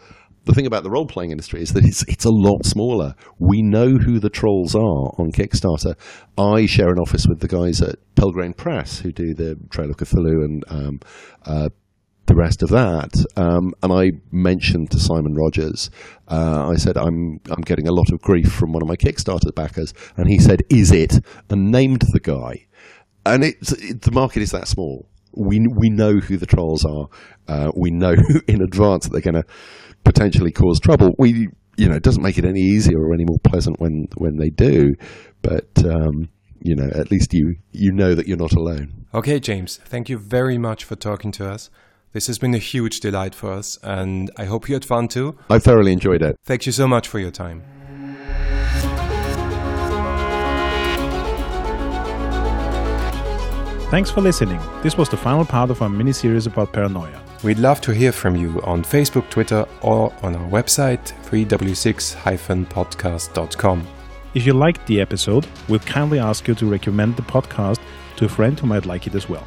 the 0.45 0.53
thing 0.53 0.65
about 0.65 0.83
the 0.83 0.89
role 0.89 1.07
playing 1.07 1.31
industry 1.31 1.61
is 1.61 1.73
that 1.73 1.83
it's 1.85 2.03
it's 2.07 2.25
a 2.25 2.31
lot 2.31 2.65
smaller. 2.65 3.15
We 3.39 3.61
know 3.61 3.97
who 3.97 4.19
the 4.19 4.29
trolls 4.29 4.75
are 4.75 5.13
on 5.19 5.31
Kickstarter. 5.31 5.95
I 6.37 6.65
share 6.65 6.89
an 6.89 6.99
office 6.99 7.25
with 7.27 7.39
the 7.39 7.47
guys 7.47 7.81
at 7.81 7.95
Pelgrane 8.15 8.53
Press 8.53 8.99
who 8.99 9.11
do 9.11 9.33
the 9.33 9.57
Trail 9.69 9.89
of 9.89 9.97
Cthulhu 9.97 10.45
and 10.45 10.63
um, 10.67 10.99
uh, 11.45 11.69
the 12.27 12.35
rest 12.35 12.63
of 12.63 12.69
that. 12.69 13.13
Um, 13.35 13.73
and 13.83 13.91
I 13.91 14.11
mentioned 14.31 14.91
to 14.91 14.99
Simon 14.99 15.35
Rogers, 15.35 15.89
uh, 16.27 16.69
I 16.69 16.75
said 16.75 16.97
I'm 16.97 17.39
I'm 17.49 17.61
getting 17.61 17.87
a 17.87 17.93
lot 17.93 18.11
of 18.11 18.21
grief 18.21 18.51
from 18.51 18.71
one 18.71 18.81
of 18.81 18.87
my 18.87 18.95
Kickstarter 18.95 19.53
backers, 19.53 19.93
and 20.17 20.27
he 20.29 20.39
said, 20.39 20.61
"Is 20.69 20.91
it?" 20.91 21.19
and 21.49 21.71
named 21.71 22.03
the 22.11 22.19
guy. 22.19 22.65
And 23.25 23.43
it's 23.43 23.71
it, 23.71 24.01
the 24.03 24.11
market 24.11 24.41
is 24.43 24.51
that 24.51 24.67
small. 24.67 25.07
We 25.33 25.65
we 25.67 25.89
know 25.89 26.19
who 26.19 26.37
the 26.37 26.45
trolls 26.45 26.85
are. 26.85 27.07
Uh, 27.47 27.71
we 27.75 27.91
know 27.91 28.15
in 28.47 28.61
advance 28.61 29.05
that 29.05 29.11
they're 29.11 29.31
going 29.31 29.43
to 29.43 29.45
potentially 30.05 30.51
cause 30.51 30.79
trouble. 30.79 31.13
We, 31.17 31.49
you 31.77 31.89
know, 31.89 31.95
it 31.95 32.03
doesn't 32.03 32.23
make 32.23 32.37
it 32.37 32.45
any 32.45 32.61
easier 32.61 32.99
or 32.99 33.13
any 33.13 33.25
more 33.25 33.39
pleasant 33.43 33.79
when 33.79 34.07
when 34.15 34.37
they 34.37 34.49
do, 34.49 34.93
but. 35.41 35.67
Um, 35.83 36.29
you 36.61 36.75
know, 36.75 36.89
at 36.95 37.11
least 37.11 37.31
you 37.31 37.57
you 37.71 37.91
know 37.91 38.15
that 38.15 38.27
you're 38.27 38.37
not 38.37 38.53
alone. 38.53 39.05
Okay, 39.13 39.39
James, 39.39 39.77
thank 39.85 40.09
you 40.09 40.17
very 40.17 40.57
much 40.57 40.83
for 40.83 40.95
talking 40.95 41.31
to 41.33 41.47
us. 41.47 41.69
This 42.11 42.25
has 42.25 42.39
been 42.39 42.55
a 42.55 42.59
huge 42.59 43.01
delight 43.01 43.35
for 43.35 43.51
us, 43.51 43.77
and 43.83 44.31
I 44.35 44.45
hope 44.45 44.67
you 44.67 44.73
had 44.73 44.83
fun 44.83 45.07
too. 45.07 45.37
I 45.49 45.59
thoroughly 45.59 45.93
enjoyed 45.93 46.23
it. 46.23 46.37
Thank 46.43 46.65
you 46.65 46.71
so 46.71 46.87
much 46.87 47.07
for 47.07 47.19
your 47.19 47.29
time. 47.29 47.61
Thanks 53.91 54.09
for 54.09 54.21
listening. 54.21 54.59
This 54.81 54.97
was 54.97 55.09
the 55.09 55.17
final 55.17 55.45
part 55.45 55.69
of 55.69 55.81
our 55.81 55.89
mini 55.89 56.13
series 56.13 56.47
about 56.47 56.73
paranoia. 56.73 57.24
We'd 57.45 57.59
love 57.59 57.79
to 57.81 57.93
hear 57.93 58.11
from 58.11 58.35
you 58.35 58.59
on 58.63 58.83
Facebook, 58.83 59.29
Twitter, 59.29 59.67
or 59.83 60.11
on 60.23 60.35
our 60.35 60.49
website, 60.49 61.13
3w6-podcast.com. 61.29 63.87
If 64.33 64.47
you 64.47 64.53
liked 64.53 64.87
the 64.87 64.99
episode, 64.99 65.45
we'd 65.69 65.85
kindly 65.85 66.17
ask 66.17 66.47
you 66.47 66.55
to 66.55 66.65
recommend 66.65 67.17
the 67.17 67.21
podcast 67.21 67.79
to 68.15 68.25
a 68.25 68.29
friend 68.29 68.59
who 68.59 68.65
might 68.65 68.87
like 68.87 69.05
it 69.05 69.13
as 69.13 69.29
well. 69.29 69.45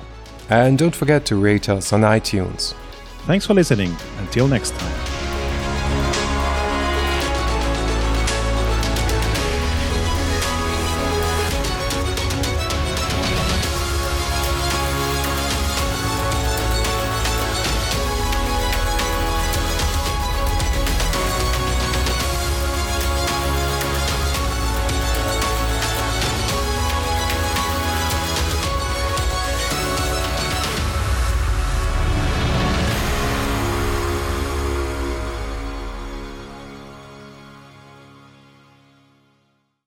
And 0.49 0.79
don't 0.79 0.95
forget 0.95 1.27
to 1.27 1.35
rate 1.35 1.69
us 1.69 1.93
on 1.93 2.03
iTunes. 2.03 2.75
Thanks 3.27 3.47
for 3.47 3.55
listening. 3.55 3.97
Until 4.19 4.47
next 4.47 4.77
time. 4.77 5.28